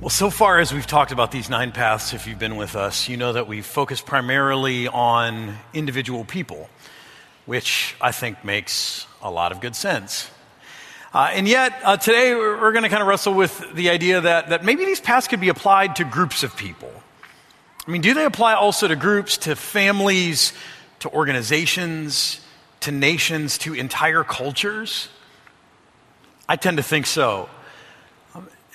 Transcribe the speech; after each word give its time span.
Well, 0.00 0.10
so 0.10 0.30
far 0.30 0.60
as 0.60 0.72
we've 0.72 0.86
talked 0.86 1.10
about 1.10 1.32
these 1.32 1.50
nine 1.50 1.72
paths, 1.72 2.14
if 2.14 2.28
you've 2.28 2.38
been 2.38 2.54
with 2.54 2.76
us, 2.76 3.08
you 3.08 3.16
know 3.16 3.32
that 3.32 3.48
we've 3.48 3.66
focused 3.66 4.06
primarily 4.06 4.86
on 4.86 5.56
individual 5.74 6.24
people, 6.24 6.70
which 7.46 7.96
I 8.00 8.12
think 8.12 8.44
makes 8.44 9.08
a 9.20 9.28
lot 9.28 9.50
of 9.50 9.60
good 9.60 9.74
sense. 9.74 10.30
Uh, 11.12 11.30
and 11.32 11.48
yet, 11.48 11.72
uh, 11.82 11.96
today 11.96 12.32
we're 12.36 12.70
going 12.70 12.84
to 12.84 12.88
kind 12.88 13.02
of 13.02 13.08
wrestle 13.08 13.34
with 13.34 13.74
the 13.74 13.90
idea 13.90 14.20
that, 14.20 14.50
that 14.50 14.64
maybe 14.64 14.84
these 14.84 15.00
paths 15.00 15.26
could 15.26 15.40
be 15.40 15.48
applied 15.48 15.96
to 15.96 16.04
groups 16.04 16.44
of 16.44 16.56
people. 16.56 16.92
I 17.84 17.90
mean, 17.90 18.00
do 18.00 18.14
they 18.14 18.24
apply 18.24 18.54
also 18.54 18.86
to 18.86 18.94
groups, 18.94 19.36
to 19.38 19.56
families, 19.56 20.52
to 21.00 21.10
organizations, 21.10 22.40
to 22.82 22.92
nations, 22.92 23.58
to 23.58 23.74
entire 23.74 24.22
cultures? 24.22 25.08
I 26.48 26.54
tend 26.54 26.76
to 26.76 26.84
think 26.84 27.06
so. 27.06 27.48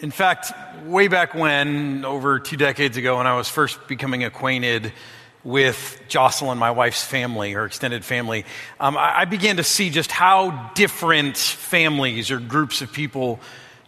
In 0.04 0.12
fact, 0.12 0.52
way 0.86 1.08
back 1.08 1.34
when, 1.34 2.04
over 2.04 2.38
two 2.38 2.58
decades 2.58 2.98
ago, 2.98 3.20
when 3.20 3.26
I 3.26 3.38
was 3.38 3.48
first 3.48 3.88
becoming 3.88 4.26
acquainted 4.26 4.92
with 5.46 5.98
Jocelyn, 6.10 6.58
my 6.58 6.72
wife's 6.72 7.06
family, 7.06 7.54
her 7.54 7.66
extended 7.66 8.04
family, 8.04 8.44
um, 8.82 8.98
I, 8.98 9.20
I 9.20 9.26
began 9.26 9.56
to 9.56 9.64
see 9.64 9.90
just 9.90 10.12
how 10.12 10.72
different 10.76 11.38
families 11.38 12.32
or 12.32 12.42
groups 12.42 12.82
of 12.82 12.92
people 12.92 13.40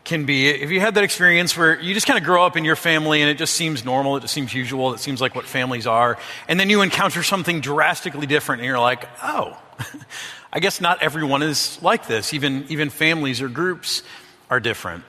can 0.06 0.24
be. 0.24 0.48
If 0.48 0.72
you 0.72 0.80
had 0.80 0.96
that 0.96 1.04
experience 1.04 1.58
where 1.58 1.78
you 1.82 1.94
just 1.94 2.08
kind 2.08 2.18
of 2.18 2.24
grow 2.24 2.46
up 2.46 2.56
in 2.56 2.64
your 2.64 2.78
family 2.78 3.22
and 3.22 3.30
it 3.30 3.38
just 3.38 3.54
seems 3.54 3.84
normal, 3.84 4.16
it 4.16 4.22
just 4.22 4.34
seems 4.34 4.54
usual, 4.54 4.94
it 4.94 5.02
seems 5.02 5.20
like 5.20 5.36
what 5.36 5.44
families 5.44 5.86
are, 5.86 6.18
and 6.48 6.58
then 6.58 6.70
you 6.70 6.82
encounter 6.82 7.24
something 7.24 7.60
drastically 7.60 8.26
different 8.26 8.62
and 8.62 8.68
you're 8.68 8.80
like, 8.80 9.06
oh, 9.22 9.62
I 10.54 10.62
guess 10.62 10.80
not 10.80 11.04
everyone 11.04 11.44
is 11.44 11.78
like 11.82 12.08
this. 12.08 12.34
Even, 12.34 12.64
even 12.70 12.90
families 12.90 13.42
or 13.42 13.50
groups 13.50 14.02
are 14.50 14.62
different. 14.62 15.04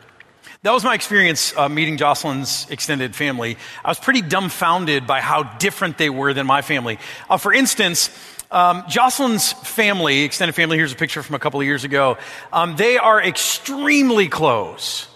That 0.66 0.72
was 0.72 0.82
my 0.82 0.96
experience 0.96 1.56
uh, 1.56 1.68
meeting 1.68 1.96
Jocelyn's 1.96 2.66
extended 2.70 3.14
family. 3.14 3.56
I 3.84 3.88
was 3.88 4.00
pretty 4.00 4.20
dumbfounded 4.20 5.06
by 5.06 5.20
how 5.20 5.44
different 5.44 5.96
they 5.96 6.10
were 6.10 6.34
than 6.34 6.44
my 6.44 6.60
family. 6.60 6.98
Uh, 7.30 7.36
for 7.36 7.54
instance, 7.54 8.10
um, 8.50 8.82
Jocelyn's 8.88 9.52
family, 9.52 10.24
extended 10.24 10.56
family, 10.56 10.76
here's 10.76 10.90
a 10.90 10.96
picture 10.96 11.22
from 11.22 11.36
a 11.36 11.38
couple 11.38 11.60
of 11.60 11.66
years 11.66 11.84
ago. 11.84 12.18
Um, 12.52 12.74
they 12.74 12.98
are 12.98 13.22
extremely 13.22 14.26
close. 14.26 15.06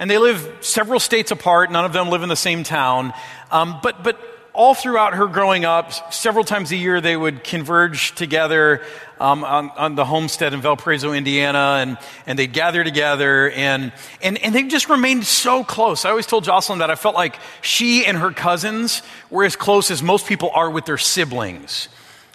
And 0.00 0.10
they 0.10 0.18
live 0.18 0.58
several 0.62 0.98
states 0.98 1.30
apart. 1.30 1.70
None 1.70 1.84
of 1.84 1.92
them 1.92 2.10
live 2.10 2.24
in 2.24 2.28
the 2.28 2.34
same 2.34 2.64
town. 2.64 3.12
Um, 3.52 3.78
but, 3.84 4.02
but 4.02 4.18
all 4.56 4.74
throughout 4.74 5.14
her 5.14 5.26
growing 5.26 5.64
up, 5.64 5.92
several 6.12 6.42
times 6.42 6.72
a 6.72 6.76
year, 6.76 7.00
they 7.00 7.16
would 7.16 7.44
converge 7.44 8.14
together 8.14 8.82
um, 9.20 9.44
on, 9.44 9.70
on, 9.70 9.94
the 9.94 10.04
homestead 10.04 10.54
in 10.54 10.60
Valparaiso, 10.60 11.12
Indiana, 11.12 11.78
and, 11.80 11.98
and 12.26 12.38
they'd 12.38 12.52
gather 12.52 12.82
together, 12.82 13.50
and, 13.50 13.92
and, 14.22 14.38
and 14.38 14.54
they 14.54 14.64
just 14.64 14.88
remained 14.88 15.24
so 15.24 15.62
close. 15.62 16.04
I 16.04 16.10
always 16.10 16.26
told 16.26 16.44
Jocelyn 16.44 16.80
that 16.80 16.90
I 16.90 16.96
felt 16.96 17.14
like 17.14 17.38
she 17.60 18.04
and 18.04 18.16
her 18.18 18.32
cousins 18.32 19.02
were 19.30 19.44
as 19.44 19.56
close 19.56 19.90
as 19.90 20.02
most 20.02 20.26
people 20.26 20.50
are 20.54 20.70
with 20.70 20.86
their 20.86 20.98
siblings. 20.98 21.88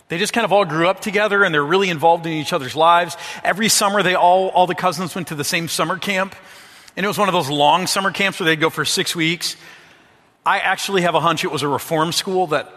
They 0.08 0.18
just 0.18 0.34
kind 0.34 0.46
of 0.46 0.52
all 0.52 0.66
grew 0.66 0.88
up 0.88 1.00
together 1.00 1.44
and 1.44 1.54
they're 1.54 1.64
really 1.64 1.90
involved 1.90 2.26
in 2.26 2.34
each 2.34 2.54
other's 2.54 2.76
lives. 2.76 3.16
Every 3.44 3.70
summer, 3.70 4.04
they 4.04 4.16
all, 4.16 4.50
all 4.50 4.68
the 4.68 4.76
cousins 4.76 5.16
went 5.16 5.30
to 5.30 5.36
the 5.36 5.46
same 5.46 5.70
summer 5.70 5.98
camp. 5.98 6.36
And 6.98 7.06
it 7.06 7.08
was 7.08 7.18
one 7.18 7.30
of 7.30 7.34
those 7.34 7.50
long 7.50 7.88
summer 7.88 8.12
camps 8.12 8.40
where 8.40 8.46
they'd 8.46 8.60
go 8.60 8.70
for 8.70 8.84
six 8.84 9.16
weeks. 9.16 9.56
I 10.46 10.60
actually 10.60 11.04
have 11.04 11.14
a 11.14 11.20
hunch 11.20 11.44
it 11.44 11.52
was 11.52 11.62
a 11.62 11.68
reform 11.68 12.12
school 12.12 12.48
that 12.48 12.72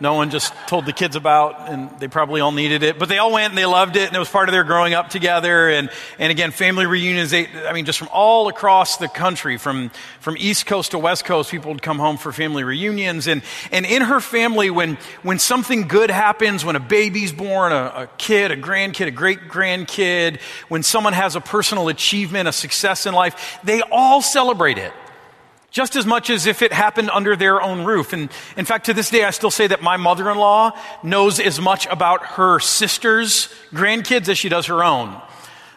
no 0.00 0.14
one 0.14 0.30
just 0.30 0.52
told 0.66 0.86
the 0.86 0.92
kids 0.92 1.16
about, 1.16 1.68
and 1.68 1.88
they 2.00 2.08
probably 2.08 2.40
all 2.40 2.50
needed 2.50 2.82
it. 2.82 2.98
But 2.98 3.08
they 3.08 3.18
all 3.18 3.32
went 3.32 3.50
and 3.50 3.58
they 3.58 3.64
loved 3.64 3.96
it, 3.96 4.08
and 4.08 4.16
it 4.16 4.18
was 4.18 4.28
part 4.28 4.48
of 4.48 4.52
their 4.52 4.64
growing 4.64 4.92
up 4.92 5.08
together. 5.08 5.68
And, 5.68 5.88
and 6.18 6.30
again, 6.30 6.50
family 6.50 6.84
reunions, 6.84 7.30
they, 7.30 7.46
I 7.46 7.72
mean, 7.72 7.84
just 7.84 7.98
from 7.98 8.08
all 8.12 8.48
across 8.48 8.96
the 8.96 9.06
country, 9.06 9.56
from, 9.56 9.90
from 10.18 10.36
East 10.38 10.66
Coast 10.66 10.90
to 10.90 10.98
West 10.98 11.24
Coast, 11.24 11.50
people 11.50 11.72
would 11.72 11.82
come 11.82 11.98
home 11.98 12.16
for 12.16 12.32
family 12.32 12.64
reunions. 12.64 13.28
And, 13.28 13.42
and 13.70 13.86
in 13.86 14.02
her 14.02 14.20
family, 14.20 14.68
when, 14.68 14.98
when 15.22 15.38
something 15.38 15.86
good 15.86 16.10
happens, 16.10 16.64
when 16.64 16.74
a 16.74 16.80
baby's 16.80 17.32
born, 17.32 17.72
a, 17.72 17.76
a 17.76 18.10
kid, 18.18 18.50
a 18.50 18.56
grandkid, 18.56 19.06
a 19.06 19.12
great 19.12 19.42
grandkid, 19.42 20.40
when 20.68 20.82
someone 20.82 21.12
has 21.12 21.36
a 21.36 21.40
personal 21.40 21.88
achievement, 21.88 22.48
a 22.48 22.52
success 22.52 23.06
in 23.06 23.14
life, 23.14 23.60
they 23.62 23.80
all 23.92 24.20
celebrate 24.22 24.78
it 24.78 24.92
just 25.74 25.96
as 25.96 26.06
much 26.06 26.30
as 26.30 26.46
if 26.46 26.62
it 26.62 26.72
happened 26.72 27.10
under 27.10 27.34
their 27.34 27.60
own 27.60 27.84
roof. 27.84 28.12
And 28.12 28.30
in 28.56 28.64
fact, 28.64 28.86
to 28.86 28.94
this 28.94 29.10
day, 29.10 29.24
I 29.24 29.30
still 29.30 29.50
say 29.50 29.66
that 29.66 29.82
my 29.82 29.96
mother 29.96 30.30
in 30.30 30.38
law 30.38 30.78
knows 31.02 31.40
as 31.40 31.60
much 31.60 31.86
about 31.86 32.24
her 32.24 32.60
sister's 32.60 33.52
grandkids 33.72 34.28
as 34.28 34.38
she 34.38 34.48
does 34.48 34.66
her 34.66 34.84
own. 34.84 35.20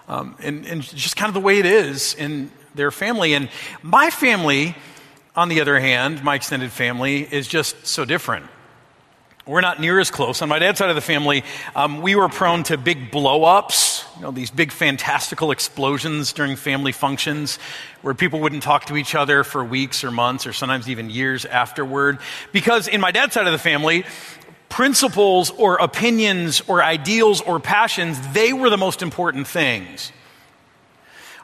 Um, 0.07 0.35
and, 0.39 0.67
and 0.67 0.83
just 0.83 1.15
kind 1.15 1.29
of 1.29 1.33
the 1.33 1.39
way 1.39 1.57
it 1.57 1.65
is 1.65 2.13
in 2.13 2.51
their 2.75 2.91
family. 2.91 3.33
And 3.33 3.49
my 3.81 4.11
family, 4.11 4.75
on 5.35 5.49
the 5.49 5.61
other 5.61 5.79
hand, 5.79 6.23
my 6.23 6.35
extended 6.35 6.71
family, 6.71 7.23
is 7.23 7.47
just 7.47 7.87
so 7.87 8.05
different. 8.05 8.45
We're 9.47 9.61
not 9.61 9.81
near 9.81 9.99
as 9.99 10.11
close. 10.11 10.43
On 10.43 10.49
my 10.49 10.59
dad's 10.59 10.77
side 10.77 10.91
of 10.91 10.95
the 10.95 11.01
family, 11.01 11.43
um, 11.75 12.03
we 12.03 12.15
were 12.15 12.29
prone 12.29 12.61
to 12.65 12.77
big 12.77 13.09
blow 13.09 13.45
ups, 13.45 13.96
you 14.17 14.23
know, 14.23 14.31
these 14.31 14.49
big 14.49 14.71
fantastical 14.71 15.51
explosions 15.51 16.33
during 16.33 16.55
family 16.55 16.91
functions 16.91 17.59
where 18.01 18.15
people 18.15 18.39
wouldn't 18.39 18.63
talk 18.63 18.85
to 18.85 18.97
each 18.97 19.13
other 19.13 19.43
for 19.43 19.63
weeks 19.63 20.03
or 20.03 20.09
months 20.09 20.47
or 20.47 20.53
sometimes 20.53 20.89
even 20.89 21.09
years 21.11 21.45
afterward. 21.45 22.17
Because 22.51 22.87
in 22.87 22.99
my 22.99 23.11
dad's 23.11 23.35
side 23.35 23.45
of 23.45 23.51
the 23.51 23.59
family, 23.59 24.05
principles 24.69 25.51
or 25.51 25.75
opinions 25.75 26.61
or 26.67 26.83
ideals 26.83 27.41
or 27.41 27.59
passions, 27.59 28.17
they 28.33 28.53
were 28.53 28.71
the 28.71 28.77
most 28.77 29.03
important 29.03 29.45
things. 29.45 30.11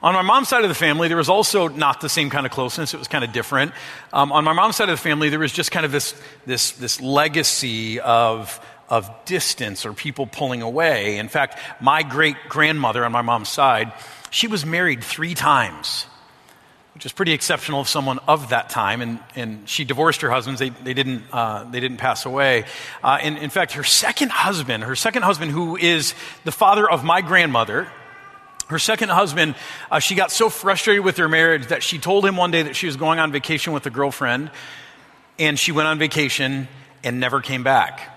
On 0.01 0.13
my 0.13 0.21
mom's 0.21 0.49
side 0.49 0.63
of 0.63 0.69
the 0.69 0.75
family, 0.75 1.07
there 1.07 1.15
was 1.15 1.29
also 1.29 1.69
not 1.69 2.01
the 2.01 2.09
same 2.09 2.29
kind 2.29 2.45
of 2.45 2.51
closeness. 2.51 2.93
It 2.93 2.97
was 2.97 3.07
kind 3.07 3.23
of 3.23 3.31
different. 3.31 3.71
Um, 4.11 4.33
on 4.33 4.43
my 4.43 4.51
mom's 4.51 4.75
side 4.75 4.89
of 4.89 4.97
the 4.97 5.01
family, 5.01 5.29
there 5.29 5.39
was 5.39 5.53
just 5.53 5.71
kind 5.71 5.85
of 5.85 5.93
this, 5.93 6.13
this, 6.45 6.71
this 6.71 6.99
legacy 6.99 8.01
of, 8.01 8.59
of 8.93 9.09
distance 9.25 9.87
or 9.87 9.93
people 9.93 10.27
pulling 10.27 10.61
away. 10.61 11.17
In 11.17 11.27
fact, 11.27 11.57
my 11.81 12.03
great 12.03 12.35
grandmother 12.47 13.03
on 13.03 13.11
my 13.11 13.23
mom's 13.23 13.49
side, 13.49 13.91
she 14.29 14.45
was 14.45 14.67
married 14.67 15.03
three 15.03 15.33
times, 15.33 16.05
which 16.93 17.03
is 17.03 17.11
pretty 17.11 17.31
exceptional 17.31 17.81
of 17.81 17.89
someone 17.89 18.19
of 18.27 18.49
that 18.49 18.69
time. 18.69 19.01
And, 19.01 19.19
and 19.33 19.67
she 19.67 19.83
divorced 19.83 20.21
her 20.21 20.29
husbands. 20.29 20.59
They, 20.59 20.69
they, 20.69 20.93
didn't, 20.93 21.23
uh, 21.31 21.63
they 21.71 21.79
didn't 21.79 21.97
pass 21.97 22.27
away. 22.27 22.65
Uh, 23.03 23.17
and 23.19 23.39
in 23.39 23.49
fact, 23.49 23.71
her 23.71 23.83
second 23.83 24.29
husband, 24.29 24.83
her 24.83 24.95
second 24.95 25.23
husband, 25.23 25.49
who 25.49 25.75
is 25.75 26.13
the 26.43 26.51
father 26.51 26.87
of 26.87 27.03
my 27.03 27.21
grandmother, 27.21 27.87
her 28.67 28.77
second 28.77 29.09
husband, 29.09 29.55
uh, 29.89 29.97
she 29.97 30.13
got 30.13 30.31
so 30.31 30.51
frustrated 30.51 31.03
with 31.03 31.17
her 31.17 31.27
marriage 31.27 31.65
that 31.67 31.81
she 31.81 31.97
told 31.97 32.23
him 32.23 32.37
one 32.37 32.51
day 32.51 32.61
that 32.61 32.75
she 32.75 32.85
was 32.85 32.95
going 32.95 33.17
on 33.17 33.31
vacation 33.31 33.73
with 33.73 33.87
a 33.87 33.89
girlfriend, 33.89 34.51
and 35.39 35.57
she 35.57 35.71
went 35.71 35.87
on 35.87 35.97
vacation 35.97 36.67
and 37.03 37.19
never 37.19 37.41
came 37.41 37.63
back. 37.63 38.12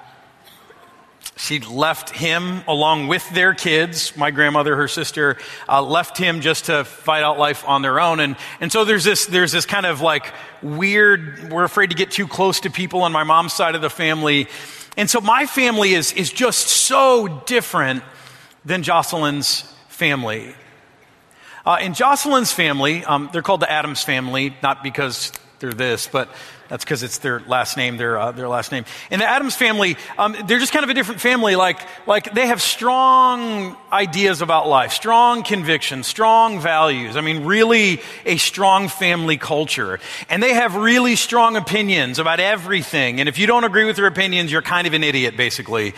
She 1.39 1.61
left 1.61 2.09
him 2.09 2.63
along 2.67 3.09
with 3.09 3.29
their 3.29 3.53
kids, 3.53 4.17
my 4.17 4.31
grandmother, 4.31 4.75
her 4.75 4.89
sister, 4.89 5.37
uh, 5.69 5.83
left 5.83 6.17
him 6.17 6.41
just 6.41 6.65
to 6.67 6.85
fight 6.85 7.23
out 7.23 7.39
life 7.39 7.63
on 7.69 7.83
their 7.83 8.01
own. 8.01 8.21
And, 8.21 8.37
and 8.59 8.73
so 8.73 8.87
there's 8.87 9.05
this, 9.05 9.27
there's 9.27 9.53
this 9.53 9.67
kind 9.67 9.85
of 9.85 10.01
like 10.01 10.33
weird, 10.63 11.53
we're 11.53 11.65
afraid 11.65 11.91
to 11.91 11.97
get 11.97 12.11
too 12.11 12.27
close 12.27 12.61
to 12.61 12.71
people 12.71 13.03
on 13.03 13.13
my 13.13 13.23
mom's 13.23 13.53
side 13.53 13.75
of 13.75 13.83
the 13.83 13.91
family. 13.91 14.49
And 14.97 15.11
so 15.11 15.21
my 15.21 15.45
family 15.45 15.93
is, 15.93 16.13
is 16.13 16.33
just 16.33 16.69
so 16.69 17.43
different 17.45 18.03
than 18.65 18.83
Jocelyn's 18.83 19.61
family. 19.89 20.55
Uh, 21.67 21.79
in 21.83 21.93
Jocelyn's 21.93 22.53
family, 22.53 23.05
um, 23.05 23.29
they're 23.31 23.43
called 23.43 23.61
the 23.61 23.71
Adams 23.71 24.03
family, 24.03 24.57
not 24.63 24.83
because 24.83 25.33
they're 25.59 25.73
this, 25.73 26.07
but 26.07 26.31
that's 26.69 26.85
because 26.85 27.03
it's 27.03 27.19
their 27.19 27.41
last 27.41 27.77
name, 27.77 27.97
their, 27.97 28.19
uh, 28.19 28.33
their 28.33 28.49
last 28.49 28.73
name. 28.73 28.85
In 29.11 29.21
the 29.21 29.29
Adams 29.29 29.55
family, 29.55 29.97
um, 30.19 30.37
they're 30.47 30.59
just 30.59 30.73
kind 30.73 30.85
of 30.85 30.91
a 30.91 30.95
different 30.95 31.21
family. 31.21 31.57
Like, 31.57 31.81
like 32.07 32.33
they 32.35 32.47
have 32.47 32.61
strong 32.61 33.77
ideas 33.93 34.43
about 34.43 34.69
life, 34.69 34.93
strong 34.93 35.43
convictions, 35.43 36.07
strong 36.07 36.61
values. 36.61 37.17
I 37.17 37.21
mean, 37.21 37.45
really 37.45 38.01
a 38.25 38.37
strong 38.37 38.89
family 38.89 39.37
culture. 39.37 40.01
And 40.29 40.43
they 40.43 40.55
have 40.55 40.75
really 40.75 41.17
strong 41.17 41.57
opinions 41.57 42.19
about 42.19 42.41
everything. 42.41 43.21
And 43.21 43.29
if 43.29 43.39
you 43.39 43.47
don't 43.47 43.65
agree 43.65 43.85
with 43.85 43.97
their 43.97 44.07
opinions, 44.07 44.51
you're 44.51 44.63
kind 44.63 44.87
of 44.87 44.95
an 44.95 45.05
idiot, 45.05 45.37
basically. 45.37 45.95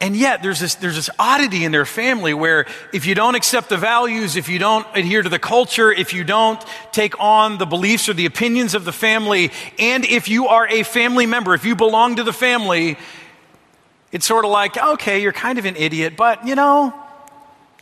And 0.00 0.16
yet, 0.16 0.42
there's 0.42 0.58
this, 0.58 0.76
there's 0.76 0.96
this 0.96 1.10
oddity 1.18 1.64
in 1.64 1.72
their 1.72 1.84
family 1.84 2.32
where 2.32 2.64
if 2.90 3.04
you 3.04 3.14
don't 3.14 3.34
accept 3.34 3.68
the 3.68 3.76
values, 3.76 4.34
if 4.34 4.48
you 4.48 4.58
don't 4.58 4.86
adhere 4.94 5.20
to 5.20 5.28
the 5.28 5.38
culture, 5.38 5.92
if 5.92 6.14
you 6.14 6.24
don't 6.24 6.62
take 6.90 7.20
on 7.20 7.58
the 7.58 7.66
beliefs 7.66 8.08
or 8.08 8.14
the 8.14 8.24
opinions 8.24 8.74
of 8.74 8.86
the 8.86 8.92
family, 8.92 9.52
and 9.78 10.06
if 10.06 10.28
you 10.28 10.48
are 10.48 10.66
a 10.66 10.84
family 10.84 11.26
member, 11.26 11.52
if 11.52 11.66
you 11.66 11.76
belong 11.76 12.16
to 12.16 12.22
the 12.22 12.32
family, 12.32 12.96
it's 14.10 14.24
sort 14.24 14.46
of 14.46 14.50
like, 14.50 14.82
okay, 14.82 15.20
you're 15.20 15.34
kind 15.34 15.58
of 15.58 15.66
an 15.66 15.76
idiot, 15.76 16.14
but 16.16 16.46
you 16.46 16.54
know, 16.54 16.94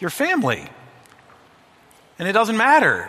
you're 0.01 0.11
family. 0.11 0.69
And 2.19 2.27
it 2.27 2.33
doesn't 2.33 2.57
matter. 2.57 3.09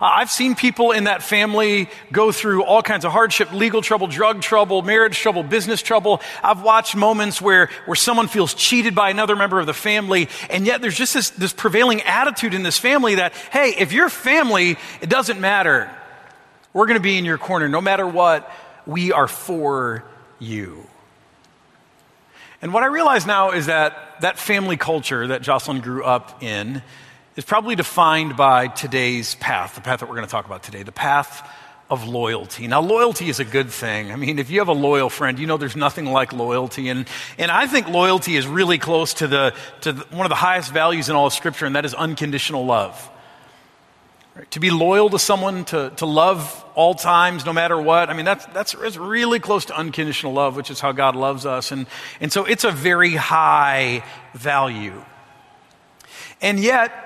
I've 0.00 0.30
seen 0.30 0.54
people 0.54 0.92
in 0.92 1.04
that 1.04 1.22
family 1.22 1.88
go 2.12 2.32
through 2.32 2.64
all 2.64 2.82
kinds 2.82 3.04
of 3.04 3.12
hardship, 3.12 3.52
legal 3.52 3.82
trouble, 3.82 4.06
drug 4.06 4.42
trouble, 4.42 4.82
marriage 4.82 5.18
trouble, 5.18 5.42
business 5.42 5.82
trouble. 5.82 6.20
I've 6.42 6.62
watched 6.62 6.96
moments 6.96 7.40
where, 7.40 7.70
where 7.86 7.94
someone 7.94 8.28
feels 8.28 8.52
cheated 8.54 8.94
by 8.94 9.10
another 9.10 9.36
member 9.36 9.60
of 9.60 9.66
the 9.66 9.74
family, 9.74 10.28
and 10.50 10.66
yet 10.66 10.82
there's 10.82 10.96
just 10.96 11.14
this, 11.14 11.30
this 11.30 11.52
prevailing 11.52 12.02
attitude 12.02 12.54
in 12.54 12.62
this 12.62 12.78
family 12.78 13.16
that, 13.16 13.32
hey, 13.52 13.74
if 13.78 13.92
you're 13.92 14.08
family, 14.08 14.76
it 15.00 15.08
doesn't 15.08 15.40
matter. 15.40 15.90
We're 16.72 16.86
going 16.86 16.98
to 16.98 17.02
be 17.02 17.16
in 17.16 17.24
your 17.24 17.38
corner 17.38 17.68
no 17.68 17.80
matter 17.80 18.06
what. 18.06 18.50
We 18.86 19.12
are 19.12 19.28
for 19.28 20.04
you. 20.38 20.86
And 22.62 22.72
what 22.72 22.82
I 22.82 22.86
realize 22.86 23.26
now 23.26 23.52
is 23.52 23.66
that 23.66 24.20
that 24.20 24.38
family 24.38 24.76
culture 24.76 25.28
that 25.28 25.42
Jocelyn 25.42 25.80
grew 25.80 26.04
up 26.04 26.42
in 26.42 26.82
is 27.36 27.44
probably 27.44 27.76
defined 27.76 28.36
by 28.36 28.68
today's 28.68 29.34
path, 29.36 29.74
the 29.74 29.82
path 29.82 30.00
that 30.00 30.08
we're 30.08 30.16
going 30.16 30.26
to 30.26 30.30
talk 30.30 30.46
about 30.46 30.62
today, 30.62 30.82
the 30.82 30.90
path 30.92 31.48
of 31.88 32.08
loyalty. 32.08 32.66
Now, 32.66 32.80
loyalty 32.80 33.28
is 33.28 33.38
a 33.38 33.44
good 33.44 33.70
thing. 33.70 34.10
I 34.10 34.16
mean, 34.16 34.38
if 34.38 34.50
you 34.50 34.58
have 34.58 34.68
a 34.68 34.72
loyal 34.72 35.08
friend, 35.08 35.38
you 35.38 35.46
know 35.46 35.56
there's 35.56 35.76
nothing 35.76 36.06
like 36.06 36.32
loyalty. 36.32 36.88
And, 36.88 37.06
and 37.38 37.50
I 37.50 37.66
think 37.66 37.88
loyalty 37.88 38.36
is 38.36 38.46
really 38.46 38.78
close 38.78 39.14
to, 39.14 39.28
the, 39.28 39.54
to 39.82 39.92
the, 39.92 40.04
one 40.10 40.26
of 40.26 40.30
the 40.30 40.34
highest 40.34 40.72
values 40.72 41.08
in 41.08 41.14
all 41.14 41.26
of 41.26 41.32
Scripture, 41.32 41.66
and 41.66 41.76
that 41.76 41.84
is 41.84 41.94
unconditional 41.94 42.66
love. 42.66 43.10
Right? 44.34 44.50
To 44.50 44.60
be 44.60 44.70
loyal 44.70 45.10
to 45.10 45.18
someone, 45.18 45.64
to, 45.66 45.92
to 45.96 46.06
love 46.06 46.64
all 46.74 46.94
times, 46.94 47.46
no 47.46 47.52
matter 47.52 47.80
what. 47.80 48.10
I 48.10 48.14
mean, 48.14 48.24
that's, 48.24 48.46
that's, 48.46 48.72
that's 48.72 48.96
really 48.96 49.38
close 49.38 49.66
to 49.66 49.76
unconditional 49.76 50.32
love, 50.32 50.56
which 50.56 50.70
is 50.70 50.80
how 50.80 50.90
God 50.90 51.14
loves 51.14 51.46
us. 51.46 51.70
And, 51.70 51.86
and 52.20 52.32
so 52.32 52.46
it's 52.46 52.64
a 52.64 52.72
very 52.72 53.14
high 53.14 54.02
value. 54.34 55.04
And 56.42 56.58
yet, 56.58 57.05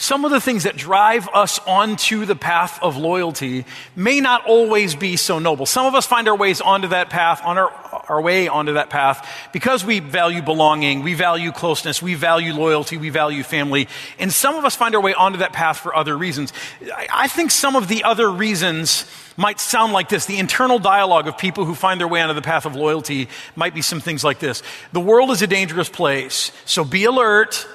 some 0.00 0.24
of 0.24 0.30
the 0.30 0.40
things 0.40 0.62
that 0.62 0.76
drive 0.76 1.28
us 1.34 1.58
onto 1.66 2.24
the 2.24 2.36
path 2.36 2.78
of 2.80 2.96
loyalty 2.96 3.64
may 3.96 4.20
not 4.20 4.46
always 4.46 4.94
be 4.94 5.16
so 5.16 5.40
noble. 5.40 5.66
Some 5.66 5.86
of 5.86 5.96
us 5.96 6.06
find 6.06 6.28
our 6.28 6.36
ways 6.36 6.60
onto 6.60 6.86
that 6.88 7.10
path, 7.10 7.42
on 7.44 7.58
our, 7.58 7.68
our 8.08 8.20
way 8.22 8.46
onto 8.46 8.74
that 8.74 8.90
path, 8.90 9.28
because 9.52 9.84
we 9.84 9.98
value 9.98 10.40
belonging, 10.40 11.02
we 11.02 11.14
value 11.14 11.50
closeness, 11.50 12.00
we 12.00 12.14
value 12.14 12.54
loyalty, 12.54 12.96
we 12.96 13.10
value 13.10 13.42
family. 13.42 13.88
And 14.20 14.32
some 14.32 14.54
of 14.54 14.64
us 14.64 14.76
find 14.76 14.94
our 14.94 15.00
way 15.00 15.14
onto 15.14 15.38
that 15.38 15.52
path 15.52 15.78
for 15.78 15.92
other 15.96 16.16
reasons. 16.16 16.52
I, 16.94 17.08
I 17.12 17.26
think 17.26 17.50
some 17.50 17.74
of 17.74 17.88
the 17.88 18.04
other 18.04 18.30
reasons 18.30 19.04
might 19.36 19.58
sound 19.58 19.92
like 19.92 20.08
this. 20.08 20.26
The 20.26 20.38
internal 20.38 20.78
dialogue 20.78 21.26
of 21.26 21.36
people 21.36 21.64
who 21.64 21.74
find 21.74 21.98
their 21.98 22.06
way 22.06 22.20
onto 22.20 22.34
the 22.34 22.42
path 22.42 22.66
of 22.66 22.76
loyalty 22.76 23.28
might 23.56 23.74
be 23.74 23.82
some 23.82 23.98
things 23.98 24.22
like 24.22 24.38
this. 24.38 24.62
The 24.92 25.00
world 25.00 25.32
is 25.32 25.42
a 25.42 25.48
dangerous 25.48 25.88
place, 25.88 26.52
so 26.66 26.84
be 26.84 27.04
alert 27.04 27.66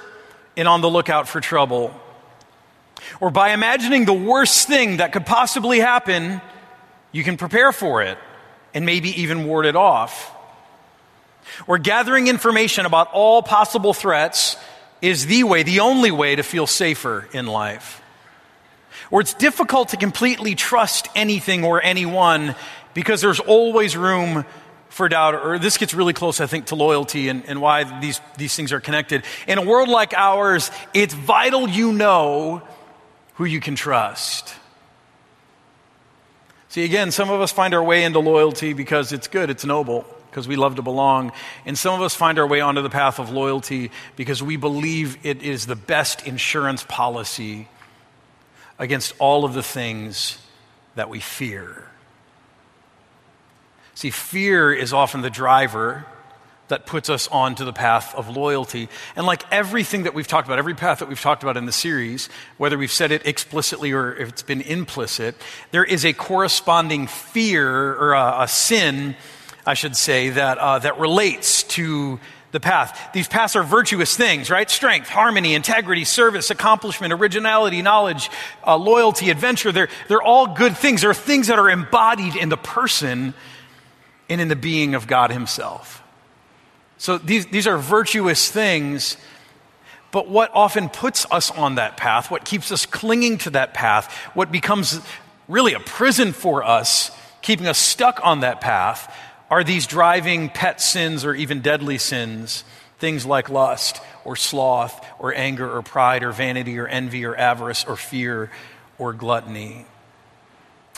and 0.55 0.69
on 0.69 0.79
the 0.79 0.89
lookout 0.89 1.27
for 1.27 1.41
trouble. 1.41 1.93
Or 3.19 3.29
by 3.29 3.51
imagining 3.51 4.05
the 4.05 4.13
worst 4.13 4.67
thing 4.67 4.97
that 4.97 5.13
could 5.13 5.25
possibly 5.25 5.79
happen, 5.79 6.41
you 7.11 7.23
can 7.23 7.37
prepare 7.37 7.71
for 7.71 8.01
it 8.01 8.17
and 8.73 8.85
maybe 8.85 9.21
even 9.21 9.45
ward 9.45 9.65
it 9.65 9.75
off. 9.75 10.31
Or 11.67 11.77
gathering 11.77 12.27
information 12.27 12.85
about 12.85 13.09
all 13.13 13.43
possible 13.43 13.93
threats 13.93 14.57
is 15.01 15.25
the 15.25 15.43
way, 15.43 15.63
the 15.63 15.81
only 15.81 16.11
way 16.11 16.35
to 16.35 16.43
feel 16.43 16.65
safer 16.65 17.27
in 17.33 17.45
life. 17.45 18.01
Or 19.11 19.21
it's 19.21 19.33
difficult 19.33 19.89
to 19.89 19.97
completely 19.97 20.55
trust 20.55 21.07
anything 21.15 21.63
or 21.63 21.83
anyone 21.83 22.55
because 22.93 23.21
there's 23.21 23.39
always 23.39 23.97
room 23.97 24.45
for 24.89 25.09
doubt, 25.09 25.33
or 25.33 25.57
this 25.57 25.77
gets 25.77 25.93
really 25.93 26.13
close, 26.13 26.39
I 26.39 26.45
think, 26.45 26.67
to 26.67 26.75
loyalty 26.75 27.27
and, 27.27 27.43
and 27.47 27.59
why 27.59 27.99
these, 27.99 28.21
these 28.37 28.55
things 28.55 28.71
are 28.71 28.79
connected. 28.79 29.23
In 29.47 29.57
a 29.57 29.61
world 29.63 29.89
like 29.89 30.13
ours, 30.13 30.69
it's 30.93 31.15
vital 31.15 31.67
you 31.67 31.91
know 31.91 32.61
who 33.35 33.45
you 33.45 33.59
can 33.59 33.75
trust. 33.75 34.53
See, 36.69 36.83
again, 36.83 37.11
some 37.11 37.29
of 37.29 37.39
us 37.39 37.51
find 37.51 37.73
our 37.73 37.83
way 37.83 38.03
into 38.03 38.19
loyalty 38.19 38.73
because 38.73 39.11
it's 39.11 39.27
good, 39.27 39.49
it's 39.49 39.63
noble, 39.63 40.05
because 40.29 40.47
we 40.47 40.55
love 40.55 40.77
to 40.77 40.81
belong. 40.81 41.31
And 41.65 41.77
some 41.77 41.93
of 41.93 42.01
us 42.01 42.15
find 42.15 42.39
our 42.39 42.47
way 42.47 42.61
onto 42.61 42.81
the 42.81 42.89
path 42.89 43.19
of 43.19 43.29
loyalty 43.29 43.91
because 44.15 44.41
we 44.41 44.57
believe 44.57 45.23
it 45.23 45.43
is 45.43 45.67
the 45.67 45.75
best 45.75 46.25
insurance 46.25 46.83
policy 46.87 47.67
against 48.79 49.13
all 49.19 49.45
of 49.45 49.53
the 49.53 49.61
things 49.61 50.39
that 50.95 51.09
we 51.09 51.19
fear. 51.19 51.87
See, 53.95 54.09
fear 54.09 54.73
is 54.73 54.93
often 54.93 55.21
the 55.21 55.29
driver 55.29 56.05
that 56.69 56.85
puts 56.85 57.09
us 57.09 57.27
onto 57.27 57.65
the 57.65 57.73
path 57.73 58.15
of 58.15 58.35
loyalty. 58.35 58.89
And 59.15 59.25
like 59.25 59.43
everything 59.51 60.03
that 60.03 60.13
we've 60.13 60.27
talked 60.27 60.47
about, 60.47 60.59
every 60.59 60.73
path 60.73 60.99
that 60.99 61.09
we've 61.09 61.19
talked 61.19 61.43
about 61.43 61.57
in 61.57 61.65
the 61.65 61.71
series, 61.71 62.29
whether 62.57 62.77
we've 62.77 62.91
said 62.91 63.11
it 63.11 63.25
explicitly 63.25 63.91
or 63.91 64.15
if 64.15 64.29
it's 64.29 64.43
been 64.43 64.61
implicit, 64.61 65.35
there 65.71 65.83
is 65.83 66.05
a 66.05 66.13
corresponding 66.13 67.07
fear 67.07 67.93
or 67.95 68.13
a, 68.13 68.43
a 68.43 68.47
sin, 68.47 69.15
I 69.65 69.73
should 69.73 69.97
say, 69.97 70.29
that, 70.29 70.57
uh, 70.57 70.79
that 70.79 70.99
relates 70.99 71.63
to 71.63 72.19
the 72.53 72.59
path. 72.59 73.09
These 73.13 73.27
paths 73.27 73.55
are 73.55 73.63
virtuous 73.63 74.15
things, 74.15 74.49
right? 74.49 74.69
Strength, 74.69 75.09
harmony, 75.09 75.55
integrity, 75.55 76.05
service, 76.05 76.51
accomplishment, 76.51 77.11
originality, 77.11 77.81
knowledge, 77.81 78.29
uh, 78.65 78.77
loyalty, 78.77 79.31
adventure. 79.31 79.71
They're, 79.71 79.89
they're 80.07 80.21
all 80.21 80.47
good 80.47 80.77
things. 80.77 81.01
They're 81.01 81.15
things 81.15 81.47
that 81.47 81.57
are 81.57 81.69
embodied 81.69 82.35
in 82.35 82.49
the 82.49 82.57
person 82.57 83.33
and 84.29 84.39
in 84.39 84.47
the 84.47 84.55
being 84.55 84.93
of 84.93 85.07
God 85.07 85.31
Himself. 85.31 86.02
So 87.03 87.17
these, 87.17 87.47
these 87.47 87.67
are 87.67 87.77
virtuous 87.77 88.49
things, 88.49 89.17
but 90.11 90.29
what 90.29 90.49
often 90.53 90.87
puts 90.87 91.29
us 91.29 91.51
on 91.51 91.75
that 91.75 91.97
path, 91.97 92.31
what 92.31 92.45
keeps 92.45 92.71
us 92.71 92.85
clinging 92.85 93.39
to 93.39 93.49
that 93.49 93.73
path, 93.73 94.09
what 94.33 94.53
becomes 94.53 95.01
really 95.49 95.73
a 95.73 95.81
prison 95.81 96.31
for 96.31 96.63
us, 96.63 97.11
keeping 97.41 97.67
us 97.67 97.77
stuck 97.77 98.21
on 98.23 98.39
that 98.39 98.61
path, 98.61 99.13
are 99.49 99.65
these 99.65 99.85
driving 99.85 100.47
pet 100.47 100.79
sins 100.79 101.25
or 101.25 101.35
even 101.35 101.59
deadly 101.59 101.97
sins, 101.97 102.63
things 102.99 103.25
like 103.25 103.49
lust 103.49 103.99
or 104.23 104.37
sloth 104.37 105.05
or 105.19 105.35
anger 105.35 105.69
or 105.75 105.81
pride 105.81 106.23
or 106.23 106.31
vanity 106.31 106.79
or 106.79 106.87
envy 106.87 107.25
or 107.25 107.35
avarice 107.35 107.83
or 107.83 107.97
fear 107.97 108.49
or 108.97 109.11
gluttony. 109.11 109.85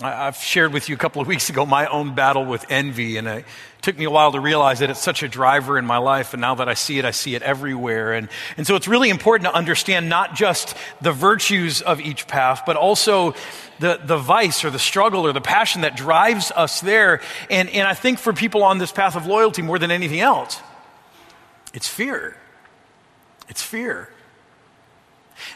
I've 0.01 0.35
shared 0.35 0.73
with 0.73 0.89
you 0.89 0.95
a 0.95 0.97
couple 0.97 1.21
of 1.21 1.27
weeks 1.27 1.49
ago 1.49 1.65
my 1.65 1.85
own 1.85 2.15
battle 2.15 2.43
with 2.43 2.65
envy, 2.69 3.15
and 3.15 3.27
it 3.29 3.45
took 3.81 3.97
me 3.97 4.03
a 4.03 4.09
while 4.09 4.33
to 4.33 4.41
realize 4.41 4.79
that 4.79 4.89
it's 4.89 5.01
such 5.01 5.23
a 5.23 5.27
driver 5.29 5.77
in 5.77 5.85
my 5.85 5.97
life. 5.97 6.33
And 6.33 6.41
now 6.41 6.55
that 6.55 6.67
I 6.67 6.73
see 6.73 6.99
it, 6.99 7.05
I 7.05 7.11
see 7.11 7.33
it 7.33 7.41
everywhere. 7.41 8.11
And, 8.11 8.27
and 8.57 8.67
so 8.67 8.75
it's 8.75 8.89
really 8.89 9.09
important 9.09 9.49
to 9.49 9.55
understand 9.55 10.09
not 10.09 10.35
just 10.35 10.75
the 10.99 11.13
virtues 11.13 11.81
of 11.81 12.01
each 12.01 12.27
path, 12.27 12.63
but 12.65 12.75
also 12.75 13.35
the, 13.79 14.01
the 14.03 14.17
vice 14.17 14.65
or 14.65 14.69
the 14.69 14.79
struggle 14.79 15.25
or 15.25 15.31
the 15.31 15.39
passion 15.39 15.81
that 15.81 15.95
drives 15.95 16.51
us 16.51 16.81
there. 16.81 17.21
And, 17.49 17.69
and 17.69 17.87
I 17.87 17.93
think 17.93 18.19
for 18.19 18.33
people 18.33 18.63
on 18.63 18.79
this 18.79 18.91
path 18.91 19.15
of 19.15 19.27
loyalty 19.27 19.61
more 19.61 19.79
than 19.79 19.91
anything 19.91 20.19
else, 20.19 20.61
it's 21.73 21.87
fear. 21.87 22.35
It's 23.47 23.61
fear. 23.61 24.09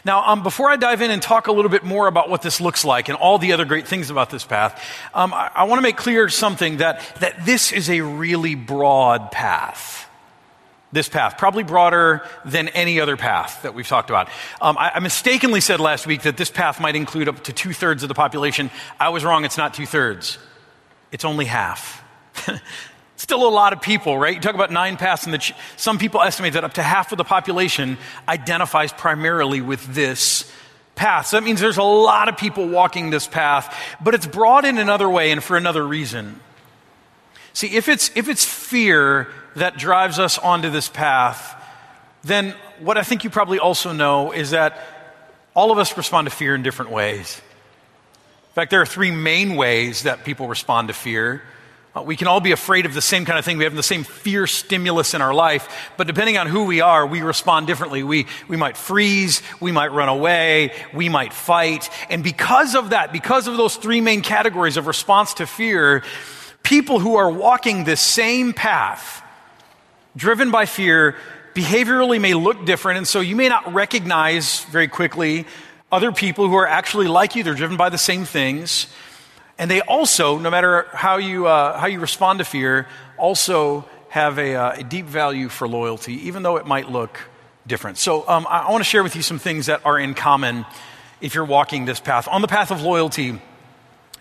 Now, 0.04 0.26
um, 0.26 0.42
before 0.42 0.70
I 0.70 0.76
dive 0.76 1.02
in 1.02 1.10
and 1.10 1.22
talk 1.22 1.46
a 1.46 1.52
little 1.52 1.70
bit 1.70 1.84
more 1.84 2.06
about 2.06 2.28
what 2.28 2.42
this 2.42 2.60
looks 2.60 2.84
like 2.84 3.08
and 3.08 3.16
all 3.16 3.38
the 3.38 3.52
other 3.52 3.64
great 3.64 3.86
things 3.86 4.10
about 4.10 4.30
this 4.30 4.44
path, 4.44 4.82
um, 5.14 5.32
I, 5.34 5.50
I 5.54 5.64
want 5.64 5.78
to 5.78 5.82
make 5.82 5.96
clear 5.96 6.28
something 6.28 6.78
that, 6.78 7.00
that 7.20 7.44
this 7.44 7.72
is 7.72 7.90
a 7.90 8.00
really 8.00 8.54
broad 8.54 9.30
path. 9.30 10.08
This 10.92 11.08
path, 11.08 11.38
probably 11.38 11.62
broader 11.62 12.26
than 12.44 12.68
any 12.68 12.98
other 13.00 13.16
path 13.16 13.62
that 13.62 13.74
we've 13.74 13.86
talked 13.86 14.10
about. 14.10 14.28
Um, 14.60 14.76
I, 14.76 14.92
I 14.96 14.98
mistakenly 14.98 15.60
said 15.60 15.78
last 15.78 16.04
week 16.06 16.22
that 16.22 16.36
this 16.36 16.50
path 16.50 16.80
might 16.80 16.96
include 16.96 17.28
up 17.28 17.44
to 17.44 17.52
two 17.52 17.72
thirds 17.72 18.02
of 18.02 18.08
the 18.08 18.14
population. 18.14 18.70
I 18.98 19.10
was 19.10 19.24
wrong, 19.24 19.44
it's 19.44 19.56
not 19.56 19.72
two 19.72 19.86
thirds, 19.86 20.38
it's 21.12 21.24
only 21.24 21.44
half. 21.44 22.02
Still 23.20 23.46
a 23.46 23.52
lot 23.52 23.74
of 23.74 23.82
people, 23.82 24.16
right? 24.16 24.34
You 24.34 24.40
talk 24.40 24.54
about 24.54 24.70
nine 24.70 24.96
paths, 24.96 25.26
and 25.26 25.38
ch- 25.38 25.52
some 25.76 25.98
people 25.98 26.22
estimate 26.22 26.54
that 26.54 26.64
up 26.64 26.72
to 26.72 26.82
half 26.82 27.12
of 27.12 27.18
the 27.18 27.24
population 27.24 27.98
identifies 28.26 28.94
primarily 28.94 29.60
with 29.60 29.94
this 29.94 30.50
path. 30.94 31.26
So 31.26 31.36
that 31.36 31.44
means 31.44 31.60
there's 31.60 31.76
a 31.76 31.82
lot 31.82 32.30
of 32.30 32.38
people 32.38 32.66
walking 32.66 33.10
this 33.10 33.26
path, 33.26 33.78
but 34.00 34.14
it's 34.14 34.26
broad 34.26 34.64
in 34.64 34.78
another 34.78 35.06
way 35.06 35.32
and 35.32 35.44
for 35.44 35.58
another 35.58 35.86
reason. 35.86 36.40
See, 37.52 37.66
if 37.66 37.90
it's, 37.90 38.10
if 38.14 38.30
it's 38.30 38.46
fear 38.46 39.28
that 39.54 39.76
drives 39.76 40.18
us 40.18 40.38
onto 40.38 40.70
this 40.70 40.88
path, 40.88 41.62
then 42.24 42.54
what 42.78 42.96
I 42.96 43.02
think 43.02 43.22
you 43.22 43.28
probably 43.28 43.58
also 43.58 43.92
know 43.92 44.32
is 44.32 44.52
that 44.52 44.80
all 45.52 45.70
of 45.70 45.76
us 45.76 45.94
respond 45.94 46.26
to 46.26 46.34
fear 46.34 46.54
in 46.54 46.62
different 46.62 46.90
ways. 46.90 47.38
In 48.48 48.54
fact, 48.54 48.70
there 48.70 48.80
are 48.80 48.86
three 48.86 49.10
main 49.10 49.56
ways 49.56 50.04
that 50.04 50.24
people 50.24 50.48
respond 50.48 50.88
to 50.88 50.94
fear. 50.94 51.42
Uh, 51.94 52.02
we 52.02 52.14
can 52.14 52.28
all 52.28 52.40
be 52.40 52.52
afraid 52.52 52.86
of 52.86 52.94
the 52.94 53.02
same 53.02 53.24
kind 53.24 53.36
of 53.36 53.44
thing. 53.44 53.58
We 53.58 53.64
have 53.64 53.74
the 53.74 53.82
same 53.82 54.04
fear 54.04 54.46
stimulus 54.46 55.12
in 55.12 55.22
our 55.22 55.34
life, 55.34 55.90
but 55.96 56.06
depending 56.06 56.38
on 56.38 56.46
who 56.46 56.64
we 56.64 56.80
are, 56.80 57.04
we 57.04 57.20
respond 57.20 57.66
differently. 57.66 58.04
We, 58.04 58.26
we 58.46 58.56
might 58.56 58.76
freeze, 58.76 59.42
we 59.60 59.72
might 59.72 59.92
run 59.92 60.08
away, 60.08 60.72
we 60.94 61.08
might 61.08 61.32
fight. 61.32 61.90
And 62.08 62.22
because 62.22 62.76
of 62.76 62.90
that, 62.90 63.12
because 63.12 63.48
of 63.48 63.56
those 63.56 63.74
three 63.74 64.00
main 64.00 64.22
categories 64.22 64.76
of 64.76 64.86
response 64.86 65.34
to 65.34 65.46
fear, 65.46 66.04
people 66.62 67.00
who 67.00 67.16
are 67.16 67.30
walking 67.30 67.82
the 67.82 67.96
same 67.96 68.52
path, 68.52 69.24
driven 70.14 70.52
by 70.52 70.66
fear, 70.66 71.16
behaviorally 71.54 72.20
may 72.20 72.34
look 72.34 72.64
different. 72.64 72.98
And 72.98 73.08
so 73.08 73.18
you 73.18 73.34
may 73.34 73.48
not 73.48 73.74
recognize 73.74 74.62
very 74.66 74.86
quickly 74.86 75.44
other 75.90 76.12
people 76.12 76.46
who 76.48 76.54
are 76.54 76.68
actually 76.68 77.08
like 77.08 77.34
you. 77.34 77.42
They're 77.42 77.54
driven 77.54 77.76
by 77.76 77.88
the 77.88 77.98
same 77.98 78.24
things. 78.24 78.86
And 79.60 79.70
they 79.70 79.82
also, 79.82 80.38
no 80.38 80.50
matter 80.50 80.86
how 80.94 81.18
you, 81.18 81.46
uh, 81.46 81.78
how 81.78 81.86
you 81.86 82.00
respond 82.00 82.38
to 82.38 82.46
fear, 82.46 82.88
also 83.18 83.84
have 84.08 84.38
a, 84.38 84.54
uh, 84.54 84.72
a, 84.80 84.82
deep 84.82 85.04
value 85.04 85.50
for 85.50 85.68
loyalty, 85.68 86.14
even 86.28 86.42
though 86.42 86.56
it 86.56 86.66
might 86.66 86.90
look 86.90 87.20
different. 87.66 87.98
So 87.98 88.26
um, 88.26 88.46
I, 88.48 88.60
I 88.60 88.70
want 88.70 88.82
to 88.82 88.88
share 88.88 89.02
with 89.02 89.14
you 89.14 89.20
some 89.20 89.38
things 89.38 89.66
that 89.66 89.84
are 89.84 89.98
in 89.98 90.14
common 90.14 90.64
if 91.20 91.34
you're 91.34 91.44
walking 91.44 91.84
this 91.84 92.00
path. 92.00 92.26
On 92.26 92.40
the 92.40 92.48
path 92.48 92.70
of 92.70 92.80
loyalty, 92.80 93.38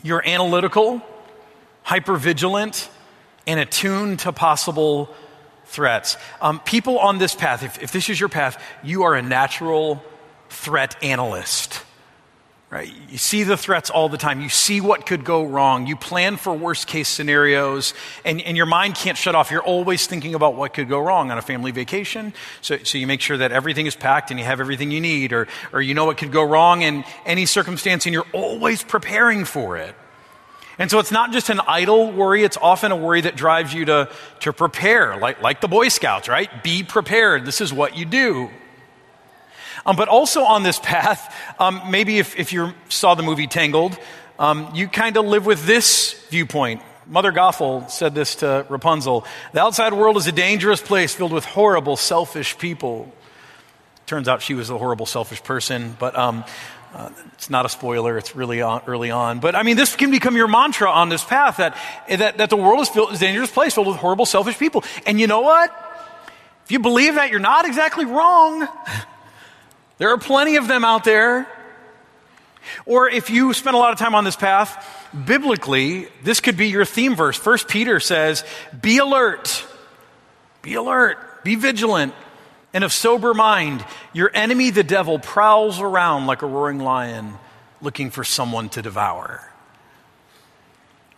you're 0.04 0.22
analytical, 0.28 1.02
hyper 1.84 2.18
vigilant, 2.18 2.90
and 3.48 3.62
attuned 3.62 4.20
to 4.20 4.34
possible 4.34 5.10
threats. 5.68 6.18
Um, 6.42 6.60
people 6.60 7.00
on 7.00 7.18
this 7.18 7.34
path, 7.34 7.64
if, 7.64 7.82
if 7.82 7.94
this 7.94 8.10
is 8.10 8.20
your 8.20 8.28
path, 8.28 8.62
you 8.84 9.04
are 9.04 9.16
a 9.16 9.22
natural 9.22 10.04
threat 10.50 11.02
analyst. 11.02 11.82
Right? 12.72 12.94
You 13.10 13.18
see 13.18 13.42
the 13.42 13.58
threats 13.58 13.90
all 13.90 14.10
the 14.10 14.18
time. 14.18 14.42
You 14.42 14.50
see 14.50 14.80
what 14.80 15.08
could 15.08 15.26
go 15.26 15.44
wrong. 15.44 15.88
You 15.88 15.96
plan 15.96 16.38
for 16.38 16.54
worst 16.54 16.86
case 16.86 17.08
scenarios, 17.08 17.96
and, 18.24 18.40
and 18.42 18.56
your 18.56 18.68
mind 18.68 18.94
can't 18.94 19.18
shut 19.18 19.34
off. 19.34 19.50
You're 19.50 19.64
always 19.64 20.06
thinking 20.06 20.36
about 20.36 20.54
what 20.54 20.76
could 20.76 20.88
go 20.88 21.00
wrong 21.00 21.32
on 21.32 21.40
a 21.40 21.42
family 21.42 21.72
vacation. 21.72 22.32
So, 22.62 22.78
so 22.78 23.00
you 23.00 23.08
make 23.08 23.22
sure 23.22 23.38
that 23.38 23.52
everything 23.52 23.88
is 23.88 23.96
packed 23.96 24.30
and 24.30 24.40
you 24.40 24.46
have 24.46 24.60
everything 24.60 24.92
you 24.92 25.02
need, 25.02 25.34
or, 25.34 25.48
or 25.74 25.82
you 25.82 25.96
know 25.96 26.06
what 26.06 26.18
could 26.18 26.32
go 26.32 26.44
wrong 26.44 26.84
in 26.84 27.06
any 27.26 27.48
circumstance, 27.48 28.06
and 28.06 28.14
you're 28.14 28.28
always 28.34 28.84
preparing 28.84 29.46
for 29.46 29.76
it. 29.76 29.96
And 30.78 30.92
so 30.92 31.00
it's 31.00 31.12
not 31.12 31.32
just 31.32 31.50
an 31.50 31.60
idle 31.68 32.12
worry, 32.12 32.44
it's 32.44 32.56
often 32.56 32.92
a 32.92 32.96
worry 32.96 33.22
that 33.22 33.36
drives 33.36 33.74
you 33.74 33.86
to, 33.86 34.10
to 34.42 34.54
prepare, 34.54 35.18
like, 35.18 35.42
like 35.42 35.60
the 35.60 35.68
Boy 35.68 35.90
Scouts, 35.90 36.30
right? 36.30 36.64
Be 36.64 36.84
prepared. 36.84 37.46
This 37.46 37.62
is 37.62 37.74
what 37.74 37.98
you 37.98 38.06
do. 38.06 38.52
Um, 39.90 39.96
but 39.96 40.08
also 40.08 40.44
on 40.44 40.62
this 40.62 40.78
path, 40.78 41.36
um, 41.58 41.82
maybe 41.90 42.20
if, 42.20 42.38
if 42.38 42.54
you 42.54 42.74
saw 42.90 43.16
the 43.16 43.24
movie 43.24 43.48
Tangled, 43.48 43.98
um, 44.38 44.70
you 44.76 44.88
kind 44.88 45.18
of 45.18 45.26
live 45.26 45.48
with 45.48 45.66
this 45.66 46.14
viewpoint. 46.30 46.84
Mother 47.08 47.32
Gothel 47.32 47.90
said 47.90 48.14
this 48.14 48.36
to 48.36 48.68
Rapunzel 48.70 49.26
The 49.52 49.62
outside 49.62 49.94
world 49.94 50.16
is 50.18 50.28
a 50.28 50.32
dangerous 50.32 50.80
place 50.80 51.16
filled 51.16 51.34
with 51.34 51.44
horrible, 51.44 51.96
selfish 51.96 52.56
people. 52.60 53.12
Turns 54.06 54.28
out 54.28 54.44
she 54.44 54.54
was 54.54 54.70
a 54.70 54.78
horrible, 54.78 55.08
selfish 55.08 55.42
person, 55.42 55.98
but 55.98 56.16
um, 56.16 56.46
uh, 56.94 57.10
it's 57.34 57.50
not 57.50 57.66
a 57.66 57.70
spoiler, 57.70 58.16
it's 58.16 58.36
really 58.36 58.62
on, 58.62 58.84
early 58.86 59.10
on. 59.10 59.40
But 59.40 59.56
I 59.56 59.64
mean, 59.64 59.76
this 59.76 59.96
can 59.96 60.12
become 60.12 60.36
your 60.36 60.48
mantra 60.48 60.92
on 60.92 61.10
this 61.10 61.24
path 61.24 61.58
that, 61.58 61.76
that, 62.08 62.38
that 62.38 62.52
the 62.52 62.58
world 62.58 62.82
is, 62.82 62.90
filled, 62.90 63.14
is 63.14 63.18
a 63.24 63.26
dangerous 63.26 63.50
place 63.50 63.74
filled 63.74 63.88
with 63.88 63.98
horrible, 63.98 64.28
selfish 64.28 64.60
people. 64.60 64.84
And 65.08 65.20
you 65.20 65.26
know 65.26 65.42
what? 65.42 65.72
If 66.66 66.72
you 66.72 66.78
believe 66.78 67.16
that, 67.16 67.32
you're 67.32 67.40
not 67.40 67.66
exactly 67.66 68.06
wrong. 68.06 68.68
There 70.00 70.10
are 70.10 70.18
plenty 70.18 70.56
of 70.56 70.68
them 70.68 70.84
out 70.84 71.04
there. 71.04 71.48
Or 72.86 73.10
if 73.10 73.30
you 73.30 73.54
spend 73.54 73.76
a 73.76 73.80
lot 73.80 73.94
of 73.94 74.00
time 74.00 74.16
on 74.16 74.24
this 74.24 74.36
path, 74.36 75.08
biblically, 75.26 76.08
this 76.24 76.40
could 76.40 76.58
be 76.58 76.68
your 76.70 76.86
theme 76.86 77.16
verse. 77.16 77.38
First 77.38 77.68
Peter 77.68 78.00
says, 78.00 78.44
Be 78.82 78.98
alert, 78.98 79.66
be 80.62 80.74
alert, 80.74 81.44
be 81.44 81.56
vigilant, 81.56 82.14
and 82.74 82.84
of 82.84 82.94
sober 82.94 83.34
mind. 83.34 83.84
Your 84.14 84.32
enemy, 84.34 84.70
the 84.70 84.84
devil, 84.84 85.20
prowls 85.20 85.80
around 85.80 86.28
like 86.28 86.42
a 86.42 86.48
roaring 86.48 86.80
lion 86.80 87.34
looking 87.82 88.10
for 88.12 88.24
someone 88.24 88.70
to 88.70 88.82
devour. 88.82 89.46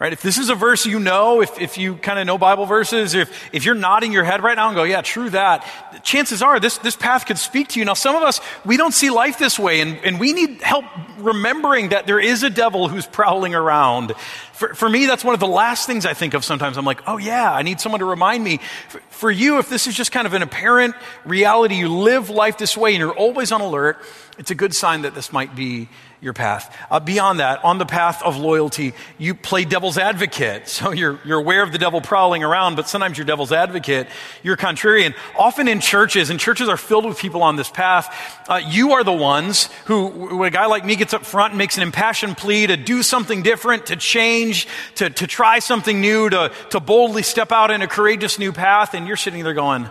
Right? 0.02 0.14
If 0.14 0.24
this 0.24 0.40
is 0.40 0.50
a 0.50 0.56
verse 0.56 0.88
you 0.88 1.00
know, 1.00 1.42
if, 1.42 1.62
if 1.62 1.78
you 1.78 1.94
kind 1.94 2.18
of 2.18 2.26
know 2.26 2.40
Bible 2.40 2.66
verses, 2.66 3.14
if, 3.14 3.32
if 3.54 3.66
you're 3.66 3.76
nodding 3.76 4.12
your 4.12 4.24
head 4.24 4.42
right 4.42 4.56
now 4.56 4.70
and 4.70 4.76
go, 4.76 4.82
yeah, 4.82 5.04
true 5.04 5.30
that, 5.30 5.64
chances 6.04 6.42
are 6.42 6.60
this, 6.60 6.80
this 6.80 6.96
path 6.96 7.28
could 7.28 7.38
speak 7.38 7.68
to 7.68 7.80
you. 7.80 7.86
Now, 7.86 7.94
some 7.94 8.16
of 8.16 8.24
us, 8.24 8.42
we 8.66 8.78
don't 8.78 8.96
see 8.96 9.12
life 9.12 9.38
this 9.38 9.60
way, 9.60 9.80
and, 9.80 10.00
and 10.04 10.20
we 10.20 10.34
need 10.34 10.60
help 10.64 10.86
remembering 11.20 11.90
that 11.90 12.08
there 12.08 12.20
is 12.20 12.42
a 12.42 12.50
devil 12.50 12.88
who's 12.88 13.06
prowling 13.06 13.54
around. 13.54 14.14
For, 14.62 14.76
for 14.76 14.88
me, 14.88 15.08
that's 15.08 15.24
one 15.24 15.34
of 15.34 15.40
the 15.40 15.48
last 15.48 15.88
things 15.88 16.06
I 16.06 16.14
think 16.14 16.36
of 16.36 16.46
sometimes. 16.46 16.78
I'm 16.78 16.86
like, 16.86 17.02
oh, 17.08 17.18
yeah, 17.18 17.52
I 17.52 17.64
need 17.64 17.82
someone 17.82 17.98
to 17.98 18.06
remind 18.06 18.44
me. 18.44 18.60
For, 18.90 19.00
for 19.10 19.32
you, 19.32 19.58
if 19.58 19.70
this 19.70 19.88
is 19.88 19.96
just 19.96 20.12
kind 20.12 20.28
of 20.28 20.36
an 20.36 20.44
apparent 20.44 20.94
reality, 21.26 21.78
you 21.78 21.90
live 21.90 22.30
life 22.30 22.60
this 22.60 22.78
way 22.78 22.92
and 22.92 23.00
you're 23.00 23.12
always 23.12 23.52
on 23.52 23.62
alert, 23.62 23.98
it's 24.38 24.52
a 24.52 24.56
good 24.56 24.76
sign 24.76 25.02
that 25.02 25.16
this 25.16 25.34
might 25.34 25.56
be 25.56 25.90
your 26.22 26.34
path. 26.34 26.76
Uh, 26.92 27.00
beyond 27.00 27.40
that, 27.40 27.64
on 27.66 27.80
the 27.80 27.86
path 27.86 28.22
of 28.22 28.38
loyalty, 28.38 28.94
you 29.18 29.34
play 29.34 29.66
devil's 29.66 29.98
advocate. 29.98 30.68
So 30.82 30.92
you're, 30.92 31.20
you're 31.26 31.40
aware 31.40 31.62
of 31.62 31.72
the 31.72 31.78
devil 31.78 32.02
prowling 32.02 32.44
around, 32.44 32.76
but 32.76 32.88
sometimes 32.88 33.16
you're 33.16 33.26
devil's 33.26 33.52
advocate. 33.52 34.08
You're 34.42 34.58
contrarian. 34.58 35.14
Often 35.38 35.68
in 35.68 35.80
churches, 35.80 36.32
and 36.32 36.40
churches 36.40 36.70
are 36.70 36.78
filled 36.78 37.06
with 37.06 37.20
people 37.20 37.44
on 37.44 37.56
this 37.56 37.70
path, 37.70 38.44
uh, 38.50 38.56
you 38.56 38.94
are 38.94 39.04
the 39.04 39.14
ones 39.14 39.70
who, 39.86 40.08
when 40.08 40.48
a 40.48 40.52
guy 40.52 40.66
like 40.66 40.84
me 40.84 40.96
gets 40.96 41.14
up 41.14 41.24
front 41.24 41.52
and 41.52 41.60
makes 41.60 41.78
an 41.78 41.84
impassioned 41.84 42.36
plea 42.36 42.68
to 42.68 42.78
do 42.78 43.04
something 43.04 43.44
different, 43.44 43.88
to 43.88 43.96
change, 43.96 44.51
to, 44.96 45.10
to 45.10 45.28
try 45.28 45.60
something 45.60 46.00
new, 46.00 46.30
to, 46.30 46.52
to 46.70 46.80
boldly 46.80 47.24
step 47.24 47.52
out 47.52 47.72
in 47.72 47.82
a 47.82 47.88
courageous 47.88 48.40
new 48.40 48.52
path, 48.52 48.94
and 48.94 49.08
you're 49.08 49.18
sitting 49.18 49.44
there 49.44 49.54
going, 49.54 49.90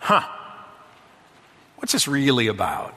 huh, 0.00 0.26
what's 1.76 1.92
this 1.92 2.06
really 2.08 2.46
about? 2.46 2.94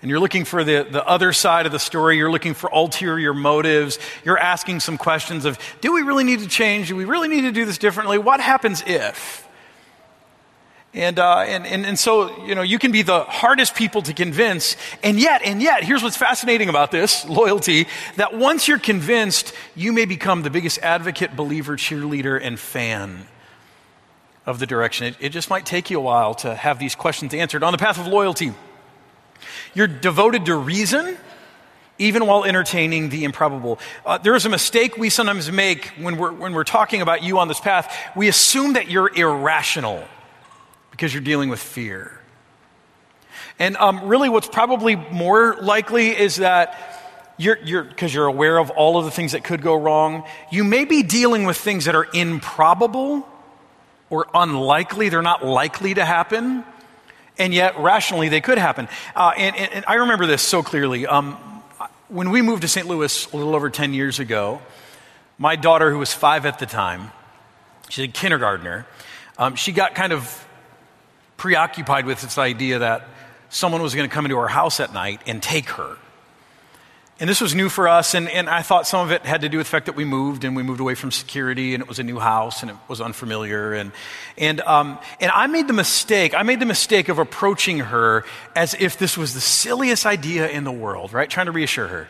and 0.00 0.10
you're 0.10 0.20
looking 0.20 0.44
for 0.44 0.62
the, 0.62 0.86
the 0.88 1.04
other 1.04 1.32
side 1.32 1.66
of 1.66 1.72
the 1.72 1.78
story, 1.78 2.16
you're 2.16 2.30
looking 2.30 2.54
for 2.54 2.70
ulterior 2.72 3.34
motives, 3.34 3.98
you're 4.24 4.38
asking 4.38 4.80
some 4.80 4.96
questions 4.96 5.44
of 5.44 5.58
do 5.80 5.92
we 5.92 6.02
really 6.02 6.24
need 6.24 6.40
to 6.40 6.48
change? 6.48 6.88
Do 6.88 6.96
we 6.96 7.04
really 7.04 7.28
need 7.28 7.42
to 7.42 7.52
do 7.52 7.64
this 7.64 7.78
differently? 7.78 8.18
What 8.18 8.40
happens 8.40 8.82
if? 8.86 9.47
And, 10.98 11.20
uh, 11.20 11.42
and, 11.46 11.64
and, 11.64 11.86
and 11.86 11.96
so, 11.96 12.44
you 12.44 12.56
know, 12.56 12.62
you 12.62 12.76
can 12.76 12.90
be 12.90 13.02
the 13.02 13.20
hardest 13.20 13.76
people 13.76 14.02
to 14.02 14.12
convince. 14.12 14.76
And 15.04 15.20
yet, 15.20 15.42
and 15.44 15.62
yet, 15.62 15.84
here's 15.84 16.02
what's 16.02 16.16
fascinating 16.16 16.68
about 16.68 16.90
this 16.90 17.24
loyalty 17.28 17.86
that 18.16 18.36
once 18.36 18.66
you're 18.66 18.80
convinced, 18.80 19.54
you 19.76 19.92
may 19.92 20.06
become 20.06 20.42
the 20.42 20.50
biggest 20.50 20.80
advocate, 20.80 21.36
believer, 21.36 21.76
cheerleader, 21.76 22.40
and 22.42 22.58
fan 22.58 23.28
of 24.44 24.58
the 24.58 24.66
direction. 24.66 25.06
It, 25.06 25.16
it 25.20 25.28
just 25.28 25.50
might 25.50 25.64
take 25.64 25.88
you 25.88 25.98
a 25.98 26.02
while 26.02 26.34
to 26.36 26.52
have 26.52 26.80
these 26.80 26.96
questions 26.96 27.32
answered. 27.32 27.62
On 27.62 27.70
the 27.70 27.78
path 27.78 28.00
of 28.00 28.08
loyalty, 28.08 28.52
you're 29.74 29.86
devoted 29.86 30.46
to 30.46 30.56
reason, 30.56 31.16
even 31.98 32.26
while 32.26 32.44
entertaining 32.44 33.10
the 33.10 33.22
improbable. 33.22 33.78
Uh, 34.04 34.18
there 34.18 34.34
is 34.34 34.46
a 34.46 34.50
mistake 34.50 34.96
we 34.98 35.10
sometimes 35.10 35.48
make 35.52 35.92
when 36.00 36.16
we're, 36.16 36.32
when 36.32 36.54
we're 36.54 36.64
talking 36.64 37.02
about 37.02 37.22
you 37.22 37.38
on 37.38 37.46
this 37.46 37.60
path. 37.60 37.96
We 38.16 38.26
assume 38.26 38.72
that 38.72 38.90
you're 38.90 39.14
irrational 39.14 40.02
because 40.98 41.14
you're 41.14 41.22
dealing 41.22 41.48
with 41.48 41.60
fear. 41.60 42.10
And 43.60 43.76
um, 43.76 44.08
really, 44.08 44.28
what's 44.28 44.48
probably 44.48 44.96
more 44.96 45.54
likely 45.60 46.08
is 46.08 46.36
that 46.36 46.74
you're, 47.36 47.54
because 47.54 48.12
you're, 48.12 48.24
you're 48.24 48.26
aware 48.26 48.58
of 48.58 48.70
all 48.70 48.98
of 48.98 49.04
the 49.04 49.12
things 49.12 49.30
that 49.30 49.44
could 49.44 49.62
go 49.62 49.76
wrong, 49.76 50.24
you 50.50 50.64
may 50.64 50.84
be 50.84 51.04
dealing 51.04 51.44
with 51.46 51.56
things 51.56 51.84
that 51.84 51.94
are 51.94 52.08
improbable 52.12 53.28
or 54.10 54.26
unlikely. 54.34 55.08
They're 55.08 55.22
not 55.22 55.46
likely 55.46 55.94
to 55.94 56.04
happen 56.04 56.64
and 57.38 57.54
yet 57.54 57.78
rationally 57.78 58.28
they 58.28 58.40
could 58.40 58.58
happen. 58.58 58.88
Uh, 59.14 59.30
and, 59.36 59.54
and, 59.54 59.72
and, 59.72 59.84
I 59.86 59.94
remember 59.94 60.26
this 60.26 60.42
so 60.42 60.64
clearly. 60.64 61.06
Um, 61.06 61.34
when 62.08 62.30
we 62.30 62.42
moved 62.42 62.62
to 62.62 62.68
St. 62.68 62.88
Louis 62.88 63.32
a 63.32 63.36
little 63.36 63.54
over 63.54 63.70
10 63.70 63.94
years 63.94 64.18
ago, 64.18 64.60
my 65.38 65.54
daughter, 65.54 65.92
who 65.92 65.98
was 65.98 66.12
five 66.12 66.44
at 66.44 66.58
the 66.58 66.66
time, 66.66 67.12
she's 67.88 68.06
a 68.06 68.08
kindergartner, 68.08 68.88
um, 69.38 69.54
she 69.54 69.70
got 69.70 69.94
kind 69.94 70.12
of 70.12 70.47
preoccupied 71.38 72.04
with 72.04 72.20
this 72.20 72.36
idea 72.36 72.80
that 72.80 73.08
someone 73.48 73.80
was 73.80 73.94
going 73.94 74.08
to 74.08 74.14
come 74.14 74.26
into 74.26 74.36
our 74.36 74.48
house 74.48 74.80
at 74.80 74.92
night 74.92 75.22
and 75.26 75.42
take 75.42 75.70
her. 75.70 75.96
And 77.20 77.28
this 77.28 77.40
was 77.40 77.52
new 77.52 77.68
for 77.68 77.88
us, 77.88 78.14
and, 78.14 78.28
and 78.28 78.48
I 78.48 78.62
thought 78.62 78.86
some 78.86 79.04
of 79.04 79.10
it 79.10 79.22
had 79.22 79.40
to 79.40 79.48
do 79.48 79.58
with 79.58 79.66
the 79.66 79.70
fact 79.70 79.86
that 79.86 79.96
we 79.96 80.04
moved 80.04 80.44
and 80.44 80.54
we 80.54 80.62
moved 80.62 80.78
away 80.78 80.94
from 80.94 81.10
security 81.10 81.74
and 81.74 81.82
it 81.82 81.88
was 81.88 81.98
a 81.98 82.04
new 82.04 82.20
house 82.20 82.62
and 82.62 82.70
it 82.70 82.76
was 82.86 83.00
unfamiliar. 83.00 83.72
And, 83.72 83.90
and, 84.36 84.60
um, 84.60 84.98
and 85.20 85.32
I 85.32 85.48
made 85.48 85.66
the 85.66 85.72
mistake, 85.72 86.32
I 86.34 86.44
made 86.44 86.60
the 86.60 86.66
mistake 86.66 87.08
of 87.08 87.18
approaching 87.18 87.80
her 87.80 88.24
as 88.54 88.74
if 88.78 88.98
this 88.98 89.16
was 89.16 89.34
the 89.34 89.40
silliest 89.40 90.06
idea 90.06 90.48
in 90.48 90.62
the 90.62 90.70
world, 90.70 91.12
right? 91.12 91.28
Trying 91.28 91.46
to 91.46 91.52
reassure 91.52 91.88
her. 91.88 92.08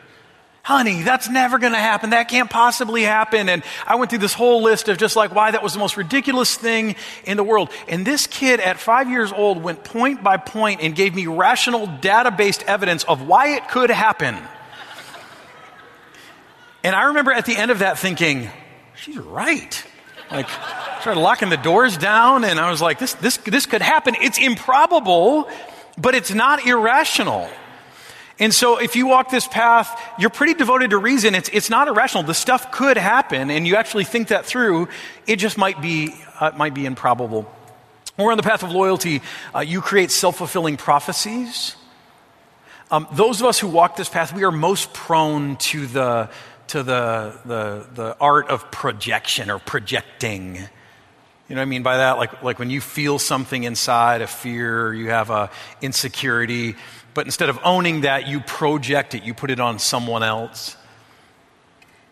Honey, 0.68 1.00
that's 1.00 1.30
never 1.30 1.58
going 1.58 1.72
to 1.72 1.78
happen. 1.78 2.10
That 2.10 2.28
can't 2.28 2.50
possibly 2.50 3.00
happen. 3.00 3.48
And 3.48 3.62
I 3.87 3.96
went 3.96 4.10
through 4.10 4.18
this 4.18 4.34
whole 4.34 4.62
list 4.62 4.90
of 4.90 4.98
just 4.98 5.16
like 5.16 5.34
why 5.34 5.50
that 5.50 5.62
was 5.62 5.72
the 5.72 5.78
most 5.78 5.96
ridiculous 5.96 6.54
thing 6.58 6.94
in 7.25 7.38
the 7.38 7.42
world. 7.42 7.70
And 7.88 8.06
this 8.06 8.26
kid 8.26 8.60
at 8.60 8.78
five 8.78 9.08
years 9.08 9.32
old 9.32 9.62
went 9.62 9.82
point 9.82 10.22
by 10.22 10.37
point 10.37 10.82
and 10.82 10.94
gave 10.94 11.14
me 11.14 11.26
rational, 11.26 11.87
data 11.87 12.30
based 12.30 12.64
evidence 12.64 13.02
of 13.04 13.26
why 13.26 13.56
it 13.56 13.66
could 13.70 13.88
happen. 13.88 14.37
And 16.84 16.94
I 16.94 17.04
remember 17.04 17.32
at 17.32 17.46
the 17.46 17.56
end 17.56 17.70
of 17.70 17.78
that 17.78 17.98
thinking, 17.98 18.50
she's 18.94 19.16
right. 19.16 19.87
Like, 20.30 20.50
started 21.00 21.20
locking 21.20 21.48
the 21.48 21.56
doors 21.56 21.96
down, 21.96 22.44
and 22.44 22.60
I 22.60 22.70
was 22.70 22.82
like, 22.82 22.98
this, 22.98 23.14
this, 23.14 23.38
this 23.38 23.64
could 23.64 23.80
happen. 23.80 24.16
It's 24.20 24.37
improbable, 24.37 25.48
but 25.96 26.14
it's 26.14 26.34
not 26.34 26.66
irrational. 26.66 27.48
And 28.40 28.54
so, 28.54 28.78
if 28.78 28.95
you 28.95 29.09
walk 29.09 29.30
this 29.30 29.49
path, 29.49 30.00
you're 30.18 30.30
pretty 30.30 30.54
devoted 30.54 30.90
to 30.90 30.99
reason. 30.99 31.35
It's, 31.35 31.49
it's 31.52 31.71
not 31.71 31.88
irrational. 31.88 32.23
The 32.23 32.35
stuff 32.35 32.71
could 32.71 32.97
happen, 32.97 33.50
and 33.50 33.66
you 33.66 33.75
actually 33.75 34.04
think 34.04 34.28
that 34.28 34.47
through. 34.47 34.88
It 35.26 35.37
just 35.37 35.59
might 35.59 35.83
be, 35.83 36.14
uh, 36.38 36.52
might 36.57 36.73
be 36.73 36.87
improbable. 36.87 37.52
Or 38.16 38.30
on 38.30 38.37
the 38.37 38.45
path 38.45 38.62
of 38.62 38.71
loyalty, 38.71 39.23
uh, 39.54 39.61
you 39.61 39.80
create 39.80 40.11
self 40.11 40.37
fulfilling 40.37 40.76
prophecies. 40.76 41.75
Um, 42.90 43.07
those 43.12 43.40
of 43.40 43.47
us 43.47 43.59
who 43.59 43.68
walk 43.68 43.97
this 43.97 44.09
path, 44.09 44.33
we 44.33 44.45
are 44.45 44.52
most 44.52 44.92
prone 44.95 45.57
to 45.57 45.87
the, 45.87 46.30
to 46.68 46.83
the, 46.83 47.38
the, 47.45 47.87
the 47.95 48.16
art 48.21 48.49
of 48.49 48.71
projection 48.71 49.50
or 49.50 49.59
projecting. 49.59 50.54
You 50.54 51.54
know 51.54 51.61
what 51.61 51.62
I 51.62 51.64
mean 51.66 51.83
by 51.83 51.99
that? 51.99 52.18
Like, 52.18 52.42
like 52.42 52.59
when 52.59 52.71
you 52.71 52.80
feel 52.80 53.18
something 53.18 53.64
inside, 53.64 54.23
a 54.23 54.26
fear, 54.26 54.92
you 54.92 55.11
have 55.11 55.30
a 55.30 55.50
insecurity, 55.80 56.76
but 57.18 57.26
instead 57.26 57.48
of 57.48 57.58
owning 57.64 58.02
that, 58.02 58.28
you 58.28 58.38
project 58.38 59.12
it, 59.12 59.25
you 59.25 59.34
put 59.34 59.50
it 59.50 59.58
on 59.58 59.80
someone 59.80 60.22
else. 60.22 60.76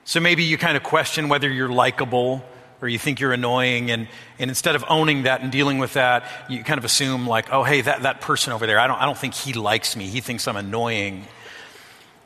So 0.04 0.18
maybe 0.18 0.42
you 0.42 0.58
kind 0.58 0.76
of 0.76 0.82
question 0.82 1.28
whether 1.28 1.48
you're 1.48 1.68
likable 1.68 2.44
or 2.82 2.88
you 2.88 2.98
think 2.98 3.20
you're 3.20 3.32
annoying, 3.32 3.92
and, 3.92 4.08
and 4.40 4.50
instead 4.50 4.74
of 4.74 4.84
owning 4.88 5.22
that 5.22 5.42
and 5.42 5.52
dealing 5.52 5.78
with 5.78 5.92
that, 5.92 6.24
you 6.48 6.64
kind 6.64 6.76
of 6.76 6.84
assume, 6.84 7.24
like, 7.24 7.52
oh, 7.52 7.62
hey, 7.62 7.82
that, 7.82 8.02
that 8.02 8.20
person 8.20 8.52
over 8.52 8.66
there, 8.66 8.80
I 8.80 8.88
don't, 8.88 9.00
I 9.00 9.04
don't 9.04 9.16
think 9.16 9.34
he 9.34 9.52
likes 9.52 9.94
me. 9.94 10.08
He 10.08 10.20
thinks 10.20 10.48
I'm 10.48 10.56
annoying. 10.56 11.24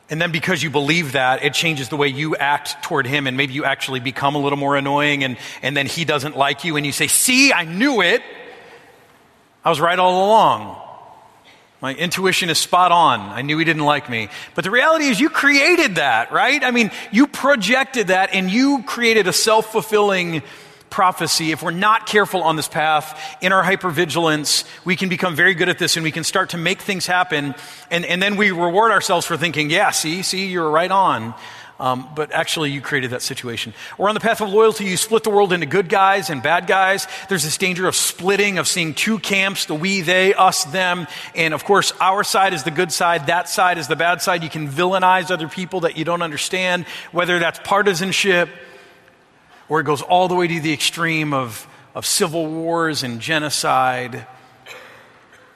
And 0.09 0.19
then 0.19 0.31
because 0.31 0.63
you 0.63 0.71
believe 0.71 1.11
that, 1.11 1.43
it 1.43 1.53
changes 1.53 1.89
the 1.89 1.97
way 1.97 2.07
you 2.07 2.35
act 2.35 2.81
toward 2.81 3.05
him, 3.05 3.27
and 3.27 3.37
maybe 3.37 3.53
you 3.53 3.63
actually 3.63 3.99
become 3.99 4.33
a 4.33 4.39
little 4.39 4.57
more 4.57 4.75
annoying, 4.75 5.23
and, 5.23 5.37
and 5.61 5.77
then 5.77 5.85
he 5.85 6.03
doesn't 6.03 6.35
like 6.35 6.63
you, 6.63 6.77
and 6.77 6.85
you 6.87 6.91
say, 6.93 7.05
See, 7.05 7.53
I 7.53 7.63
knew 7.63 8.01
it. 8.01 8.23
I 9.63 9.69
was 9.69 9.79
right 9.79 9.99
all 9.99 10.25
along. 10.25 10.90
My 11.81 11.95
intuition 11.95 12.51
is 12.51 12.59
spot 12.59 12.91
on. 12.91 13.19
I 13.19 13.41
knew 13.41 13.57
he 13.57 13.65
didn't 13.65 13.85
like 13.85 14.07
me. 14.07 14.29
But 14.53 14.63
the 14.63 14.71
reality 14.71 15.05
is, 15.05 15.19
you 15.19 15.29
created 15.29 15.95
that, 15.95 16.31
right? 16.31 16.63
I 16.63 16.69
mean, 16.69 16.91
you 17.11 17.25
projected 17.25 18.07
that 18.07 18.33
and 18.33 18.51
you 18.51 18.83
created 18.85 19.27
a 19.27 19.33
self 19.33 19.71
fulfilling 19.71 20.43
prophecy. 20.91 21.51
If 21.51 21.63
we're 21.63 21.71
not 21.71 22.05
careful 22.05 22.43
on 22.43 22.55
this 22.55 22.67
path, 22.67 23.19
in 23.41 23.51
our 23.51 23.63
hypervigilance, 23.63 24.65
we 24.85 24.95
can 24.95 25.09
become 25.09 25.35
very 25.35 25.55
good 25.55 25.69
at 25.69 25.79
this 25.79 25.97
and 25.97 26.03
we 26.03 26.11
can 26.11 26.23
start 26.23 26.51
to 26.51 26.57
make 26.57 26.81
things 26.81 27.07
happen. 27.07 27.55
And, 27.89 28.05
and 28.05 28.21
then 28.21 28.35
we 28.35 28.51
reward 28.51 28.91
ourselves 28.91 29.25
for 29.25 29.37
thinking, 29.37 29.71
yeah, 29.71 29.89
see, 29.89 30.21
see, 30.21 30.47
you're 30.47 30.69
right 30.69 30.91
on. 30.91 31.33
Um, 31.79 32.07
but 32.15 32.31
actually, 32.31 32.69
you 32.69 32.79
created 32.79 33.09
that 33.11 33.23
situation. 33.23 33.73
Or 33.97 34.07
on 34.07 34.13
the 34.13 34.21
path 34.21 34.39
of 34.41 34.49
loyalty, 34.49 34.85
you 34.85 34.97
split 34.97 35.23
the 35.23 35.31
world 35.31 35.51
into 35.51 35.65
good 35.65 35.89
guys 35.89 36.29
and 36.29 36.43
bad 36.43 36.67
guys. 36.67 37.07
There's 37.27 37.43
this 37.43 37.57
danger 37.57 37.87
of 37.87 37.95
splitting, 37.95 38.59
of 38.59 38.67
seeing 38.67 38.93
two 38.93 39.17
camps 39.17 39.65
the 39.65 39.73
we, 39.73 40.01
they, 40.01 40.35
us, 40.35 40.63
them. 40.65 41.07
And 41.33 41.55
of 41.55 41.65
course, 41.65 41.91
our 41.99 42.23
side 42.23 42.53
is 42.53 42.63
the 42.63 42.71
good 42.71 42.91
side, 42.91 43.27
that 43.27 43.49
side 43.49 43.79
is 43.79 43.87
the 43.87 43.95
bad 43.95 44.21
side. 44.21 44.43
You 44.43 44.49
can 44.49 44.67
villainize 44.67 45.31
other 45.31 45.47
people 45.47 45.81
that 45.81 45.97
you 45.97 46.05
don't 46.05 46.21
understand, 46.21 46.85
whether 47.11 47.39
that's 47.39 47.59
partisanship 47.63 48.49
or 49.71 49.79
it 49.79 49.85
goes 49.85 50.01
all 50.01 50.27
the 50.27 50.35
way 50.35 50.49
to 50.49 50.59
the 50.59 50.73
extreme 50.73 51.33
of, 51.33 51.65
of 51.95 52.05
civil 52.05 52.45
wars 52.45 53.03
and 53.03 53.21
genocide. 53.21 54.27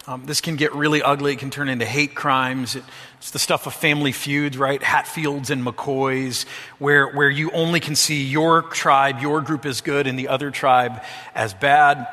Um, 0.07 0.25
this 0.25 0.39
can 0.39 0.55
get 0.55 0.73
really 0.73 1.01
ugly. 1.01 1.33
It 1.33 1.39
can 1.39 1.49
turn 1.49 1.67
into 1.67 1.83
hate 1.83 2.15
crimes. 2.15 2.77
It, 2.77 2.85
it's 3.25 3.31
the 3.31 3.39
stuff 3.39 3.65
of 3.65 3.73
family 3.73 4.11
feuds, 4.11 4.55
right? 4.55 4.83
Hatfields 4.83 5.49
and 5.49 5.65
McCoys, 5.65 6.45
where, 6.77 7.07
where 7.07 7.27
you 7.27 7.49
only 7.49 7.79
can 7.79 7.95
see 7.95 8.23
your 8.23 8.61
tribe, 8.61 9.19
your 9.19 9.41
group 9.41 9.65
as 9.65 9.81
good, 9.81 10.05
and 10.05 10.19
the 10.19 10.27
other 10.27 10.51
tribe 10.51 11.01
as 11.33 11.51
bad. 11.55 12.05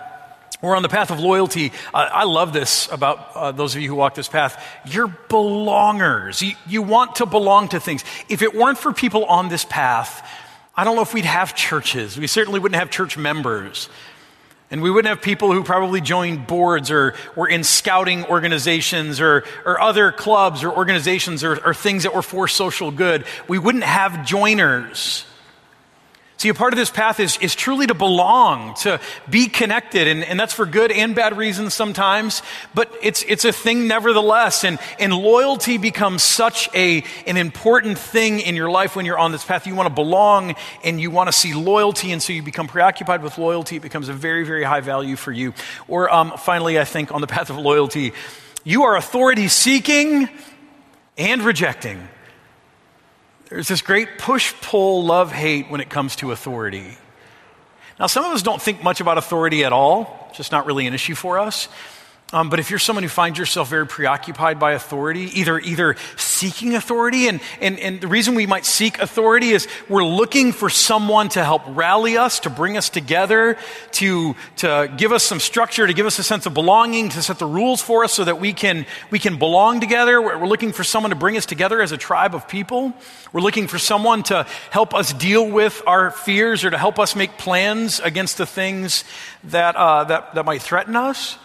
We're 0.62 0.74
on 0.74 0.82
the 0.82 0.88
path 0.88 1.10
of 1.10 1.20
loyalty. 1.20 1.70
Uh, 1.92 2.08
I 2.10 2.24
love 2.24 2.54
this 2.54 2.90
about 2.90 3.36
uh, 3.36 3.52
those 3.52 3.74
of 3.74 3.82
you 3.82 3.88
who 3.88 3.94
walk 3.94 4.14
this 4.14 4.26
path. 4.26 4.58
You're 4.86 5.08
belongers. 5.08 6.40
You, 6.40 6.54
you 6.66 6.80
want 6.80 7.16
to 7.16 7.26
belong 7.26 7.68
to 7.68 7.78
things. 7.78 8.04
If 8.30 8.40
it 8.40 8.54
weren't 8.54 8.78
for 8.78 8.94
people 8.94 9.26
on 9.26 9.50
this 9.50 9.66
path, 9.66 10.26
I 10.74 10.84
don't 10.84 10.96
know 10.96 11.02
if 11.02 11.12
we'd 11.12 11.26
have 11.26 11.54
churches. 11.54 12.16
We 12.16 12.26
certainly 12.26 12.58
wouldn't 12.58 12.78
have 12.78 12.90
church 12.90 13.18
members. 13.18 13.90
And 14.72 14.80
we 14.82 14.90
wouldn't 14.90 15.10
have 15.10 15.20
people 15.20 15.52
who 15.52 15.62
probably 15.62 16.00
joined 16.00 16.46
boards 16.46 16.90
or 16.90 17.14
were 17.36 17.46
in 17.46 17.62
scouting 17.62 18.24
organizations 18.24 19.20
or, 19.20 19.44
or 19.66 19.78
other 19.78 20.10
clubs 20.10 20.64
or 20.64 20.72
organizations 20.72 21.44
or, 21.44 21.62
or 21.62 21.74
things 21.74 22.04
that 22.04 22.14
were 22.14 22.22
for 22.22 22.48
social 22.48 22.90
good. 22.90 23.26
We 23.48 23.58
wouldn't 23.58 23.84
have 23.84 24.24
joiners. 24.24 25.26
See, 26.42 26.48
a 26.48 26.54
part 26.54 26.72
of 26.72 26.76
this 26.76 26.90
path 26.90 27.20
is, 27.20 27.38
is 27.38 27.54
truly 27.54 27.86
to 27.86 27.94
belong, 27.94 28.74
to 28.78 28.98
be 29.30 29.46
connected, 29.46 30.08
and, 30.08 30.24
and 30.24 30.40
that's 30.40 30.52
for 30.52 30.66
good 30.66 30.90
and 30.90 31.14
bad 31.14 31.36
reasons 31.36 31.72
sometimes, 31.72 32.42
but 32.74 32.92
it's, 33.00 33.22
it's 33.28 33.44
a 33.44 33.52
thing 33.52 33.86
nevertheless. 33.86 34.64
And, 34.64 34.80
and 34.98 35.14
loyalty 35.14 35.78
becomes 35.78 36.24
such 36.24 36.68
a, 36.74 37.04
an 37.28 37.36
important 37.36 37.96
thing 37.96 38.40
in 38.40 38.56
your 38.56 38.68
life 38.72 38.96
when 38.96 39.06
you're 39.06 39.20
on 39.20 39.30
this 39.30 39.44
path. 39.44 39.68
You 39.68 39.76
want 39.76 39.88
to 39.88 39.94
belong 39.94 40.56
and 40.82 41.00
you 41.00 41.12
want 41.12 41.28
to 41.28 41.32
see 41.32 41.54
loyalty, 41.54 42.10
and 42.10 42.20
so 42.20 42.32
you 42.32 42.42
become 42.42 42.66
preoccupied 42.66 43.22
with 43.22 43.38
loyalty. 43.38 43.76
It 43.76 43.82
becomes 43.82 44.08
a 44.08 44.12
very, 44.12 44.44
very 44.44 44.64
high 44.64 44.80
value 44.80 45.14
for 45.14 45.30
you. 45.30 45.54
Or 45.86 46.12
um, 46.12 46.32
finally, 46.38 46.76
I 46.76 46.84
think 46.84 47.12
on 47.12 47.20
the 47.20 47.28
path 47.28 47.50
of 47.50 47.56
loyalty, 47.56 48.14
you 48.64 48.82
are 48.82 48.96
authority 48.96 49.46
seeking 49.46 50.28
and 51.16 51.42
rejecting. 51.42 52.08
There's 53.52 53.68
this 53.68 53.82
great 53.82 54.16
push 54.16 54.54
pull 54.62 55.04
love 55.04 55.30
hate 55.30 55.68
when 55.70 55.82
it 55.82 55.90
comes 55.90 56.16
to 56.16 56.32
authority. 56.32 56.96
Now, 58.00 58.06
some 58.06 58.24
of 58.24 58.32
us 58.32 58.42
don't 58.42 58.62
think 58.62 58.82
much 58.82 59.02
about 59.02 59.18
authority 59.18 59.62
at 59.62 59.74
all, 59.74 60.26
it's 60.30 60.38
just 60.38 60.52
not 60.52 60.64
really 60.64 60.86
an 60.86 60.94
issue 60.94 61.14
for 61.14 61.38
us. 61.38 61.68
Um, 62.34 62.48
but 62.48 62.60
if 62.60 62.70
you're 62.70 62.78
someone 62.78 63.02
who 63.02 63.10
finds 63.10 63.38
yourself 63.38 63.68
very 63.68 63.86
preoccupied 63.86 64.58
by 64.58 64.72
authority, 64.72 65.38
either, 65.38 65.58
either 65.58 65.96
seeking 66.16 66.74
authority, 66.74 67.28
and, 67.28 67.42
and, 67.60 67.78
and 67.78 68.00
the 68.00 68.08
reason 68.08 68.34
we 68.34 68.46
might 68.46 68.64
seek 68.64 68.98
authority 68.98 69.50
is 69.50 69.68
we're 69.86 70.04
looking 70.04 70.52
for 70.52 70.70
someone 70.70 71.28
to 71.30 71.44
help 71.44 71.62
rally 71.66 72.16
us, 72.16 72.40
to 72.40 72.50
bring 72.50 72.78
us 72.78 72.88
together, 72.88 73.58
to, 73.92 74.34
to 74.56 74.90
give 74.96 75.12
us 75.12 75.22
some 75.24 75.40
structure, 75.40 75.86
to 75.86 75.92
give 75.92 76.06
us 76.06 76.18
a 76.18 76.22
sense 76.22 76.46
of 76.46 76.54
belonging, 76.54 77.10
to 77.10 77.20
set 77.20 77.38
the 77.38 77.44
rules 77.44 77.82
for 77.82 78.02
us 78.02 78.14
so 78.14 78.24
that 78.24 78.40
we 78.40 78.54
can, 78.54 78.86
we 79.10 79.18
can 79.18 79.38
belong 79.38 79.80
together. 79.80 80.22
We're, 80.22 80.38
we're 80.38 80.46
looking 80.46 80.72
for 80.72 80.84
someone 80.84 81.10
to 81.10 81.16
bring 81.16 81.36
us 81.36 81.44
together 81.44 81.82
as 81.82 81.92
a 81.92 81.98
tribe 81.98 82.34
of 82.34 82.48
people. 82.48 82.94
We're 83.34 83.42
looking 83.42 83.66
for 83.66 83.78
someone 83.78 84.22
to 84.24 84.46
help 84.70 84.94
us 84.94 85.12
deal 85.12 85.46
with 85.46 85.82
our 85.86 86.10
fears 86.10 86.64
or 86.64 86.70
to 86.70 86.78
help 86.78 86.98
us 86.98 87.14
make 87.14 87.36
plans 87.36 88.00
against 88.00 88.38
the 88.38 88.46
things 88.46 89.04
that, 89.44 89.76
uh, 89.76 90.04
that, 90.04 90.34
that 90.34 90.46
might 90.46 90.62
threaten 90.62 90.96
us. 90.96 91.36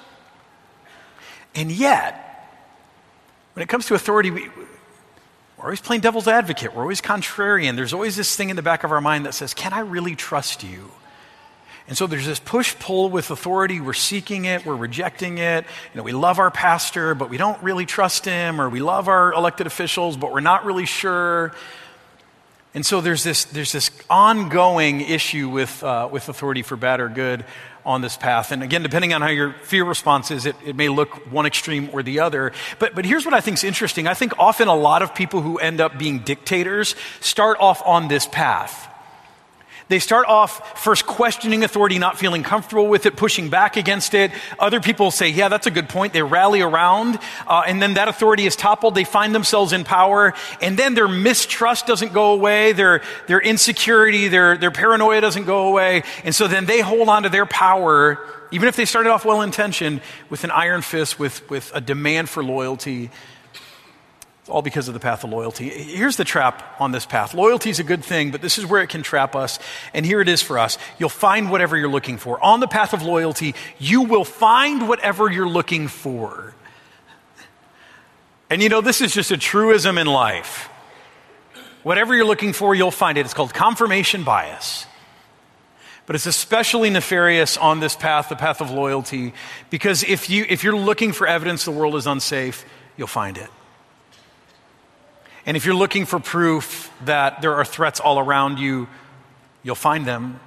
And 1.57 1.71
yet, 1.71 2.23
when 3.53 3.63
it 3.63 3.67
comes 3.67 3.87
to 3.87 3.95
authority, 3.95 4.29
we, 4.29 4.47
we're 5.57 5.63
always 5.63 5.81
playing 5.81 6.01
devil's 6.01 6.27
advocate. 6.27 6.75
We're 6.75 6.83
always 6.83 7.01
contrarian. 7.01 7.75
There's 7.75 7.93
always 7.93 8.15
this 8.15 8.35
thing 8.35 8.51
in 8.51 8.55
the 8.55 8.61
back 8.61 8.83
of 8.83 8.91
our 8.91 9.01
mind 9.01 9.25
that 9.25 9.33
says, 9.33 9.55
Can 9.55 9.73
I 9.73 9.79
really 9.79 10.15
trust 10.15 10.63
you? 10.63 10.91
And 11.87 11.97
so 11.97 12.05
there's 12.05 12.27
this 12.27 12.39
push 12.39 12.75
pull 12.77 13.09
with 13.09 13.31
authority. 13.31 13.79
We're 13.81 13.93
seeking 13.93 14.45
it, 14.45 14.67
we're 14.67 14.75
rejecting 14.75 15.39
it. 15.39 15.63
You 15.63 15.97
know, 15.97 16.03
we 16.03 16.11
love 16.11 16.37
our 16.37 16.51
pastor, 16.51 17.15
but 17.15 17.31
we 17.31 17.37
don't 17.37 17.61
really 17.63 17.87
trust 17.87 18.23
him, 18.23 18.61
or 18.61 18.69
we 18.69 18.79
love 18.79 19.07
our 19.07 19.33
elected 19.33 19.65
officials, 19.65 20.15
but 20.15 20.31
we're 20.31 20.41
not 20.41 20.63
really 20.63 20.85
sure. 20.85 21.55
And 22.77 22.85
so 22.85 23.01
there's 23.01 23.23
this, 23.23 23.45
there's 23.45 23.71
this 23.71 23.89
ongoing 24.07 25.01
issue 25.01 25.49
with, 25.49 25.83
uh, 25.83 26.09
with 26.11 26.29
authority 26.29 26.61
for 26.61 26.75
bad 26.75 26.99
or 26.99 27.09
good 27.09 27.43
on 27.83 28.01
this 28.01 28.15
path. 28.15 28.51
And 28.51 28.61
again, 28.61 28.83
depending 28.83 29.15
on 29.15 29.23
how 29.23 29.29
your 29.29 29.53
fear 29.63 29.83
response 29.83 30.29
is, 30.29 30.45
it, 30.45 30.55
it 30.63 30.75
may 30.75 30.87
look 30.87 31.09
one 31.31 31.47
extreme 31.47 31.89
or 31.91 32.03
the 32.03 32.19
other. 32.19 32.51
But, 32.77 32.93
but 32.93 33.03
here's 33.03 33.25
what 33.25 33.33
I 33.33 33.41
think 33.41 33.57
is 33.57 33.63
interesting. 33.63 34.05
I 34.05 34.13
think 34.13 34.37
often 34.37 34.67
a 34.67 34.75
lot 34.75 35.01
of 35.01 35.15
people 35.15 35.41
who 35.41 35.57
end 35.57 35.81
up 35.81 35.97
being 35.97 36.19
dictators 36.19 36.93
start 37.19 37.57
off 37.59 37.81
on 37.83 38.09
this 38.09 38.27
path. 38.27 38.86
They 39.89 39.99
start 39.99 40.27
off 40.27 40.81
first 40.83 41.05
questioning 41.05 41.63
authority, 41.63 41.97
not 41.97 42.17
feeling 42.17 42.43
comfortable 42.43 42.87
with 42.87 43.05
it, 43.05 43.15
pushing 43.15 43.49
back 43.49 43.77
against 43.77 44.13
it. 44.13 44.31
Other 44.59 44.81
people 44.81 45.11
say, 45.11 45.29
yeah, 45.29 45.47
that's 45.47 45.65
a 45.65 45.71
good 45.71 45.87
point. 45.87 46.11
They 46.11 46.21
rally 46.21 46.61
around, 46.61 47.19
uh, 47.47 47.63
and 47.65 47.81
then 47.81 47.93
that 47.93 48.09
authority 48.09 48.45
is 48.45 48.55
toppled. 48.55 48.95
They 48.95 49.05
find 49.05 49.33
themselves 49.33 49.71
in 49.71 49.85
power, 49.85 50.33
and 50.61 50.77
then 50.77 50.93
their 50.93 51.07
mistrust 51.07 51.87
doesn't 51.87 52.11
go 52.11 52.33
away. 52.33 52.73
Their, 52.73 53.01
their 53.27 53.39
insecurity, 53.39 54.27
their, 54.27 54.57
their 54.57 54.71
paranoia 54.71 55.21
doesn't 55.21 55.45
go 55.45 55.69
away. 55.69 56.03
And 56.25 56.35
so 56.35 56.47
then 56.47 56.65
they 56.65 56.81
hold 56.81 57.07
on 57.07 57.23
to 57.23 57.29
their 57.29 57.45
power, 57.45 58.19
even 58.51 58.67
if 58.67 58.75
they 58.75 58.85
started 58.85 59.09
off 59.09 59.23
well 59.23 59.41
intentioned, 59.41 60.01
with 60.29 60.43
an 60.43 60.51
iron 60.51 60.81
fist, 60.81 61.17
with, 61.17 61.49
with 61.49 61.71
a 61.73 61.79
demand 61.79 62.27
for 62.29 62.43
loyalty 62.43 63.09
all 64.49 64.61
because 64.61 64.87
of 64.87 64.93
the 64.93 64.99
path 64.99 65.23
of 65.23 65.29
loyalty. 65.29 65.69
Here's 65.69 66.17
the 66.17 66.23
trap 66.23 66.75
on 66.79 66.91
this 66.91 67.05
path. 67.05 67.33
Loyalty 67.33 67.69
is 67.69 67.79
a 67.79 67.83
good 67.83 68.03
thing, 68.03 68.31
but 68.31 68.41
this 68.41 68.57
is 68.57 68.65
where 68.65 68.81
it 68.81 68.89
can 68.89 69.03
trap 69.03 69.35
us. 69.35 69.59
And 69.93 70.05
here 70.05 70.21
it 70.21 70.29
is 70.29 70.41
for 70.41 70.57
us. 70.57 70.77
You'll 70.99 71.09
find 71.09 71.51
whatever 71.51 71.77
you're 71.77 71.89
looking 71.89 72.17
for. 72.17 72.43
On 72.43 72.59
the 72.59 72.67
path 72.67 72.93
of 72.93 73.01
loyalty, 73.01 73.55
you 73.79 74.03
will 74.03 74.25
find 74.25 74.87
whatever 74.87 75.31
you're 75.31 75.49
looking 75.49 75.87
for. 75.87 76.53
And 78.49 78.61
you 78.61 78.69
know, 78.69 78.81
this 78.81 79.01
is 79.01 79.13
just 79.13 79.31
a 79.31 79.37
truism 79.37 79.97
in 79.97 80.07
life. 80.07 80.69
Whatever 81.83 82.15
you're 82.15 82.25
looking 82.25 82.53
for, 82.53 82.73
you'll 82.75 82.91
find 82.91 83.17
it. 83.17 83.21
It's 83.21 83.33
called 83.33 83.53
confirmation 83.53 84.23
bias. 84.23 84.85
But 86.05 86.15
it's 86.15 86.25
especially 86.25 86.89
nefarious 86.89 87.57
on 87.57 87.81
this 87.81 87.95
path, 87.95 88.29
the 88.29 88.37
path 88.37 88.61
of 88.61 88.71
loyalty, 88.71 89.33
because 89.69 90.03
if, 90.03 90.29
you, 90.29 90.45
if 90.47 90.63
you're 90.63 90.75
looking 90.75 91.11
for 91.11 91.27
evidence 91.27 91.65
the 91.65 91.71
world 91.71 91.95
is 91.95 92.07
unsafe, 92.07 92.65
you'll 92.95 93.07
find 93.07 93.37
it. 93.37 93.49
And 95.47 95.57
if 95.57 95.65
you're 95.65 95.73
looking 95.73 96.05
for 96.05 96.19
proof 96.19 96.91
that 97.05 97.41
there 97.41 97.55
are 97.55 97.65
threats 97.65 97.99
all 97.99 98.19
around 98.19 98.59
you, 98.59 98.87
you'll 99.63 99.75
find 99.75 100.05
them. 100.05 100.39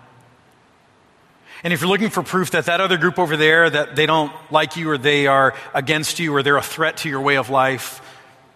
And 1.65 1.73
if 1.73 1.81
you're 1.81 1.91
looking 1.91 2.11
for 2.11 2.23
proof 2.23 2.53
that 2.53 2.67
that 2.67 2.81
other 2.81 2.99
group 2.99 3.19
over 3.19 3.37
there, 3.37 3.69
that 3.69 3.97
they 3.97 4.07
don't 4.07 4.33
like 4.51 4.77
you 4.77 4.91
or 4.91 4.99
they 4.99 5.27
are 5.27 5.55
against 5.75 6.19
you 6.19 6.35
or 6.35 6.43
they're 6.43 6.57
a 6.57 6.63
threat 6.63 6.99
to 6.99 7.09
your 7.09 7.21
way 7.21 7.37
of 7.37 7.51
life, 7.51 8.01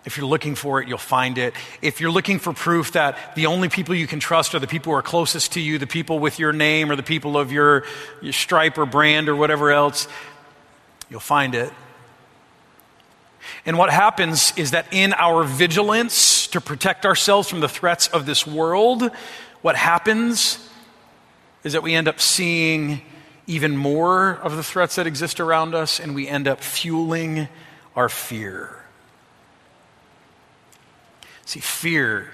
If 0.05 0.19
you're 0.19 0.27
looking 0.27 0.55
for 0.55 0.83
it, 0.83 0.89
you'll 0.89 0.99
find 0.99 1.39
it. 1.39 1.55
If 1.81 2.01
you're 2.01 2.11
looking 2.11 2.39
for 2.39 2.53
proof 2.53 2.93
that 2.93 3.35
the 3.37 3.47
only 3.47 3.71
people 3.71 3.95
you 3.95 4.07
can 4.07 4.21
trust 4.21 4.55
are 4.55 4.59
the 4.59 4.67
people 4.67 4.93
who 4.93 4.99
are 4.99 5.03
closest 5.03 5.53
to 5.53 5.61
you, 5.61 5.79
the 5.79 5.87
people 5.87 6.19
with 6.19 6.39
your 6.39 6.53
name 6.53 6.91
or 6.91 6.97
the 6.97 7.03
people 7.03 7.39
of 7.39 7.51
your, 7.51 7.85
your 8.21 8.35
stripe 8.35 8.77
or 8.77 8.85
brand 8.85 9.31
or 9.31 9.37
whatever 9.37 9.71
else, 9.71 10.07
you'll 11.09 11.21
find 11.21 11.55
it. 11.55 11.73
And 13.65 13.79
what 13.79 13.91
happens 13.91 14.53
is 14.57 14.73
that 14.73 14.87
in 14.93 15.15
our 15.15 15.43
vigilance 15.43 16.34
to 16.55 16.61
protect 16.61 17.05
ourselves 17.05 17.49
from 17.49 17.59
the 17.59 17.69
threats 17.69 18.07
of 18.07 18.27
this 18.27 18.47
world, 18.47 19.11
what 19.61 19.75
happens 19.75 20.71
is 21.65 21.73
that 21.73 21.83
we 21.83 21.97
end 21.97 22.07
up 22.07 22.21
seeing 22.21 23.03
even 23.49 23.77
more 23.77 24.31
of 24.35 24.55
the 24.55 24.63
threats 24.63 24.95
that 24.95 25.05
exist 25.05 25.41
around 25.41 25.75
us 25.75 25.99
and 25.99 26.15
we 26.15 26.29
end 26.29 26.47
up 26.47 26.61
fueling 26.61 27.49
our 27.97 28.09
fear. 28.09 28.85
See, 31.45 31.59
fear 31.59 32.31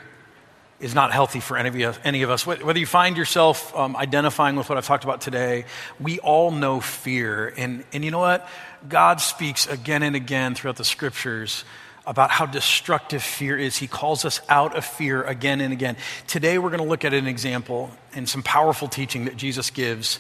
is 0.80 0.94
not 0.94 1.12
healthy 1.12 1.40
for 1.40 1.56
any 1.56 1.84
of, 1.84 1.98
any 2.04 2.20
of 2.20 2.28
us. 2.28 2.46
Whether 2.46 2.78
you 2.78 2.84
find 2.84 3.16
yourself 3.16 3.74
um, 3.74 3.96
identifying 3.96 4.56
with 4.56 4.68
what 4.68 4.76
I've 4.76 4.86
talked 4.86 5.04
about 5.04 5.22
today, 5.22 5.64
we 5.98 6.18
all 6.18 6.50
know 6.50 6.80
fear. 6.80 7.54
And, 7.56 7.84
and 7.94 8.04
you 8.04 8.10
know 8.10 8.18
what? 8.18 8.46
God 8.86 9.22
speaks 9.22 9.66
again 9.66 10.02
and 10.02 10.14
again 10.14 10.54
throughout 10.54 10.76
the 10.76 10.84
scriptures 10.84 11.64
about 12.06 12.30
how 12.30 12.46
destructive 12.46 13.22
fear 13.22 13.58
is. 13.58 13.76
He 13.76 13.86
calls 13.86 14.24
us 14.24 14.40
out 14.48 14.76
of 14.76 14.84
fear 14.84 15.22
again 15.22 15.60
and 15.60 15.72
again. 15.72 15.96
Today, 16.26 16.58
we're 16.58 16.70
going 16.70 16.82
to 16.82 16.88
look 16.88 17.04
at 17.04 17.14
an 17.14 17.26
example 17.26 17.90
and 18.14 18.28
some 18.28 18.42
powerful 18.42 18.88
teaching 18.88 19.26
that 19.26 19.36
Jesus 19.36 19.70
gives 19.70 20.18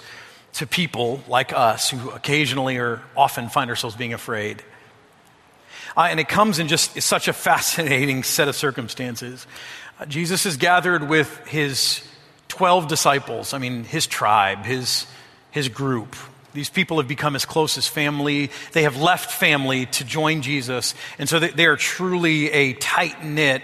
to 0.54 0.66
people 0.66 1.22
like 1.28 1.52
us 1.52 1.90
who 1.90 2.10
occasionally 2.10 2.76
or 2.76 3.02
often 3.16 3.48
find 3.48 3.70
ourselves 3.70 3.96
being 3.96 4.12
afraid. 4.14 4.62
Uh, 5.96 6.08
and 6.10 6.20
it 6.20 6.28
comes 6.28 6.58
in 6.58 6.68
just 6.68 7.00
such 7.02 7.28
a 7.28 7.32
fascinating 7.32 8.22
set 8.22 8.48
of 8.48 8.56
circumstances. 8.56 9.46
Uh, 9.98 10.06
Jesus 10.06 10.46
is 10.46 10.56
gathered 10.56 11.08
with 11.08 11.46
his 11.46 12.02
12 12.48 12.88
disciples, 12.88 13.54
I 13.54 13.58
mean, 13.58 13.84
his 13.84 14.06
tribe, 14.06 14.64
his, 14.64 15.06
his 15.50 15.68
group. 15.68 16.16
These 16.52 16.70
people 16.70 16.98
have 16.98 17.08
become 17.08 17.36
as 17.36 17.44
close 17.44 17.78
as 17.78 17.86
family. 17.86 18.50
They 18.72 18.82
have 18.82 18.96
left 18.96 19.30
family 19.30 19.86
to 19.86 20.04
join 20.04 20.42
Jesus. 20.42 20.94
And 21.18 21.28
so 21.28 21.38
they, 21.38 21.66
are 21.66 21.76
truly 21.76 22.50
a 22.50 22.72
tight 22.74 23.24
knit, 23.24 23.62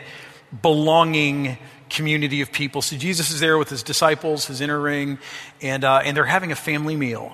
belonging 0.63 1.59
community 1.91 2.41
of 2.41 2.53
people. 2.53 2.83
So 2.83 2.97
Jesus 2.97 3.31
is 3.31 3.41
there 3.41 3.59
with 3.59 3.69
his 3.69 3.83
disciples, 3.83 4.47
his 4.47 4.61
inner 4.61 4.81
ring, 4.81 5.19
and, 5.61 5.85
uh, 5.85 6.03
and 6.05 6.17
they're 6.17 6.25
having 6.25 6.53
a 6.53 6.57
family 6.57 6.97
meal. 6.97 7.33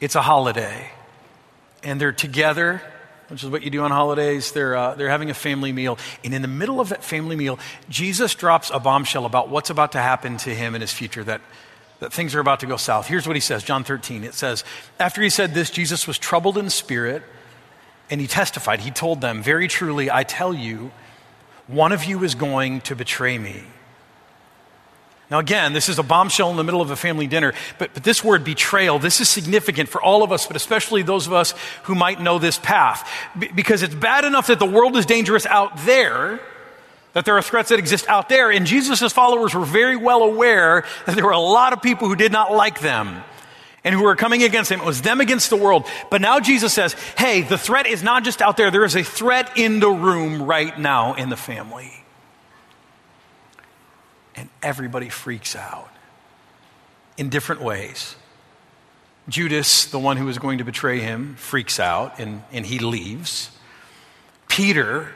It's 0.00 0.14
a 0.14 0.22
holiday. 0.22 0.90
And 1.82 2.00
they're 2.00 2.12
together 2.12 2.82
which 3.28 3.44
is 3.44 3.50
what 3.50 3.62
you 3.62 3.70
do 3.70 3.82
on 3.82 3.90
holidays. 3.90 4.52
They're, 4.52 4.74
uh, 4.74 4.94
they're 4.94 5.10
having 5.10 5.30
a 5.30 5.34
family 5.34 5.72
meal. 5.72 5.98
And 6.24 6.34
in 6.34 6.42
the 6.42 6.48
middle 6.48 6.80
of 6.80 6.88
that 6.88 7.04
family 7.04 7.36
meal, 7.36 7.58
Jesus 7.88 8.34
drops 8.34 8.70
a 8.72 8.80
bombshell 8.80 9.26
about 9.26 9.50
what's 9.50 9.70
about 9.70 9.92
to 9.92 9.98
happen 9.98 10.38
to 10.38 10.54
him 10.54 10.74
in 10.74 10.80
his 10.80 10.92
future, 10.92 11.22
that, 11.24 11.40
that 12.00 12.12
things 12.12 12.34
are 12.34 12.40
about 12.40 12.60
to 12.60 12.66
go 12.66 12.76
south. 12.76 13.06
Here's 13.06 13.26
what 13.26 13.36
he 13.36 13.40
says 13.40 13.62
John 13.62 13.84
13. 13.84 14.24
It 14.24 14.34
says, 14.34 14.64
After 14.98 15.22
he 15.22 15.30
said 15.30 15.54
this, 15.54 15.70
Jesus 15.70 16.06
was 16.06 16.18
troubled 16.18 16.58
in 16.58 16.70
spirit, 16.70 17.22
and 18.10 18.20
he 18.20 18.26
testified. 18.26 18.80
He 18.80 18.90
told 18.90 19.20
them, 19.20 19.42
Very 19.42 19.68
truly, 19.68 20.10
I 20.10 20.24
tell 20.24 20.54
you, 20.54 20.90
one 21.66 21.92
of 21.92 22.04
you 22.04 22.24
is 22.24 22.34
going 22.34 22.80
to 22.82 22.96
betray 22.96 23.38
me. 23.38 23.64
Now, 25.30 25.40
again, 25.40 25.74
this 25.74 25.90
is 25.90 25.98
a 25.98 26.02
bombshell 26.02 26.50
in 26.50 26.56
the 26.56 26.64
middle 26.64 26.80
of 26.80 26.90
a 26.90 26.96
family 26.96 27.26
dinner, 27.26 27.52
but, 27.78 27.92
but 27.92 28.02
this 28.02 28.24
word 28.24 28.44
betrayal, 28.44 28.98
this 28.98 29.20
is 29.20 29.28
significant 29.28 29.90
for 29.90 30.00
all 30.00 30.22
of 30.22 30.32
us, 30.32 30.46
but 30.46 30.56
especially 30.56 31.02
those 31.02 31.26
of 31.26 31.34
us 31.34 31.52
who 31.82 31.94
might 31.94 32.18
know 32.20 32.38
this 32.38 32.58
path. 32.58 33.06
B- 33.38 33.50
because 33.54 33.82
it's 33.82 33.94
bad 33.94 34.24
enough 34.24 34.46
that 34.46 34.58
the 34.58 34.66
world 34.66 34.96
is 34.96 35.04
dangerous 35.04 35.44
out 35.44 35.72
there, 35.84 36.40
that 37.18 37.24
there 37.24 37.36
are 37.36 37.42
threats 37.42 37.70
that 37.70 37.80
exist 37.80 38.08
out 38.08 38.28
there, 38.28 38.52
and 38.52 38.64
Jesus' 38.64 39.12
followers 39.12 39.52
were 39.52 39.64
very 39.64 39.96
well 39.96 40.22
aware 40.22 40.84
that 41.04 41.16
there 41.16 41.24
were 41.24 41.32
a 41.32 41.40
lot 41.40 41.72
of 41.72 41.82
people 41.82 42.06
who 42.06 42.14
did 42.14 42.30
not 42.30 42.52
like 42.52 42.80
them 42.80 43.24
and 43.82 43.92
who 43.92 44.04
were 44.04 44.14
coming 44.14 44.44
against 44.44 44.70
him. 44.70 44.80
It 44.80 44.86
was 44.86 45.02
them 45.02 45.20
against 45.20 45.50
the 45.50 45.56
world. 45.56 45.84
But 46.10 46.20
now 46.20 46.38
Jesus 46.38 46.72
says, 46.72 46.92
hey, 47.16 47.42
the 47.42 47.58
threat 47.58 47.88
is 47.88 48.04
not 48.04 48.22
just 48.22 48.40
out 48.40 48.56
there, 48.56 48.70
there 48.70 48.84
is 48.84 48.94
a 48.94 49.02
threat 49.02 49.58
in 49.58 49.80
the 49.80 49.90
room 49.90 50.44
right 50.44 50.78
now 50.78 51.14
in 51.14 51.28
the 51.28 51.36
family 51.36 51.98
and 54.38 54.48
everybody 54.62 55.08
freaks 55.08 55.56
out 55.56 55.90
in 57.16 57.28
different 57.28 57.60
ways. 57.60 58.14
Judas, 59.28 59.86
the 59.86 59.98
one 59.98 60.16
who 60.16 60.26
was 60.26 60.38
going 60.38 60.58
to 60.58 60.64
betray 60.64 61.00
him, 61.00 61.34
freaks 61.34 61.80
out 61.80 62.20
and, 62.20 62.42
and 62.52 62.64
he 62.64 62.78
leaves. 62.78 63.50
Peter, 64.46 65.12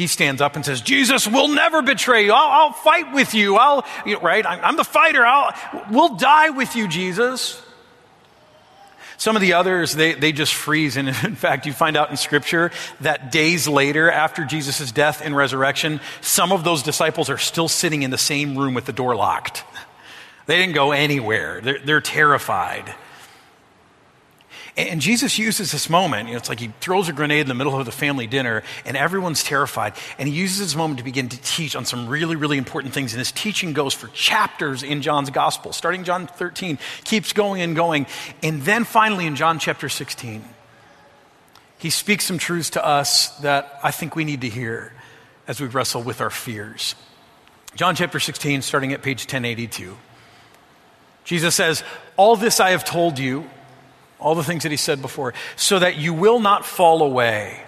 he 0.00 0.06
stands 0.06 0.40
up 0.40 0.56
and 0.56 0.64
says, 0.64 0.80
Jesus 0.80 1.26
will 1.26 1.48
never 1.48 1.82
betray 1.82 2.24
you. 2.24 2.32
I'll, 2.32 2.68
I'll 2.68 2.72
fight 2.72 3.12
with 3.12 3.34
you. 3.34 3.56
I'll, 3.56 3.84
you 4.06 4.14
know, 4.14 4.20
right? 4.20 4.46
I'm, 4.46 4.58
I'm 4.64 4.76
the 4.76 4.84
fighter. 4.84 5.26
I'll, 5.26 5.52
we'll 5.90 6.16
die 6.16 6.48
with 6.48 6.74
you, 6.74 6.88
Jesus. 6.88 7.60
Some 9.18 9.36
of 9.36 9.42
the 9.42 9.52
others, 9.52 9.92
they, 9.92 10.14
they 10.14 10.32
just 10.32 10.54
freeze. 10.54 10.96
And 10.96 11.08
in 11.24 11.34
fact, 11.34 11.66
you 11.66 11.74
find 11.74 11.98
out 11.98 12.08
in 12.08 12.16
Scripture 12.16 12.70
that 13.02 13.30
days 13.30 13.68
later, 13.68 14.10
after 14.10 14.46
Jesus' 14.46 14.90
death 14.90 15.20
and 15.22 15.36
resurrection, 15.36 16.00
some 16.22 16.50
of 16.50 16.64
those 16.64 16.82
disciples 16.82 17.28
are 17.28 17.36
still 17.36 17.68
sitting 17.68 18.02
in 18.02 18.10
the 18.10 18.16
same 18.16 18.56
room 18.56 18.72
with 18.72 18.86
the 18.86 18.94
door 18.94 19.14
locked. 19.14 19.64
They 20.46 20.56
didn't 20.56 20.74
go 20.74 20.92
anywhere, 20.92 21.60
they're, 21.60 21.78
they're 21.78 22.00
terrified. 22.00 22.94
And 24.76 25.00
Jesus 25.00 25.38
uses 25.38 25.72
this 25.72 25.90
moment. 25.90 26.28
You 26.28 26.34
know, 26.34 26.38
it's 26.38 26.48
like 26.48 26.60
he 26.60 26.72
throws 26.80 27.08
a 27.08 27.12
grenade 27.12 27.40
in 27.40 27.48
the 27.48 27.54
middle 27.54 27.78
of 27.78 27.84
the 27.86 27.92
family 27.92 28.26
dinner, 28.26 28.62
and 28.84 28.96
everyone's 28.96 29.42
terrified. 29.42 29.94
And 30.18 30.28
he 30.28 30.34
uses 30.34 30.60
this 30.60 30.76
moment 30.76 30.98
to 30.98 31.04
begin 31.04 31.28
to 31.28 31.40
teach 31.42 31.74
on 31.74 31.84
some 31.84 32.08
really, 32.08 32.36
really 32.36 32.56
important 32.56 32.94
things. 32.94 33.12
And 33.12 33.18
his 33.18 33.32
teaching 33.32 33.72
goes 33.72 33.94
for 33.94 34.08
chapters 34.08 34.82
in 34.82 35.02
John's 35.02 35.30
gospel, 35.30 35.72
starting 35.72 36.04
John 36.04 36.26
13, 36.26 36.78
keeps 37.04 37.32
going 37.32 37.62
and 37.62 37.74
going. 37.74 38.06
And 38.42 38.62
then 38.62 38.84
finally, 38.84 39.26
in 39.26 39.36
John 39.36 39.58
chapter 39.58 39.88
16, 39.88 40.44
he 41.78 41.90
speaks 41.90 42.24
some 42.24 42.38
truths 42.38 42.70
to 42.70 42.84
us 42.84 43.30
that 43.38 43.80
I 43.82 43.90
think 43.90 44.14
we 44.14 44.24
need 44.24 44.42
to 44.42 44.48
hear 44.48 44.92
as 45.48 45.60
we 45.60 45.66
wrestle 45.66 46.02
with 46.02 46.20
our 46.20 46.30
fears. 46.30 46.94
John 47.74 47.96
chapter 47.96 48.20
16, 48.20 48.62
starting 48.62 48.92
at 48.92 49.02
page 49.02 49.22
1082. 49.22 49.96
Jesus 51.24 51.54
says, 51.54 51.82
All 52.16 52.36
this 52.36 52.60
I 52.60 52.70
have 52.70 52.84
told 52.84 53.18
you 53.18 53.48
all 54.20 54.34
the 54.34 54.44
things 54.44 54.62
that 54.62 54.70
he 54.70 54.76
said 54.76 55.02
before, 55.02 55.34
so 55.56 55.78
that 55.78 55.96
you 55.96 56.14
will 56.14 56.40
not 56.40 56.64
fall 56.64 57.02
away. 57.02 57.62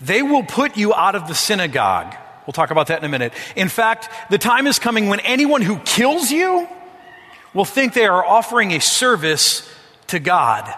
They 0.00 0.22
will 0.22 0.42
put 0.42 0.76
you 0.76 0.94
out 0.94 1.14
of 1.14 1.26
the 1.26 1.34
synagogue. 1.34 2.14
We'll 2.46 2.52
talk 2.52 2.70
about 2.70 2.88
that 2.88 2.98
in 3.00 3.04
a 3.04 3.08
minute. 3.08 3.32
In 3.56 3.68
fact, 3.68 4.08
the 4.30 4.38
time 4.38 4.66
is 4.66 4.78
coming 4.78 5.08
when 5.08 5.20
anyone 5.20 5.62
who 5.62 5.78
kills 5.78 6.30
you 6.30 6.68
will 7.54 7.64
think 7.64 7.94
they 7.94 8.06
are 8.06 8.24
offering 8.24 8.72
a 8.72 8.80
service 8.80 9.68
to 10.08 10.18
God. 10.18 10.72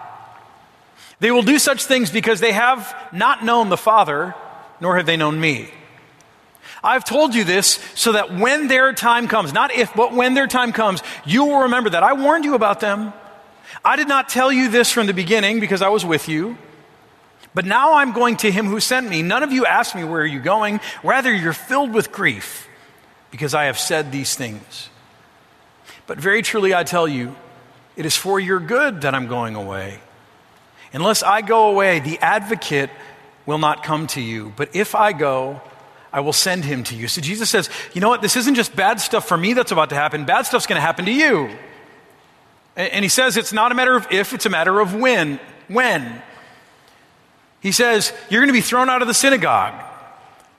They 1.19 1.31
will 1.31 1.43
do 1.43 1.59
such 1.59 1.83
things 1.83 2.09
because 2.09 2.39
they 2.39 2.53
have 2.53 2.95
not 3.11 3.43
known 3.43 3.69
the 3.69 3.77
Father, 3.77 4.33
nor 4.79 4.97
have 4.97 5.05
they 5.05 5.17
known 5.17 5.39
me. 5.39 5.69
I've 6.81 7.03
told 7.03 7.35
you 7.35 7.43
this 7.43 7.79
so 7.95 8.13
that 8.13 8.33
when 8.33 8.67
their 8.67 8.93
time 8.93 9.27
comes, 9.27 9.53
not 9.53 9.73
if, 9.73 9.93
but 9.93 10.13
when 10.13 10.33
their 10.33 10.47
time 10.47 10.71
comes, 10.71 11.03
you 11.25 11.43
will 11.43 11.63
remember 11.63 11.89
that 11.89 12.03
I 12.03 12.13
warned 12.13 12.45
you 12.45 12.55
about 12.55 12.79
them. 12.79 13.11
I 13.83 13.95
did 13.95 14.07
not 14.07 14.29
tell 14.29 14.51
you 14.51 14.69
this 14.69 14.91
from 14.91 15.07
the 15.07 15.13
beginning 15.13 15.59
because 15.59 15.81
I 15.81 15.89
was 15.89 16.05
with 16.05 16.27
you. 16.27 16.57
But 17.53 17.65
now 17.65 17.95
I'm 17.95 18.11
going 18.11 18.37
to 18.37 18.51
him 18.51 18.67
who 18.67 18.79
sent 18.79 19.09
me. 19.09 19.21
None 19.21 19.43
of 19.43 19.51
you 19.51 19.65
asked 19.65 19.95
me, 19.95 20.03
Where 20.03 20.21
are 20.21 20.25
you 20.25 20.39
going? 20.39 20.79
Rather, 21.03 21.33
you're 21.33 21.53
filled 21.53 21.93
with 21.93 22.11
grief 22.11 22.67
because 23.31 23.53
I 23.53 23.65
have 23.65 23.79
said 23.79 24.11
these 24.11 24.35
things. 24.35 24.89
But 26.07 26.19
very 26.19 26.41
truly, 26.41 26.73
I 26.73 26.83
tell 26.83 27.07
you, 27.07 27.35
it 27.95 28.05
is 28.05 28.15
for 28.15 28.39
your 28.39 28.59
good 28.59 29.01
that 29.01 29.13
I'm 29.13 29.27
going 29.27 29.55
away. 29.55 29.99
Unless 30.93 31.21
I 31.21 31.41
go 31.41 31.69
away, 31.69 31.99
the 31.99 32.17
advocate 32.19 32.89
will 33.45 33.57
not 33.57 33.83
come 33.83 34.07
to 34.07 34.21
you. 34.21 34.53
But 34.55 34.75
if 34.75 34.95
I 34.95 35.13
go, 35.13 35.61
I 36.11 36.21
will 36.21 36.33
send 36.33 36.65
him 36.65 36.83
to 36.85 36.95
you. 36.95 37.07
So 37.07 37.21
Jesus 37.21 37.49
says, 37.49 37.69
You 37.93 38.01
know 38.01 38.09
what? 38.09 38.21
This 38.21 38.35
isn't 38.35 38.55
just 38.55 38.75
bad 38.75 38.99
stuff 38.99 39.27
for 39.27 39.37
me 39.37 39.53
that's 39.53 39.71
about 39.71 39.89
to 39.89 39.95
happen, 39.95 40.25
bad 40.25 40.45
stuff's 40.45 40.65
going 40.65 40.77
to 40.77 40.81
happen 40.81 41.05
to 41.05 41.11
you. 41.11 41.49
And 42.79 43.03
he 43.03 43.09
says 43.09 43.35
it's 43.35 43.51
not 43.51 43.73
a 43.73 43.75
matter 43.75 43.93
of 43.93 44.07
if, 44.09 44.31
it's 44.31 44.45
a 44.45 44.49
matter 44.49 44.79
of 44.79 44.95
when. 44.95 45.37
When. 45.67 46.21
He 47.59 47.73
says, 47.73 48.13
You're 48.29 48.39
going 48.39 48.47
to 48.47 48.53
be 48.53 48.61
thrown 48.61 48.89
out 48.89 49.01
of 49.01 49.09
the 49.09 49.13
synagogue. 49.13 49.73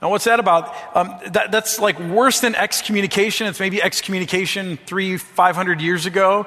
Now, 0.03 0.11
what's 0.11 0.25
that 0.25 0.39
about? 0.39 0.75
Um, 0.95 1.19
that, 1.33 1.51
that's 1.51 1.79
like 1.79 1.99
worse 1.99 2.41
than 2.41 2.55
excommunication. 2.55 3.47
It's 3.47 3.59
maybe 3.59 3.83
excommunication 3.83 4.79
three, 4.85 5.17
500 5.17 5.81
years 5.81 6.05
ago. 6.05 6.47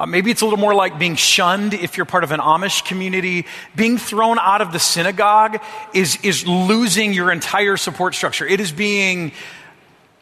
Uh, 0.00 0.06
maybe 0.06 0.30
it's 0.30 0.40
a 0.40 0.46
little 0.46 0.58
more 0.58 0.74
like 0.74 0.98
being 0.98 1.16
shunned 1.16 1.74
if 1.74 1.98
you're 1.98 2.06
part 2.06 2.24
of 2.24 2.32
an 2.32 2.40
Amish 2.40 2.84
community. 2.84 3.46
Being 3.76 3.98
thrown 3.98 4.38
out 4.38 4.62
of 4.62 4.72
the 4.72 4.78
synagogue 4.78 5.62
is, 5.92 6.18
is 6.22 6.46
losing 6.46 7.12
your 7.12 7.30
entire 7.30 7.76
support 7.76 8.14
structure. 8.14 8.46
It 8.46 8.58
is 8.58 8.72
being 8.72 9.32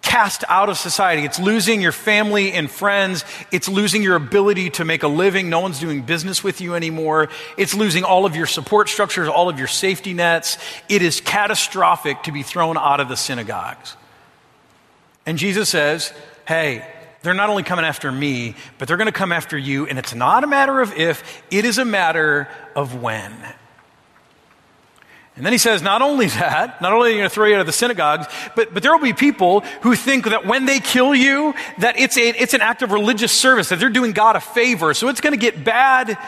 cast 0.02 0.44
out 0.48 0.68
of 0.68 0.78
society. 0.78 1.24
It's 1.24 1.38
losing 1.38 1.80
your 1.80 1.92
family 1.92 2.52
and 2.52 2.70
friends. 2.70 3.24
It's 3.52 3.68
losing 3.68 4.02
your 4.02 4.16
ability 4.16 4.70
to 4.70 4.84
make 4.84 5.02
a 5.02 5.08
living. 5.08 5.50
No 5.50 5.60
one's 5.60 5.78
doing 5.78 6.02
business 6.02 6.42
with 6.42 6.60
you 6.60 6.74
anymore. 6.74 7.28
It's 7.56 7.74
losing 7.74 8.02
all 8.02 8.26
of 8.26 8.34
your 8.34 8.46
support 8.46 8.88
structures, 8.88 9.28
all 9.28 9.48
of 9.48 9.58
your 9.58 9.68
safety 9.68 10.14
nets. 10.14 10.58
It 10.88 11.02
is 11.02 11.20
catastrophic 11.20 12.22
to 12.24 12.32
be 12.32 12.42
thrown 12.42 12.76
out 12.76 13.00
of 13.00 13.08
the 13.08 13.16
synagogues. 13.16 13.96
And 15.26 15.38
Jesus 15.38 15.68
says, 15.68 16.12
hey, 16.48 16.84
they're 17.22 17.34
not 17.34 17.50
only 17.50 17.62
coming 17.62 17.84
after 17.84 18.10
me, 18.10 18.54
but 18.78 18.88
they're 18.88 18.96
going 18.96 19.06
to 19.06 19.12
come 19.12 19.32
after 19.32 19.56
you. 19.58 19.86
And 19.86 19.98
it's 19.98 20.14
not 20.14 20.42
a 20.44 20.46
matter 20.46 20.80
of 20.80 20.94
if, 20.94 21.42
it 21.50 21.64
is 21.64 21.78
a 21.78 21.84
matter 21.84 22.48
of 22.74 23.00
when. 23.00 23.34
And 25.40 25.46
then 25.46 25.54
he 25.54 25.58
says, 25.58 25.80
not 25.80 26.02
only 26.02 26.26
that, 26.26 26.82
not 26.82 26.92
only 26.92 27.08
are 27.08 27.12
you 27.12 27.18
going 27.20 27.30
to 27.30 27.34
throw 27.34 27.46
you 27.46 27.54
out 27.54 27.62
of 27.62 27.66
the 27.66 27.72
synagogues, 27.72 28.26
but, 28.54 28.74
but 28.74 28.82
there 28.82 28.92
will 28.92 29.02
be 29.02 29.14
people 29.14 29.60
who 29.80 29.96
think 29.96 30.26
that 30.26 30.44
when 30.44 30.66
they 30.66 30.80
kill 30.80 31.14
you, 31.14 31.54
that 31.78 31.98
it's, 31.98 32.18
a, 32.18 32.28
it's 32.28 32.52
an 32.52 32.60
act 32.60 32.82
of 32.82 32.92
religious 32.92 33.32
service, 33.32 33.70
that 33.70 33.78
they're 33.78 33.88
doing 33.88 34.12
God 34.12 34.36
a 34.36 34.40
favor. 34.40 34.92
So 34.92 35.08
it's 35.08 35.22
going 35.22 35.32
to 35.32 35.38
get 35.38 35.64
bad 35.64 36.18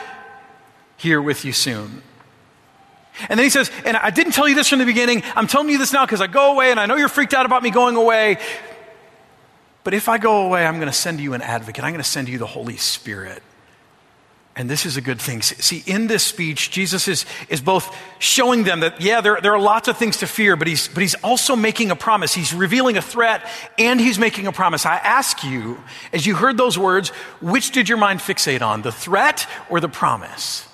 here 0.96 1.20
with 1.20 1.44
you 1.44 1.52
soon. 1.52 2.02
And 3.28 3.38
then 3.38 3.44
he 3.44 3.50
says, 3.50 3.70
and 3.84 3.98
I 3.98 4.08
didn't 4.08 4.32
tell 4.32 4.48
you 4.48 4.54
this 4.54 4.70
from 4.70 4.78
the 4.78 4.86
beginning. 4.86 5.22
I'm 5.36 5.46
telling 5.46 5.68
you 5.68 5.76
this 5.76 5.92
now 5.92 6.06
because 6.06 6.22
I 6.22 6.26
go 6.26 6.54
away 6.54 6.70
and 6.70 6.80
I 6.80 6.86
know 6.86 6.96
you're 6.96 7.10
freaked 7.10 7.34
out 7.34 7.44
about 7.44 7.62
me 7.62 7.68
going 7.68 7.96
away. 7.96 8.38
But 9.84 9.92
if 9.92 10.08
I 10.08 10.16
go 10.16 10.46
away, 10.46 10.66
I'm 10.66 10.76
going 10.76 10.86
to 10.86 10.96
send 10.96 11.20
you 11.20 11.34
an 11.34 11.42
advocate. 11.42 11.84
I'm 11.84 11.92
going 11.92 12.02
to 12.02 12.08
send 12.08 12.30
you 12.30 12.38
the 12.38 12.46
Holy 12.46 12.78
Spirit. 12.78 13.42
And 14.54 14.68
this 14.68 14.84
is 14.84 14.98
a 14.98 15.00
good 15.00 15.20
thing. 15.20 15.40
See, 15.40 15.82
in 15.86 16.08
this 16.08 16.22
speech, 16.22 16.70
Jesus 16.70 17.08
is, 17.08 17.24
is 17.48 17.62
both 17.62 17.96
showing 18.18 18.64
them 18.64 18.80
that, 18.80 19.00
yeah, 19.00 19.22
there, 19.22 19.40
there 19.40 19.54
are 19.54 19.60
lots 19.60 19.88
of 19.88 19.96
things 19.96 20.18
to 20.18 20.26
fear, 20.26 20.56
but 20.56 20.68
he's, 20.68 20.88
but 20.88 21.00
he's 21.00 21.14
also 21.16 21.56
making 21.56 21.90
a 21.90 21.96
promise. 21.96 22.34
He's 22.34 22.52
revealing 22.52 22.98
a 22.98 23.02
threat 23.02 23.48
and 23.78 23.98
he's 23.98 24.18
making 24.18 24.46
a 24.46 24.52
promise. 24.52 24.84
I 24.84 24.96
ask 24.96 25.42
you, 25.42 25.82
as 26.12 26.26
you 26.26 26.34
heard 26.34 26.58
those 26.58 26.78
words, 26.78 27.08
which 27.40 27.70
did 27.70 27.88
your 27.88 27.96
mind 27.96 28.20
fixate 28.20 28.60
on, 28.60 28.82
the 28.82 28.92
threat 28.92 29.48
or 29.70 29.80
the 29.80 29.88
promise? 29.88 30.68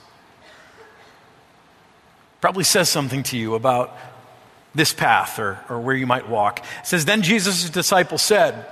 Probably 2.41 2.65
says 2.65 2.89
something 2.89 3.23
to 3.25 3.39
you 3.39 3.55
about 3.55 3.97
this 4.75 4.93
path 4.93 5.39
or, 5.39 5.61
or 5.69 5.81
where 5.81 5.95
you 5.95 6.07
might 6.07 6.29
walk. 6.29 6.61
It 6.81 6.87
says, 6.87 7.05
Then 7.05 7.23
Jesus' 7.23 7.71
disciples 7.71 8.23
said, 8.23 8.67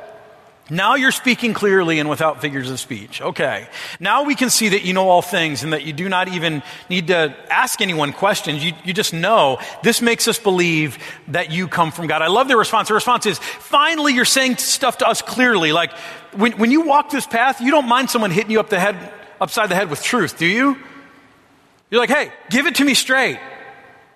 now 0.68 0.96
you're 0.96 1.12
speaking 1.12 1.54
clearly 1.54 2.00
and 2.00 2.10
without 2.10 2.40
figures 2.40 2.70
of 2.70 2.80
speech. 2.80 3.22
Okay. 3.22 3.68
Now 4.00 4.24
we 4.24 4.34
can 4.34 4.50
see 4.50 4.70
that 4.70 4.82
you 4.82 4.94
know 4.94 5.08
all 5.08 5.22
things 5.22 5.62
and 5.62 5.72
that 5.72 5.84
you 5.84 5.92
do 5.92 6.08
not 6.08 6.26
even 6.28 6.62
need 6.90 7.06
to 7.08 7.36
ask 7.48 7.80
anyone 7.80 8.12
questions. 8.12 8.64
You, 8.64 8.72
you 8.84 8.92
just 8.92 9.12
know. 9.12 9.60
This 9.84 10.02
makes 10.02 10.26
us 10.26 10.38
believe 10.38 10.98
that 11.28 11.52
you 11.52 11.68
come 11.68 11.92
from 11.92 12.08
God. 12.08 12.20
I 12.20 12.26
love 12.26 12.48
their 12.48 12.56
response. 12.56 12.88
Their 12.88 12.96
response 12.96 13.26
is, 13.26 13.38
finally 13.38 14.12
you're 14.12 14.24
saying 14.24 14.56
stuff 14.56 14.98
to 14.98 15.08
us 15.08 15.22
clearly. 15.22 15.72
Like, 15.72 15.92
when, 16.32 16.52
when 16.58 16.72
you 16.72 16.80
walk 16.80 17.10
this 17.10 17.26
path, 17.26 17.60
you 17.60 17.70
don't 17.70 17.88
mind 17.88 18.10
someone 18.10 18.32
hitting 18.32 18.50
you 18.50 18.58
up 18.58 18.68
the 18.68 18.80
head, 18.80 19.12
upside 19.40 19.68
the 19.68 19.76
head 19.76 19.88
with 19.88 20.02
truth, 20.02 20.36
do 20.36 20.46
you? 20.46 20.76
You're 21.90 22.00
like, 22.00 22.10
hey, 22.10 22.32
give 22.50 22.66
it 22.66 22.74
to 22.76 22.84
me 22.84 22.94
straight. 22.94 23.38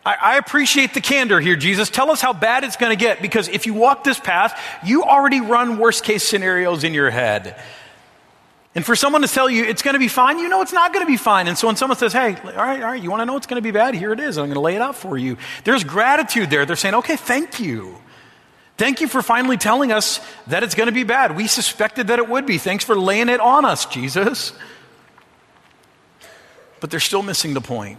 I, 0.04 0.38
appreciate 0.38 0.94
the 0.94 1.00
candor 1.00 1.40
here, 1.40 1.56
Jesus. 1.56 1.90
Tell 1.90 2.10
us 2.10 2.22
how 2.22 2.32
bad 2.32 2.64
it's 2.64 2.76
going 2.76 2.90
to 2.90 2.96
get 2.96 3.20
because 3.20 3.48
if 3.48 3.66
you 3.66 3.74
walk 3.74 4.02
this 4.02 4.18
path, 4.18 4.58
you 4.84 5.02
already 5.02 5.40
run 5.40 5.78
worst 5.78 6.04
case 6.04 6.24
scenarios 6.24 6.84
in 6.84 6.94
your 6.94 7.10
head. 7.10 7.62
And 8.74 8.86
for 8.86 8.96
someone 8.96 9.22
to 9.22 9.28
tell 9.28 9.50
you 9.50 9.64
it's 9.64 9.82
going 9.82 9.94
to 9.94 9.98
be 9.98 10.08
fine, 10.08 10.38
you 10.38 10.48
know 10.48 10.62
it's 10.62 10.72
not 10.72 10.92
going 10.92 11.04
to 11.04 11.10
be 11.10 11.18
fine. 11.18 11.48
And 11.48 11.58
so 11.58 11.66
when 11.66 11.76
someone 11.76 11.98
says, 11.98 12.12
hey, 12.12 12.36
all 12.36 12.52
right, 12.52 12.82
all 12.82 12.90
right, 12.90 13.02
you 13.02 13.10
want 13.10 13.20
to 13.20 13.26
know 13.26 13.36
it's 13.36 13.46
going 13.46 13.60
to 13.60 13.66
be 13.66 13.72
bad? 13.72 13.94
Here 13.94 14.12
it 14.12 14.20
is. 14.20 14.38
I'm 14.38 14.46
going 14.46 14.54
to 14.54 14.60
lay 14.60 14.74
it 14.74 14.80
out 14.80 14.94
for 14.94 15.18
you. 15.18 15.36
There's 15.64 15.84
gratitude 15.84 16.50
there. 16.50 16.64
They're 16.64 16.76
saying, 16.76 16.94
okay, 16.94 17.16
thank 17.16 17.60
you. 17.60 17.96
Thank 18.78 19.02
you 19.02 19.08
for 19.08 19.20
finally 19.20 19.58
telling 19.58 19.92
us 19.92 20.20
that 20.46 20.62
it's 20.62 20.74
going 20.74 20.86
to 20.86 20.92
be 20.92 21.04
bad. 21.04 21.36
We 21.36 21.46
suspected 21.46 22.06
that 22.06 22.18
it 22.18 22.28
would 22.28 22.46
be. 22.46 22.56
Thanks 22.56 22.84
for 22.84 22.96
laying 22.96 23.28
it 23.28 23.40
on 23.40 23.66
us, 23.66 23.84
Jesus. 23.84 24.54
But 26.80 26.90
they're 26.90 27.00
still 27.00 27.22
missing 27.22 27.52
the 27.52 27.60
point. 27.60 27.98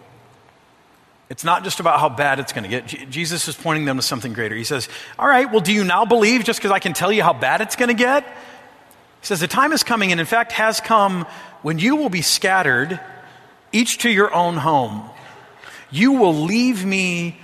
It's 1.31 1.45
not 1.45 1.63
just 1.63 1.79
about 1.79 2.01
how 2.01 2.09
bad 2.09 2.41
it's 2.41 2.51
going 2.51 2.65
to 2.65 2.69
get. 2.69 2.87
Jesus 3.09 3.47
is 3.47 3.55
pointing 3.55 3.85
them 3.85 3.95
to 3.95 4.01
something 4.01 4.33
greater. 4.33 4.53
He 4.53 4.65
says, 4.65 4.89
All 5.17 5.29
right, 5.29 5.49
well, 5.49 5.61
do 5.61 5.71
you 5.71 5.85
now 5.85 6.03
believe 6.03 6.43
just 6.43 6.59
because 6.59 6.71
I 6.71 6.79
can 6.79 6.91
tell 6.91 7.09
you 7.09 7.23
how 7.23 7.31
bad 7.31 7.61
it's 7.61 7.77
going 7.77 7.87
to 7.87 7.95
get? 7.95 8.25
He 8.25 9.25
says, 9.27 9.39
The 9.39 9.47
time 9.47 9.71
is 9.71 9.81
coming, 9.81 10.11
and 10.11 10.19
in 10.19 10.25
fact 10.25 10.51
has 10.51 10.81
come, 10.81 11.25
when 11.61 11.79
you 11.79 11.95
will 11.95 12.09
be 12.09 12.21
scattered, 12.21 12.99
each 13.71 13.99
to 13.99 14.09
your 14.09 14.33
own 14.35 14.57
home. 14.57 15.09
You 15.89 16.11
will 16.11 16.35
leave 16.35 16.83
me 16.83 17.39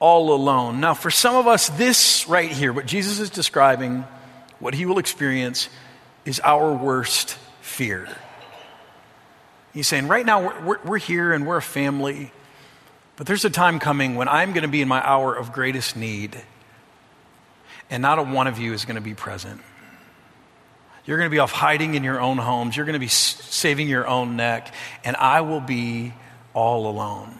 all 0.00 0.34
alone. 0.34 0.80
Now, 0.80 0.94
for 0.94 1.12
some 1.12 1.36
of 1.36 1.46
us, 1.46 1.68
this 1.68 2.26
right 2.26 2.50
here, 2.50 2.72
what 2.72 2.86
Jesus 2.86 3.20
is 3.20 3.30
describing, 3.30 4.04
what 4.58 4.74
he 4.74 4.86
will 4.86 4.98
experience, 4.98 5.68
is 6.24 6.40
our 6.40 6.72
worst 6.72 7.38
fear. 7.60 8.08
He's 9.72 9.86
saying, 9.86 10.08
Right 10.08 10.26
now, 10.26 10.64
we're, 10.64 10.80
we're 10.84 10.98
here 10.98 11.32
and 11.32 11.46
we're 11.46 11.58
a 11.58 11.62
family. 11.62 12.32
But 13.20 13.26
there's 13.26 13.44
a 13.44 13.50
time 13.50 13.80
coming 13.80 14.14
when 14.14 14.28
I'm 14.28 14.54
going 14.54 14.62
to 14.62 14.68
be 14.68 14.80
in 14.80 14.88
my 14.88 15.06
hour 15.06 15.34
of 15.34 15.52
greatest 15.52 15.94
need, 15.94 16.42
and 17.90 18.00
not 18.00 18.18
a 18.18 18.22
one 18.22 18.46
of 18.46 18.58
you 18.58 18.72
is 18.72 18.86
going 18.86 18.94
to 18.94 19.02
be 19.02 19.12
present. 19.12 19.60
You're 21.04 21.18
going 21.18 21.28
to 21.28 21.30
be 21.30 21.38
off 21.38 21.52
hiding 21.52 21.96
in 21.96 22.02
your 22.02 22.18
own 22.18 22.38
homes. 22.38 22.74
You're 22.74 22.86
going 22.86 22.94
to 22.94 22.98
be 22.98 23.08
saving 23.08 23.88
your 23.88 24.08
own 24.08 24.36
neck, 24.36 24.72
and 25.04 25.16
I 25.16 25.42
will 25.42 25.60
be 25.60 26.14
all 26.54 26.88
alone. 26.88 27.38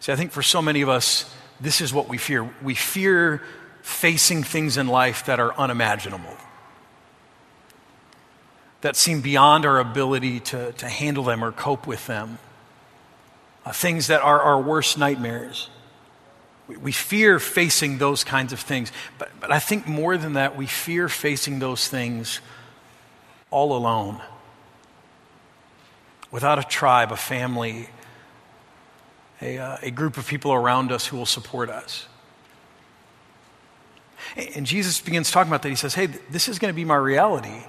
See, 0.00 0.10
I 0.10 0.16
think 0.16 0.32
for 0.32 0.42
so 0.42 0.60
many 0.60 0.82
of 0.82 0.88
us, 0.88 1.32
this 1.60 1.80
is 1.80 1.94
what 1.94 2.08
we 2.08 2.18
fear. 2.18 2.50
We 2.60 2.74
fear 2.74 3.40
facing 3.82 4.42
things 4.42 4.76
in 4.76 4.88
life 4.88 5.26
that 5.26 5.38
are 5.38 5.56
unimaginable, 5.56 6.36
that 8.80 8.96
seem 8.96 9.20
beyond 9.20 9.64
our 9.64 9.78
ability 9.78 10.40
to, 10.40 10.72
to 10.72 10.88
handle 10.88 11.22
them 11.22 11.44
or 11.44 11.52
cope 11.52 11.86
with 11.86 12.04
them 12.08 12.40
uh, 13.64 13.72
things 13.72 14.08
that 14.08 14.22
are 14.22 14.40
our 14.40 14.60
worst 14.60 14.98
nightmares. 14.98 15.68
We, 16.68 16.76
we 16.76 16.92
fear 16.92 17.38
facing 17.38 17.98
those 17.98 18.24
kinds 18.24 18.52
of 18.52 18.60
things. 18.60 18.92
But, 19.18 19.30
but 19.40 19.52
I 19.52 19.58
think 19.58 19.86
more 19.86 20.16
than 20.16 20.34
that, 20.34 20.56
we 20.56 20.66
fear 20.66 21.08
facing 21.08 21.58
those 21.58 21.88
things 21.88 22.40
all 23.50 23.76
alone, 23.76 24.20
without 26.30 26.58
a 26.58 26.62
tribe, 26.62 27.12
a 27.12 27.16
family, 27.16 27.88
a, 29.42 29.58
uh, 29.58 29.76
a 29.82 29.90
group 29.90 30.16
of 30.16 30.26
people 30.26 30.52
around 30.52 30.90
us 30.90 31.06
who 31.06 31.18
will 31.18 31.26
support 31.26 31.68
us. 31.68 32.06
And 34.54 34.64
Jesus 34.64 35.00
begins 35.00 35.30
talking 35.30 35.50
about 35.50 35.62
that. 35.62 35.68
He 35.68 35.74
says, 35.74 35.94
Hey, 35.94 36.06
this 36.06 36.48
is 36.48 36.58
going 36.58 36.72
to 36.72 36.76
be 36.76 36.84
my 36.84 36.96
reality. 36.96 37.62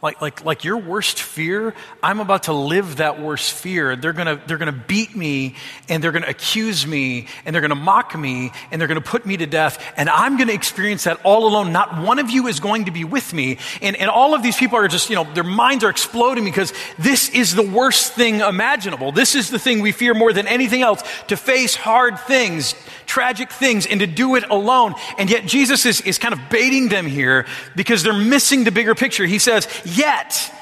Like, 0.00 0.20
like, 0.20 0.44
like 0.44 0.62
your 0.62 0.76
worst 0.76 1.20
fear, 1.20 1.74
I'm 2.04 2.20
about 2.20 2.44
to 2.44 2.52
live 2.52 2.98
that 2.98 3.20
worst 3.20 3.52
fear. 3.52 3.96
They're 3.96 4.12
gonna, 4.12 4.40
they're 4.46 4.56
gonna 4.56 4.70
beat 4.70 5.16
me 5.16 5.56
and 5.88 6.02
they're 6.02 6.12
gonna 6.12 6.28
accuse 6.28 6.86
me 6.86 7.26
and 7.44 7.52
they're 7.52 7.62
gonna 7.62 7.74
mock 7.74 8.16
me 8.16 8.52
and 8.70 8.80
they're 8.80 8.86
gonna 8.86 9.00
put 9.00 9.26
me 9.26 9.36
to 9.38 9.46
death 9.46 9.84
and 9.96 10.08
I'm 10.08 10.36
gonna 10.36 10.52
experience 10.52 11.02
that 11.04 11.20
all 11.24 11.48
alone. 11.48 11.72
Not 11.72 12.00
one 12.00 12.20
of 12.20 12.30
you 12.30 12.46
is 12.46 12.60
going 12.60 12.84
to 12.84 12.92
be 12.92 13.02
with 13.02 13.32
me. 13.34 13.58
And, 13.82 13.96
and 13.96 14.08
all 14.08 14.34
of 14.34 14.42
these 14.44 14.56
people 14.56 14.78
are 14.78 14.86
just, 14.86 15.10
you 15.10 15.16
know, 15.16 15.24
their 15.34 15.42
minds 15.42 15.82
are 15.82 15.90
exploding 15.90 16.44
because 16.44 16.72
this 17.00 17.28
is 17.30 17.56
the 17.56 17.68
worst 17.68 18.12
thing 18.12 18.38
imaginable. 18.38 19.10
This 19.10 19.34
is 19.34 19.50
the 19.50 19.58
thing 19.58 19.80
we 19.80 19.90
fear 19.90 20.14
more 20.14 20.32
than 20.32 20.46
anything 20.46 20.82
else 20.82 21.02
to 21.26 21.36
face 21.36 21.74
hard 21.74 22.20
things, 22.20 22.76
tragic 23.08 23.50
things 23.50 23.86
and 23.86 23.98
to 24.00 24.06
do 24.06 24.36
it 24.36 24.44
alone. 24.48 24.94
And 25.18 25.28
yet 25.28 25.46
Jesus 25.46 25.84
is, 25.84 26.00
is 26.02 26.18
kind 26.18 26.32
of 26.32 26.40
baiting 26.48 26.88
them 26.88 27.06
here 27.06 27.46
because 27.74 28.04
they're 28.04 28.12
missing 28.12 28.62
the 28.62 28.70
bigger 28.70 28.94
picture. 28.94 29.26
He 29.26 29.40
says, 29.40 29.66
Yet, 29.84 30.54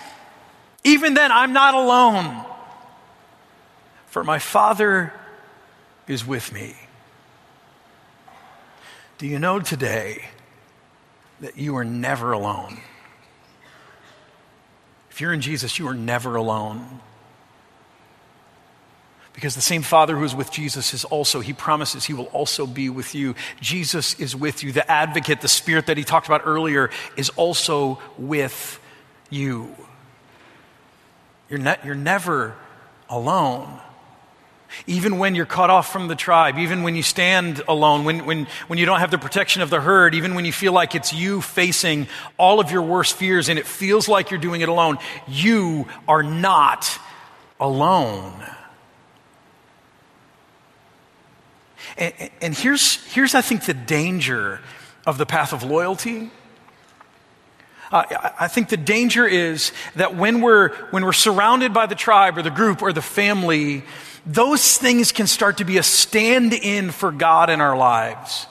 even 0.85 1.13
then, 1.13 1.31
I'm 1.31 1.53
not 1.53 1.75
alone, 1.75 2.45
for 4.07 4.25
my 4.25 4.39
Father 4.39 5.13
is 6.09 6.27
with 6.27 6.53
me. 6.53 6.75
Do 9.19 9.27
you 9.27 9.39
know 9.39 9.61
today 9.61 10.27
that 11.41 11.59
you 11.59 11.77
are 11.77 11.85
never 11.85 12.33
alone? 12.33 12.81
If 15.11 15.21
you're 15.21 15.33
in 15.33 15.41
Jesus, 15.41 15.79
you 15.79 15.89
are 15.89 15.95
never 15.95 16.37
alone. 16.37 17.01
Because 19.37 19.55
the 19.55 19.61
same 19.61 19.83
Father 19.83 20.17
who 20.17 20.25
is 20.25 20.35
with 20.35 20.51
Jesus 20.51 20.95
is 20.95 21.05
also, 21.05 21.41
he 21.41 21.53
promises 21.53 22.07
he 22.07 22.15
will 22.15 22.25
also 22.27 22.67
be 22.67 22.89
with 22.89 23.15
you. 23.15 23.35
Jesus 23.61 24.19
is 24.19 24.35
with 24.35 24.65
you. 24.65 24.73
The 24.73 24.91
advocate, 24.91 25.43
the 25.43 25.49
Spirit 25.49 25.87
that 25.87 25.99
he 25.99 26.05
talked 26.05 26.27
about 26.27 26.43
earlier, 26.47 26.89
is 27.19 27.29
also 27.37 28.01
with 28.17 28.81
you. 29.29 29.77
You're, 31.51 31.59
ne- 31.59 31.77
you're 31.85 31.95
never 31.95 32.57
alone. 33.11 33.79
Even 34.87 35.19
when 35.19 35.35
you're 35.35 35.45
cut 35.45 35.69
off 35.69 35.93
from 35.93 36.09
the 36.09 36.17
tribe, 36.17 36.57
even 36.57 36.83
when 36.83 36.97
you 36.97 37.03
stand 37.03 37.63
alone, 37.69 38.05
when, 38.07 38.25
when, 38.25 38.47
when 38.69 38.79
you 38.79 38.87
don't 38.87 39.01
have 39.01 39.11
the 39.11 39.19
protection 39.19 39.61
of 39.61 39.69
the 39.69 39.83
herd, 39.83 40.15
even 40.15 40.35
when 40.35 40.47
you 40.47 40.53
feel 40.53 40.73
like 40.73 40.95
it's 40.95 41.13
you 41.13 41.43
facing 41.43 42.09
all 42.39 42.59
of 42.59 42.71
your 42.71 42.83
worst 42.83 43.17
fears 43.17 43.51
and 43.51 43.59
it 43.59 43.67
feels 43.67 44.09
like 44.09 44.31
you're 44.31 44.41
doing 44.41 44.63
it 44.63 44.71
alone, 44.71 44.97
you 45.29 45.87
are 46.09 46.23
not 46.23 46.99
alone. 47.61 48.33
And, 51.99 52.31
and 52.41 52.55
here's, 52.55 53.05
here's, 53.13 53.35
I 53.35 53.41
think, 53.41 53.65
the 53.65 53.75
danger 53.75 54.61
of 55.07 55.19
the 55.19 55.27
path 55.27 55.53
of 55.53 55.63
loyalty. 55.63 56.31
Uh, 57.93 58.05
I 58.41 58.49
think 58.49 58.69
the 58.69 58.77
danger 58.77 59.27
is 59.27 59.73
that 59.95 60.17
when 60.17 60.41
we're, 60.41 60.75
when 60.91 61.05
we're 61.05 61.13
surrounded 61.13 61.73
by 61.73 61.87
the 61.87 61.95
tribe 61.95 62.37
or 62.37 62.43
the 62.43 62.51
group 62.51 62.83
or 62.83 62.93
the 62.93 63.03
family, 63.03 63.85
those 64.27 64.77
things 64.77 65.13
can 65.13 65.29
start 65.29 65.59
to 65.59 65.65
be 65.65 65.79
a 65.79 65.85
stand 65.85 66.53
in 66.53 66.91
for 66.91 67.13
God 67.13 67.49
in 67.49 67.61
our 67.61 67.77
lives. 67.77 68.47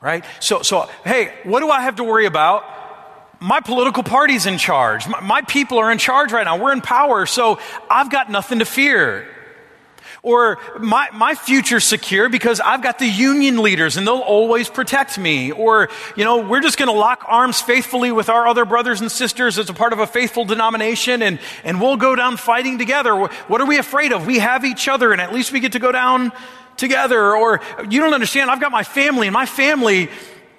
Right? 0.00 0.24
So, 0.40 0.62
so, 0.62 0.88
hey, 1.04 1.34
what 1.44 1.60
do 1.60 1.68
I 1.68 1.82
have 1.82 1.96
to 1.96 2.04
worry 2.04 2.26
about? 2.26 2.64
My 3.40 3.60
political 3.60 4.02
party's 4.02 4.46
in 4.46 4.56
charge. 4.56 5.06
My, 5.06 5.20
my 5.20 5.42
people 5.42 5.78
are 5.78 5.92
in 5.92 5.98
charge 5.98 6.32
right 6.32 6.44
now. 6.44 6.56
We're 6.56 6.72
in 6.72 6.80
power, 6.80 7.26
so 7.26 7.58
I've 7.90 8.10
got 8.10 8.30
nothing 8.30 8.60
to 8.60 8.64
fear. 8.64 9.28
Or 10.22 10.58
my, 10.78 11.08
my 11.12 11.34
future's 11.34 11.84
secure 11.84 12.28
because 12.28 12.60
I've 12.60 12.82
got 12.82 12.98
the 12.98 13.06
union 13.06 13.58
leaders 13.62 13.96
and 13.96 14.06
they'll 14.06 14.18
always 14.18 14.68
protect 14.68 15.18
me. 15.18 15.52
Or, 15.52 15.88
you 16.16 16.24
know, 16.24 16.46
we're 16.46 16.60
just 16.60 16.78
going 16.78 16.88
to 16.88 16.98
lock 16.98 17.24
arms 17.26 17.60
faithfully 17.60 18.12
with 18.12 18.28
our 18.28 18.46
other 18.46 18.64
brothers 18.64 19.00
and 19.00 19.10
sisters 19.10 19.58
as 19.58 19.68
a 19.68 19.74
part 19.74 19.92
of 19.92 19.98
a 19.98 20.06
faithful 20.06 20.44
denomination 20.44 21.22
and, 21.22 21.38
and 21.64 21.80
we'll 21.80 21.96
go 21.96 22.14
down 22.14 22.36
fighting 22.36 22.78
together. 22.78 23.14
What 23.14 23.60
are 23.60 23.66
we 23.66 23.78
afraid 23.78 24.12
of? 24.12 24.26
We 24.26 24.38
have 24.38 24.64
each 24.64 24.88
other 24.88 25.12
and 25.12 25.20
at 25.20 25.32
least 25.32 25.52
we 25.52 25.60
get 25.60 25.72
to 25.72 25.78
go 25.78 25.92
down 25.92 26.32
together. 26.76 27.36
Or 27.36 27.60
you 27.88 28.00
don't 28.00 28.14
understand. 28.14 28.50
I've 28.50 28.60
got 28.60 28.72
my 28.72 28.84
family 28.84 29.26
and 29.26 29.34
my 29.34 29.46
family 29.46 30.08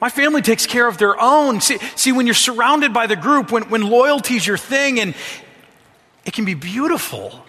my 0.01 0.09
family 0.09 0.41
takes 0.41 0.65
care 0.65 0.87
of 0.87 0.97
their 0.97 1.19
own. 1.19 1.61
See, 1.61 1.77
see 1.95 2.11
when 2.11 2.27
you're 2.27 2.35
surrounded 2.35 2.93
by 2.93 3.07
the 3.07 3.15
group, 3.15 3.51
when, 3.51 3.69
when 3.69 3.81
loyalty's 3.89 4.45
your 4.45 4.57
thing, 4.57 4.99
and 4.99 5.15
it 6.25 6.33
can 6.33 6.45
be 6.45 6.53
beautiful. 6.53 7.44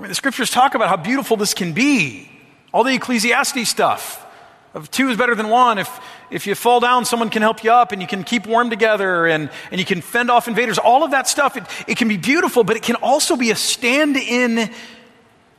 I 0.00 0.02
mean, 0.02 0.08
the 0.08 0.14
scriptures 0.14 0.48
talk 0.48 0.74
about 0.74 0.88
how 0.88 0.96
beautiful 0.96 1.36
this 1.36 1.52
can 1.52 1.74
be. 1.74 2.30
All 2.72 2.84
the 2.84 2.94
Ecclesiastes 2.94 3.68
stuff 3.68 4.26
of 4.72 4.90
two 4.90 5.10
is 5.10 5.18
better 5.18 5.34
than 5.34 5.50
one. 5.50 5.76
If, 5.76 6.00
if 6.30 6.46
you 6.46 6.54
fall 6.54 6.80
down, 6.80 7.04
someone 7.04 7.28
can 7.28 7.42
help 7.42 7.62
you 7.62 7.70
up 7.70 7.92
and 7.92 8.00
you 8.00 8.08
can 8.08 8.24
keep 8.24 8.46
warm 8.46 8.70
together 8.70 9.26
and, 9.26 9.50
and 9.70 9.78
you 9.78 9.84
can 9.84 10.00
fend 10.00 10.30
off 10.30 10.48
invaders. 10.48 10.78
All 10.78 11.04
of 11.04 11.10
that 11.10 11.28
stuff, 11.28 11.58
it, 11.58 11.64
it 11.86 11.98
can 11.98 12.08
be 12.08 12.16
beautiful, 12.16 12.64
but 12.64 12.76
it 12.76 12.82
can 12.82 12.96
also 12.96 13.36
be 13.36 13.50
a 13.50 13.54
stand 13.54 14.16
in 14.16 14.70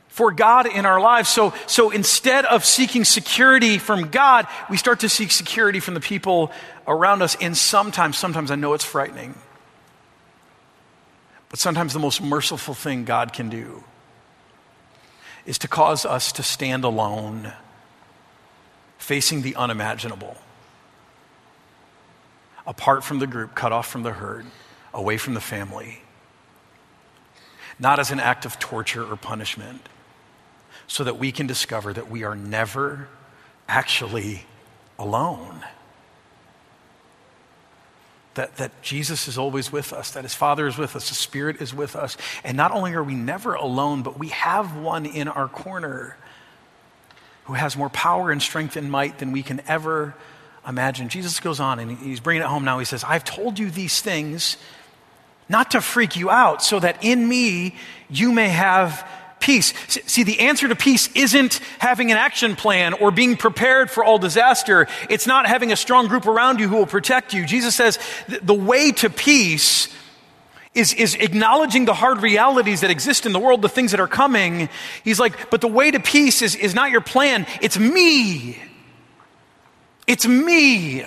for 0.08 0.32
God 0.32 0.66
in 0.66 0.86
our 0.86 1.00
lives. 1.00 1.28
So, 1.28 1.54
so 1.68 1.90
instead 1.90 2.44
of 2.44 2.64
seeking 2.64 3.04
security 3.04 3.78
from 3.78 4.08
God, 4.10 4.48
we 4.68 4.76
start 4.76 4.98
to 5.00 5.08
seek 5.08 5.30
security 5.30 5.78
from 5.78 5.94
the 5.94 6.00
people 6.00 6.50
around 6.88 7.22
us. 7.22 7.36
And 7.40 7.56
sometimes, 7.56 8.18
sometimes 8.18 8.50
I 8.50 8.56
know 8.56 8.72
it's 8.72 8.84
frightening, 8.84 9.36
but 11.48 11.60
sometimes 11.60 11.92
the 11.92 12.00
most 12.00 12.20
merciful 12.20 12.74
thing 12.74 13.04
God 13.04 13.32
can 13.32 13.48
do 13.48 13.84
is 15.46 15.58
to 15.58 15.68
cause 15.68 16.04
us 16.04 16.32
to 16.32 16.42
stand 16.42 16.84
alone, 16.84 17.52
facing 18.98 19.42
the 19.42 19.56
unimaginable, 19.56 20.36
apart 22.66 23.02
from 23.02 23.18
the 23.18 23.26
group, 23.26 23.54
cut 23.54 23.72
off 23.72 23.88
from 23.88 24.02
the 24.02 24.12
herd, 24.12 24.46
away 24.94 25.16
from 25.16 25.34
the 25.34 25.40
family, 25.40 26.02
not 27.78 27.98
as 27.98 28.10
an 28.10 28.20
act 28.20 28.44
of 28.44 28.58
torture 28.58 29.04
or 29.04 29.16
punishment, 29.16 29.88
so 30.86 31.04
that 31.04 31.18
we 31.18 31.32
can 31.32 31.46
discover 31.46 31.92
that 31.92 32.10
we 32.10 32.22
are 32.22 32.36
never 32.36 33.08
actually 33.68 34.44
alone 34.98 35.64
that, 38.34 38.56
that 38.56 38.82
Jesus 38.82 39.28
is 39.28 39.36
always 39.38 39.70
with 39.70 39.92
us, 39.92 40.12
that 40.12 40.24
his 40.24 40.34
Father 40.34 40.66
is 40.66 40.78
with 40.78 40.96
us, 40.96 41.08
the 41.08 41.14
Spirit 41.14 41.60
is 41.60 41.74
with 41.74 41.94
us. 41.96 42.16
And 42.44 42.56
not 42.56 42.72
only 42.72 42.94
are 42.94 43.04
we 43.04 43.14
never 43.14 43.54
alone, 43.54 44.02
but 44.02 44.18
we 44.18 44.28
have 44.28 44.76
one 44.76 45.06
in 45.06 45.28
our 45.28 45.48
corner 45.48 46.16
who 47.44 47.54
has 47.54 47.76
more 47.76 47.90
power 47.90 48.30
and 48.30 48.40
strength 48.40 48.76
and 48.76 48.90
might 48.90 49.18
than 49.18 49.32
we 49.32 49.42
can 49.42 49.60
ever 49.66 50.14
imagine. 50.66 51.08
Jesus 51.08 51.40
goes 51.40 51.60
on 51.60 51.78
and 51.78 51.98
he's 51.98 52.20
bringing 52.20 52.42
it 52.42 52.48
home 52.48 52.64
now. 52.64 52.78
He 52.78 52.84
says, 52.84 53.04
I've 53.04 53.24
told 53.24 53.58
you 53.58 53.70
these 53.70 54.00
things 54.00 54.56
not 55.48 55.72
to 55.72 55.80
freak 55.80 56.16
you 56.16 56.30
out, 56.30 56.62
so 56.62 56.80
that 56.80 57.04
in 57.04 57.28
me 57.28 57.76
you 58.08 58.32
may 58.32 58.48
have 58.48 59.06
peace. 59.42 59.74
See, 60.06 60.22
the 60.22 60.40
answer 60.40 60.68
to 60.68 60.74
peace 60.74 61.10
isn't 61.14 61.60
having 61.78 62.10
an 62.10 62.16
action 62.16 62.56
plan 62.56 62.94
or 62.94 63.10
being 63.10 63.36
prepared 63.36 63.90
for 63.90 64.02
all 64.02 64.18
disaster. 64.18 64.88
It's 65.10 65.26
not 65.26 65.46
having 65.46 65.72
a 65.72 65.76
strong 65.76 66.08
group 66.08 66.26
around 66.26 66.60
you 66.60 66.68
who 66.68 66.76
will 66.76 66.86
protect 66.86 67.34
you. 67.34 67.44
Jesus 67.44 67.74
says 67.74 67.98
the 68.42 68.54
way 68.54 68.92
to 68.92 69.10
peace 69.10 69.88
is, 70.74 70.94
is 70.94 71.14
acknowledging 71.16 71.84
the 71.84 71.94
hard 71.94 72.22
realities 72.22 72.80
that 72.80 72.90
exist 72.90 73.26
in 73.26 73.32
the 73.32 73.38
world, 73.38 73.60
the 73.60 73.68
things 73.68 73.90
that 73.90 74.00
are 74.00 74.08
coming. 74.08 74.70
He's 75.04 75.20
like, 75.20 75.50
but 75.50 75.60
the 75.60 75.68
way 75.68 75.90
to 75.90 76.00
peace 76.00 76.40
is, 76.40 76.56
is 76.56 76.74
not 76.74 76.90
your 76.90 77.02
plan, 77.02 77.46
it's 77.60 77.78
me. 77.78 78.58
It's 80.06 80.26
me. 80.26 81.04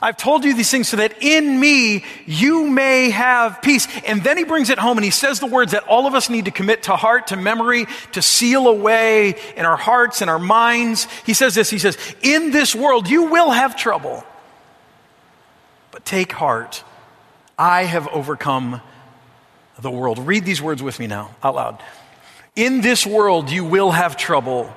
I've 0.00 0.16
told 0.16 0.44
you 0.44 0.54
these 0.54 0.70
things 0.70 0.88
so 0.88 0.96
that 0.98 1.22
in 1.22 1.58
me 1.58 2.04
you 2.26 2.66
may 2.66 3.10
have 3.10 3.60
peace. 3.62 3.88
And 4.06 4.22
then 4.22 4.36
he 4.36 4.44
brings 4.44 4.70
it 4.70 4.78
home 4.78 4.96
and 4.98 5.04
he 5.04 5.10
says 5.10 5.40
the 5.40 5.46
words 5.46 5.72
that 5.72 5.86
all 5.88 6.06
of 6.06 6.14
us 6.14 6.30
need 6.30 6.44
to 6.44 6.50
commit 6.50 6.84
to 6.84 6.96
heart, 6.96 7.28
to 7.28 7.36
memory, 7.36 7.86
to 8.12 8.22
seal 8.22 8.68
away 8.68 9.34
in 9.56 9.64
our 9.64 9.76
hearts 9.76 10.20
and 10.20 10.30
our 10.30 10.38
minds. 10.38 11.08
He 11.26 11.34
says 11.34 11.54
this 11.54 11.70
He 11.70 11.78
says, 11.78 11.98
In 12.22 12.50
this 12.50 12.74
world 12.74 13.08
you 13.08 13.24
will 13.24 13.50
have 13.50 13.76
trouble, 13.76 14.24
but 15.90 16.04
take 16.04 16.32
heart. 16.32 16.84
I 17.58 17.84
have 17.84 18.06
overcome 18.08 18.80
the 19.80 19.90
world. 19.90 20.20
Read 20.20 20.44
these 20.44 20.62
words 20.62 20.82
with 20.82 20.98
me 21.00 21.08
now, 21.08 21.34
out 21.42 21.56
loud. 21.56 21.82
In 22.54 22.80
this 22.80 23.04
world 23.04 23.50
you 23.50 23.64
will 23.64 23.90
have 23.90 24.16
trouble, 24.16 24.72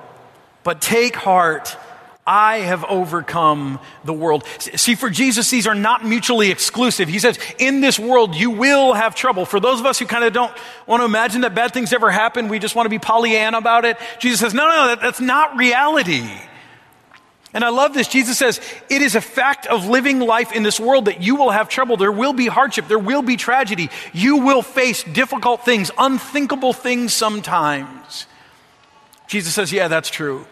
but 0.64 0.80
take 0.80 1.14
heart. 1.14 1.76
I 2.24 2.58
have 2.58 2.84
overcome 2.84 3.80
the 4.04 4.12
world. 4.12 4.44
See, 4.58 4.94
for 4.94 5.10
Jesus, 5.10 5.50
these 5.50 5.66
are 5.66 5.74
not 5.74 6.04
mutually 6.04 6.52
exclusive. 6.52 7.08
He 7.08 7.18
says, 7.18 7.36
in 7.58 7.80
this 7.80 7.98
world, 7.98 8.36
you 8.36 8.50
will 8.50 8.92
have 8.92 9.16
trouble. 9.16 9.44
For 9.44 9.58
those 9.58 9.80
of 9.80 9.86
us 9.86 9.98
who 9.98 10.06
kind 10.06 10.22
of 10.22 10.32
don't 10.32 10.52
want 10.86 11.00
to 11.00 11.04
imagine 11.04 11.40
that 11.40 11.54
bad 11.54 11.72
things 11.72 11.92
ever 11.92 12.12
happen, 12.12 12.46
we 12.46 12.60
just 12.60 12.76
want 12.76 12.86
to 12.86 12.90
be 12.90 13.00
Pollyanna 13.00 13.58
about 13.58 13.84
it. 13.84 13.96
Jesus 14.20 14.38
says, 14.38 14.54
no, 14.54 14.68
no, 14.68 14.86
that, 14.88 15.00
that's 15.00 15.20
not 15.20 15.56
reality. 15.56 16.28
And 17.54 17.64
I 17.64 17.70
love 17.70 17.92
this. 17.92 18.06
Jesus 18.06 18.38
says, 18.38 18.60
it 18.88 19.02
is 19.02 19.16
a 19.16 19.20
fact 19.20 19.66
of 19.66 19.86
living 19.86 20.20
life 20.20 20.52
in 20.52 20.62
this 20.62 20.78
world 20.78 21.06
that 21.06 21.22
you 21.22 21.34
will 21.34 21.50
have 21.50 21.68
trouble. 21.68 21.96
There 21.96 22.12
will 22.12 22.32
be 22.32 22.46
hardship. 22.46 22.86
There 22.86 23.00
will 23.00 23.22
be 23.22 23.36
tragedy. 23.36 23.90
You 24.12 24.36
will 24.38 24.62
face 24.62 25.02
difficult 25.02 25.64
things, 25.64 25.90
unthinkable 25.98 26.72
things 26.72 27.12
sometimes. 27.12 28.26
Jesus 29.26 29.54
says, 29.54 29.72
yeah, 29.72 29.88
that's 29.88 30.08
true. 30.08 30.46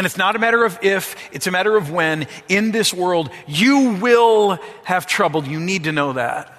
And 0.00 0.06
it's 0.06 0.16
not 0.16 0.34
a 0.34 0.38
matter 0.38 0.64
of 0.64 0.78
if, 0.80 1.14
it's 1.30 1.46
a 1.46 1.50
matter 1.50 1.76
of 1.76 1.90
when. 1.90 2.26
In 2.48 2.70
this 2.70 2.94
world, 2.94 3.30
you 3.46 3.98
will 4.00 4.58
have 4.84 5.06
trouble. 5.06 5.44
You 5.44 5.60
need 5.60 5.84
to 5.84 5.92
know 5.92 6.14
that. 6.14 6.50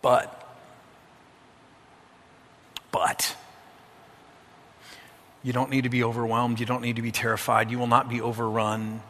But, 0.00 0.56
but, 2.90 3.36
you 5.42 5.52
don't 5.52 5.68
need 5.68 5.82
to 5.82 5.90
be 5.90 6.02
overwhelmed. 6.02 6.58
You 6.58 6.64
don't 6.64 6.80
need 6.80 6.96
to 6.96 7.02
be 7.02 7.12
terrified. 7.12 7.70
You 7.70 7.78
will 7.78 7.86
not 7.86 8.08
be 8.08 8.22
overrun. 8.22 9.02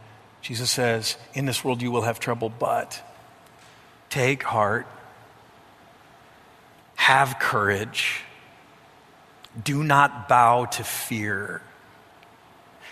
Jesus 0.43 0.73
says, 0.73 1.17
In 1.35 1.47
this 1.47 1.63
world 1.63 1.83
you 1.83 1.93
will 1.93 2.03
have 2.03 2.19
trouble, 2.19 2.49
but 2.49 3.01
take 4.11 4.43
heart, 4.43 4.89
have 6.97 7.39
courage 7.39 8.25
do 9.63 9.85
not 9.85 10.29
bow 10.29 10.65
to 10.65 10.85
fear, 10.85 11.63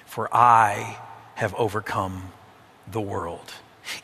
for 0.07 0.29
I 0.35 0.98
have 1.35 1.55
overcome 1.55 2.33
the 2.90 3.01
world. 3.01 3.53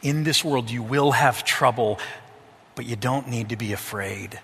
In 0.03 0.25
this 0.25 0.45
world, 0.45 0.71
you 0.71 0.83
will 0.83 1.13
have 1.13 1.45
trouble, 1.45 1.99
but 2.75 2.85
you 2.85 2.97
don't 2.97 3.29
need 3.29 3.51
to 3.51 3.57
be 3.57 3.73
afraid, 3.73 4.41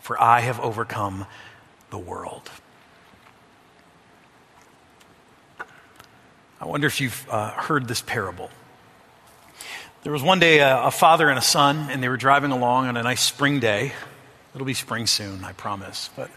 for 0.00 0.20
I 0.20 0.40
have 0.40 0.60
overcome 0.60 1.26
the 1.90 1.98
world. 1.98 2.50
I 6.60 6.66
wonder 6.66 6.86
if 6.86 7.00
you've 7.00 7.26
uh, 7.30 7.50
heard 7.50 7.88
this 7.88 8.02
parable. 8.02 8.50
There 10.02 10.12
was 10.12 10.22
one 10.22 10.38
day 10.38 10.60
a, 10.60 10.84
a 10.84 10.90
father 10.90 11.28
and 11.28 11.38
a 11.38 11.42
son, 11.42 11.88
and 11.90 12.02
they 12.02 12.08
were 12.08 12.16
driving 12.16 12.50
along 12.50 12.86
on 12.86 12.96
a 12.96 13.02
nice 13.02 13.22
spring 13.22 13.60
day. 13.60 13.92
It'll 14.54 14.66
be 14.66 14.74
spring 14.74 15.06
soon, 15.06 15.44
I 15.44 15.52
promise. 15.52 16.10
But 16.16 16.30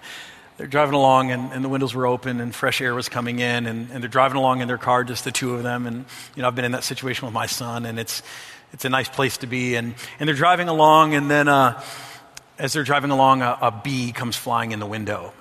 they're 0.58 0.68
driving 0.68 0.94
along 0.94 1.32
and, 1.32 1.52
and, 1.52 1.63
the 1.63 1.70
windows 1.70 1.96
were 1.96 2.06
open 2.06 2.39
and 2.39 2.54
fresh 2.54 2.80
air 2.82 2.94
was 2.94 3.10
coming 3.10 3.39
in 3.39 3.66
and, 3.66 3.89
and, 3.92 4.04
they're 4.04 4.10
driving 4.10 4.38
along 4.38 4.62
in 4.62 4.68
their 4.68 4.78
car 4.78 5.04
just 5.04 5.24
the 5.24 5.32
two 5.32 5.56
of 5.56 5.63
them. 5.63 5.88
And 5.88 6.06
you 6.36 6.42
know 6.42 6.48
i've 6.48 6.56
been 6.56 6.66
in 6.66 6.74
that 6.74 6.84
situation 6.84 7.26
with 7.26 7.34
my 7.34 7.48
son 7.48 7.86
and 7.86 8.00
it's 8.00 8.22
it's 8.72 8.86
a 8.86 8.89
nice 8.89 9.08
place 9.08 9.38
to 9.38 9.48
be. 9.48 9.76
And, 9.76 9.93
and 10.20 10.28
they're 10.28 10.36
driving 10.36 10.68
along 10.68 11.14
and 11.14 11.30
then 11.30 11.47
uh, 11.47 11.82
as 12.58 12.74
they're 12.74 12.84
driving 12.84 13.12
along 13.12 13.41
a, 13.41 13.58
a 13.62 13.72
bee 13.72 14.12
comes 14.12 14.36
flying 14.36 14.72
in 14.72 14.80
the 14.80 14.86
window. 14.86 15.34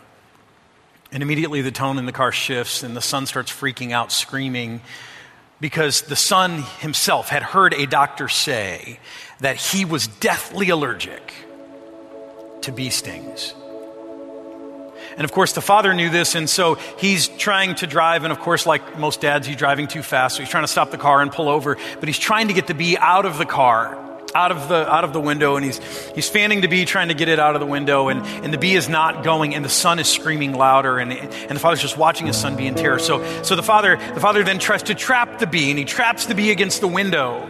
And 1.10 1.22
immediately 1.22 1.62
the 1.62 1.72
tone 1.72 1.98
in 1.98 2.06
the 2.06 2.12
car 2.12 2.32
shifts 2.32 2.82
and 2.82 2.96
the 2.96 3.02
son 3.02 3.26
starts 3.26 3.50
freaking 3.50 3.92
out 3.92 4.12
screaming 4.12 4.80
because 5.60 6.02
the 6.02 6.16
son 6.16 6.62
himself 6.80 7.28
had 7.28 7.42
heard 7.42 7.74
a 7.74 7.86
doctor 7.86 8.28
say 8.28 8.98
that 9.40 9.56
he 9.56 9.84
was 9.84 10.06
deathly 10.06 10.70
allergic 10.70 11.32
to 12.62 12.72
bee 12.72 12.90
stings 12.90 13.54
And 15.16 15.24
of 15.24 15.32
course, 15.32 15.52
the 15.52 15.60
father 15.60 15.94
knew 15.94 16.10
this, 16.10 16.34
and 16.34 16.48
so 16.48 16.76
he's 16.98 17.28
trying 17.28 17.74
to 17.76 17.86
drive. 17.86 18.24
And 18.24 18.32
of 18.32 18.38
course, 18.40 18.66
like 18.66 18.98
most 18.98 19.20
dads, 19.20 19.46
he's 19.46 19.56
driving 19.56 19.86
too 19.86 20.02
fast. 20.02 20.36
So 20.36 20.42
he's 20.42 20.50
trying 20.50 20.64
to 20.64 20.68
stop 20.68 20.90
the 20.90 20.98
car 20.98 21.20
and 21.20 21.30
pull 21.30 21.48
over, 21.48 21.76
but 22.00 22.08
he's 22.08 22.18
trying 22.18 22.48
to 22.48 22.54
get 22.54 22.66
the 22.66 22.74
bee 22.74 22.96
out 22.96 23.26
of 23.26 23.38
the 23.38 23.46
car. 23.46 23.98
Out 24.34 24.50
of 24.50 24.70
the 24.70 24.90
out 24.90 25.04
of 25.04 25.12
the 25.12 25.20
window, 25.20 25.56
and 25.56 25.64
he's 25.64 25.78
he's 26.14 26.26
fanning 26.26 26.62
the 26.62 26.66
bee, 26.66 26.86
trying 26.86 27.08
to 27.08 27.14
get 27.14 27.28
it 27.28 27.38
out 27.38 27.54
of 27.54 27.60
the 27.60 27.66
window, 27.66 28.08
and, 28.08 28.24
and 28.42 28.50
the 28.50 28.56
bee 28.56 28.74
is 28.74 28.88
not 28.88 29.22
going, 29.22 29.54
and 29.54 29.62
the 29.62 29.68
son 29.68 29.98
is 29.98 30.08
screaming 30.08 30.54
louder, 30.54 30.98
and, 30.98 31.12
and 31.12 31.50
the 31.50 31.58
father's 31.58 31.82
just 31.82 31.98
watching 31.98 32.26
his 32.26 32.36
son 32.38 32.56
be 32.56 32.66
in 32.66 32.74
terror. 32.74 32.98
So 32.98 33.22
so 33.42 33.56
the 33.56 33.62
father 33.62 33.98
the 34.14 34.20
father 34.20 34.42
then 34.42 34.58
tries 34.58 34.84
to 34.84 34.94
trap 34.94 35.38
the 35.38 35.46
bee, 35.46 35.68
and 35.68 35.78
he 35.78 35.84
traps 35.84 36.24
the 36.24 36.34
bee 36.34 36.50
against 36.50 36.80
the 36.80 36.88
window. 36.88 37.46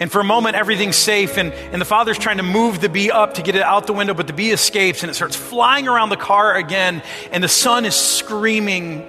And 0.00 0.10
for 0.10 0.20
a 0.20 0.24
moment, 0.24 0.56
everything's 0.56 0.96
safe, 0.96 1.36
and, 1.36 1.52
and 1.52 1.80
the 1.80 1.84
father's 1.84 2.16
trying 2.16 2.38
to 2.38 2.42
move 2.42 2.80
the 2.80 2.88
bee 2.88 3.10
up 3.10 3.34
to 3.34 3.42
get 3.42 3.54
it 3.54 3.62
out 3.62 3.86
the 3.86 3.92
window, 3.92 4.14
but 4.14 4.26
the 4.26 4.32
bee 4.32 4.50
escapes 4.50 5.02
and 5.02 5.10
it 5.10 5.14
starts 5.14 5.36
flying 5.36 5.86
around 5.86 6.08
the 6.08 6.16
car 6.16 6.56
again, 6.56 7.02
and 7.30 7.44
the 7.44 7.48
son 7.48 7.84
is 7.84 7.94
screaming. 7.94 9.02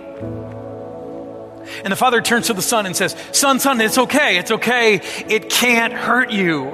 And 1.84 1.92
the 1.92 1.96
father 1.96 2.22
turns 2.22 2.48
to 2.48 2.54
the 2.54 2.62
son 2.62 2.86
and 2.86 2.94
says, 2.94 3.16
Son, 3.32 3.60
son, 3.62 3.80
it's 3.80 3.98
okay, 3.98 4.38
it's 4.38 4.52
okay, 4.52 4.96
it 5.30 5.50
can't 5.50 5.94
hurt 5.94 6.30
you. 6.32 6.68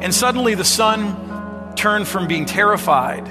And 0.00 0.12
suddenly 0.12 0.56
the 0.56 0.64
son 0.64 1.74
turned 1.76 2.08
from 2.08 2.26
being 2.26 2.46
terrified 2.46 3.24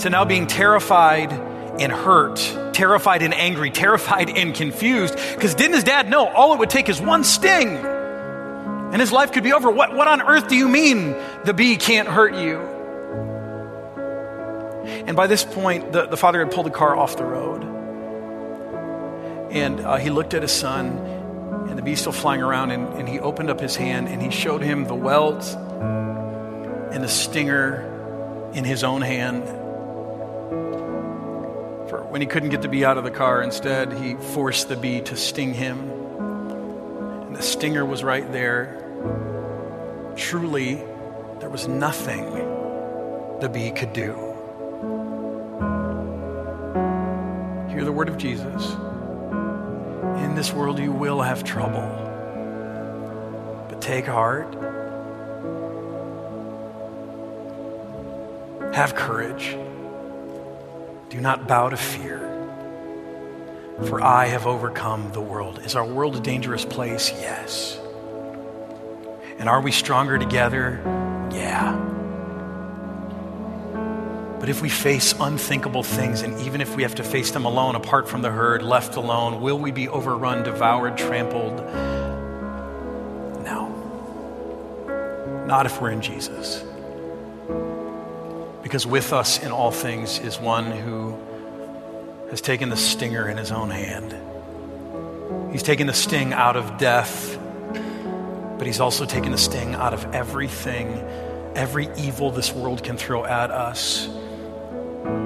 to 0.00 0.10
now 0.10 0.24
being 0.24 0.46
terrified 0.46 1.32
and 1.32 1.92
hurt, 1.92 2.38
terrified 2.80 3.20
and 3.20 3.34
angry, 3.34 3.70
terrified 3.70 4.30
and 4.30 4.54
confused. 4.54 5.14
Because 5.34 5.54
didn't 5.54 5.74
his 5.74 5.84
dad 5.84 6.08
know 6.08 6.26
all 6.26 6.54
it 6.54 6.58
would 6.60 6.70
take 6.70 6.88
is 6.88 6.98
one 6.98 7.24
sting 7.24 7.76
and 7.76 8.98
his 8.98 9.12
life 9.12 9.32
could 9.32 9.44
be 9.44 9.52
over? 9.52 9.70
What, 9.70 9.94
what 9.94 10.08
on 10.08 10.22
earth 10.22 10.48
do 10.48 10.56
you 10.56 10.66
mean 10.66 11.14
the 11.44 11.52
bee 11.52 11.76
can't 11.76 12.08
hurt 12.08 12.34
you? 12.34 12.58
And 15.06 15.14
by 15.14 15.26
this 15.26 15.44
point, 15.44 15.92
the, 15.92 16.06
the 16.06 16.16
father 16.16 16.42
had 16.42 16.54
pulled 16.54 16.64
the 16.64 16.70
car 16.70 16.96
off 16.96 17.18
the 17.18 17.24
road. 17.24 17.62
And 19.52 19.80
uh, 19.80 19.96
he 19.96 20.08
looked 20.08 20.32
at 20.32 20.40
his 20.40 20.52
son, 20.52 20.96
and 21.68 21.76
the 21.76 21.82
bee 21.82 21.96
still 21.96 22.12
flying 22.12 22.40
around, 22.40 22.70
and, 22.70 22.88
and 22.94 23.06
he 23.06 23.20
opened 23.20 23.50
up 23.50 23.60
his 23.60 23.76
hand 23.76 24.08
and 24.08 24.22
he 24.22 24.30
showed 24.30 24.62
him 24.62 24.86
the 24.86 24.94
welt 24.94 25.44
and 26.92 27.04
the 27.04 27.08
stinger 27.08 28.50
in 28.54 28.64
his 28.64 28.84
own 28.84 29.02
hand 29.02 29.59
for 31.90 32.04
when 32.04 32.20
he 32.20 32.26
couldn't 32.28 32.50
get 32.50 32.62
the 32.62 32.68
bee 32.68 32.84
out 32.84 32.96
of 32.98 33.04
the 33.04 33.10
car, 33.10 33.42
instead, 33.42 33.92
he 33.92 34.14
forced 34.14 34.68
the 34.68 34.76
bee 34.76 35.00
to 35.00 35.16
sting 35.16 35.52
him. 35.52 35.90
And 37.26 37.34
the 37.34 37.42
stinger 37.42 37.84
was 37.84 38.04
right 38.04 38.30
there. 38.32 38.76
Truly, 40.14 40.76
there 41.40 41.50
was 41.50 41.66
nothing 41.66 42.32
the 43.40 43.50
bee 43.52 43.72
could 43.72 43.92
do. 43.92 44.14
Hear 47.70 47.84
the 47.84 47.92
word 47.92 48.08
of 48.08 48.16
Jesus. 48.16 48.72
In 50.22 50.36
this 50.36 50.52
world, 50.52 50.78
you 50.78 50.92
will 50.92 51.20
have 51.20 51.42
trouble. 51.42 51.88
But 53.68 53.82
take 53.82 54.06
heart. 54.06 54.54
Have 58.74 58.94
courage. 58.94 59.56
Do 61.10 61.20
not 61.20 61.48
bow 61.48 61.68
to 61.70 61.76
fear, 61.76 62.20
for 63.88 64.00
I 64.00 64.26
have 64.26 64.46
overcome 64.46 65.10
the 65.12 65.20
world. 65.20 65.58
Is 65.64 65.74
our 65.74 65.84
world 65.84 66.14
a 66.14 66.20
dangerous 66.20 66.64
place? 66.64 67.10
Yes. 67.10 67.80
And 69.40 69.48
are 69.48 69.60
we 69.60 69.72
stronger 69.72 70.18
together? 70.18 70.80
Yeah. 71.32 71.76
But 74.38 74.48
if 74.48 74.62
we 74.62 74.68
face 74.68 75.12
unthinkable 75.18 75.82
things, 75.82 76.22
and 76.22 76.40
even 76.42 76.60
if 76.60 76.76
we 76.76 76.84
have 76.84 76.94
to 76.94 77.02
face 77.02 77.32
them 77.32 77.44
alone, 77.44 77.74
apart 77.74 78.08
from 78.08 78.22
the 78.22 78.30
herd, 78.30 78.62
left 78.62 78.94
alone, 78.94 79.40
will 79.40 79.58
we 79.58 79.72
be 79.72 79.88
overrun, 79.88 80.44
devoured, 80.44 80.96
trampled? 80.96 81.56
No. 83.44 83.66
Not 85.48 85.66
if 85.66 85.80
we're 85.80 85.90
in 85.90 86.02
Jesus. 86.02 86.62
Because 88.70 88.86
with 88.86 89.12
us 89.12 89.42
in 89.42 89.50
all 89.50 89.72
things 89.72 90.20
is 90.20 90.38
one 90.38 90.70
who 90.70 91.18
has 92.30 92.40
taken 92.40 92.68
the 92.68 92.76
stinger 92.76 93.28
in 93.28 93.36
his 93.36 93.50
own 93.50 93.68
hand. 93.68 94.14
He's 95.50 95.64
taken 95.64 95.88
the 95.88 95.92
sting 95.92 96.32
out 96.32 96.54
of 96.54 96.78
death, 96.78 97.36
but 98.58 98.68
he's 98.68 98.78
also 98.78 99.06
taken 99.06 99.32
the 99.32 99.38
sting 99.38 99.74
out 99.74 99.92
of 99.92 100.14
everything, 100.14 100.86
every 101.56 101.88
evil 101.96 102.30
this 102.30 102.52
world 102.52 102.84
can 102.84 102.96
throw 102.96 103.24
at 103.24 103.50
us. 103.50 104.08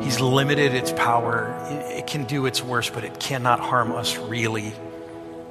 He's 0.01 0.20
limited 0.20 0.72
its 0.72 0.92
power. 0.92 1.55
It 1.68 2.07
can 2.07 2.24
do 2.24 2.47
its 2.47 2.62
worst, 2.62 2.95
but 2.95 3.05
it 3.05 3.20
cannot 3.20 3.61
harm 3.61 3.92
us 3.92 4.16
really. 4.16 4.72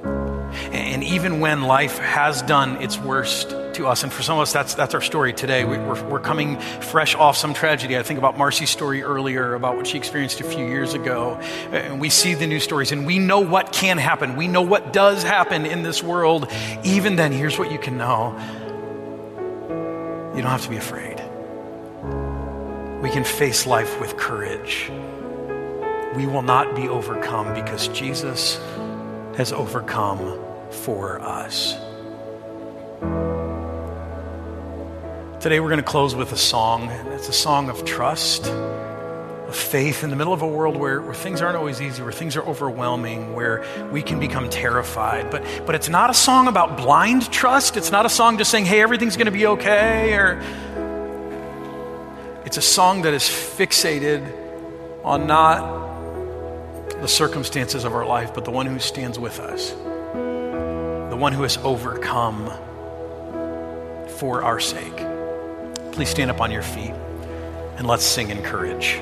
And 0.02 1.04
even 1.04 1.38
when 1.38 1.62
life 1.62 1.98
has 1.98 2.42
done 2.42 2.82
its 2.82 2.98
worst 2.98 3.54
to 3.74 3.86
us, 3.86 4.02
and 4.02 4.12
for 4.12 4.22
some 4.22 4.36
of 4.38 4.42
us, 4.42 4.52
that's, 4.52 4.74
that's 4.74 4.94
our 4.94 5.00
story 5.00 5.32
today. 5.32 5.64
We, 5.64 5.76
are 5.76 6.04
we're 6.08 6.20
coming 6.20 6.58
fresh 6.58 7.14
off 7.14 7.36
some 7.36 7.54
tragedy. 7.54 7.96
I 7.96 8.02
think 8.02 8.18
about 8.18 8.38
Marcy's 8.38 8.70
story 8.70 9.02
earlier, 9.02 9.54
about 9.54 9.76
what 9.76 9.86
she 9.86 9.98
experienced 9.98 10.40
a 10.40 10.44
few 10.44 10.64
years 10.66 10.94
ago. 10.94 11.34
And 11.72 12.00
we 12.00 12.10
see 12.10 12.34
the 12.34 12.46
news 12.46 12.64
stories, 12.64 12.92
and 12.92 13.06
we 13.06 13.18
know 13.18 13.40
what 13.40 13.72
can 13.72 13.98
happen. 13.98 14.36
We 14.36 14.48
know 14.48 14.62
what 14.62 14.92
does 14.92 15.22
happen 15.22 15.66
in 15.66 15.82
this 15.82 16.02
world. 16.02 16.50
Even 16.84 17.16
then, 17.16 17.32
here's 17.32 17.58
what 17.58 17.70
you 17.70 17.78
can 17.78 17.98
know 17.98 18.38
you 20.34 20.42
don't 20.42 20.50
have 20.50 20.62
to 20.62 20.70
be 20.70 20.76
afraid. 20.76 21.20
We 23.00 23.10
can 23.10 23.22
face 23.22 23.66
life 23.66 24.00
with 24.00 24.16
courage. 24.16 24.90
We 26.16 26.26
will 26.26 26.42
not 26.42 26.74
be 26.74 26.88
overcome 26.88 27.54
because 27.54 27.86
Jesus 27.88 28.56
has 29.36 29.52
overcome 29.52 30.40
for 30.70 31.20
us. 31.20 31.76
Today 35.44 35.60
we're 35.60 35.68
going 35.68 35.76
to 35.76 35.82
close 35.82 36.14
with 36.14 36.32
a 36.32 36.38
song. 36.38 36.88
It's 36.88 37.28
a 37.28 37.32
song 37.34 37.68
of 37.68 37.84
trust, 37.84 38.46
of 38.46 39.54
faith 39.54 40.02
in 40.02 40.08
the 40.08 40.16
middle 40.16 40.32
of 40.32 40.40
a 40.40 40.46
world 40.46 40.74
where, 40.74 41.02
where 41.02 41.12
things 41.12 41.42
aren't 41.42 41.58
always 41.58 41.82
easy, 41.82 42.02
where 42.02 42.12
things 42.12 42.34
are 42.36 42.42
overwhelming, 42.44 43.34
where 43.34 43.62
we 43.92 44.00
can 44.00 44.18
become 44.18 44.48
terrified. 44.48 45.30
But, 45.30 45.44
but 45.66 45.74
it's 45.74 45.90
not 45.90 46.08
a 46.08 46.14
song 46.14 46.48
about 46.48 46.78
blind 46.78 47.30
trust. 47.30 47.76
It's 47.76 47.90
not 47.90 48.06
a 48.06 48.08
song 48.08 48.38
just 48.38 48.50
saying, 48.50 48.64
hey, 48.64 48.80
everything's 48.80 49.18
going 49.18 49.26
to 49.26 49.32
be 49.32 49.44
okay. 49.48 50.14
Or 50.14 50.40
it's 52.46 52.56
a 52.56 52.62
song 52.62 53.02
that 53.02 53.12
is 53.12 53.24
fixated 53.24 54.24
on 55.04 55.26
not 55.26 55.60
the 57.02 57.06
circumstances 57.06 57.84
of 57.84 57.92
our 57.92 58.06
life, 58.06 58.32
but 58.32 58.46
the 58.46 58.50
one 58.50 58.64
who 58.64 58.78
stands 58.78 59.18
with 59.18 59.40
us, 59.40 59.72
the 59.72 61.18
one 61.18 61.34
who 61.34 61.42
has 61.42 61.58
overcome 61.58 62.50
for 64.08 64.42
our 64.42 64.58
sake. 64.58 65.13
Please 65.94 66.08
stand 66.08 66.28
up 66.28 66.40
on 66.40 66.50
your 66.50 66.62
feet 66.62 66.90
and 67.76 67.86
let's 67.86 68.02
sing 68.04 68.30
in 68.30 68.42
courage. 68.42 68.98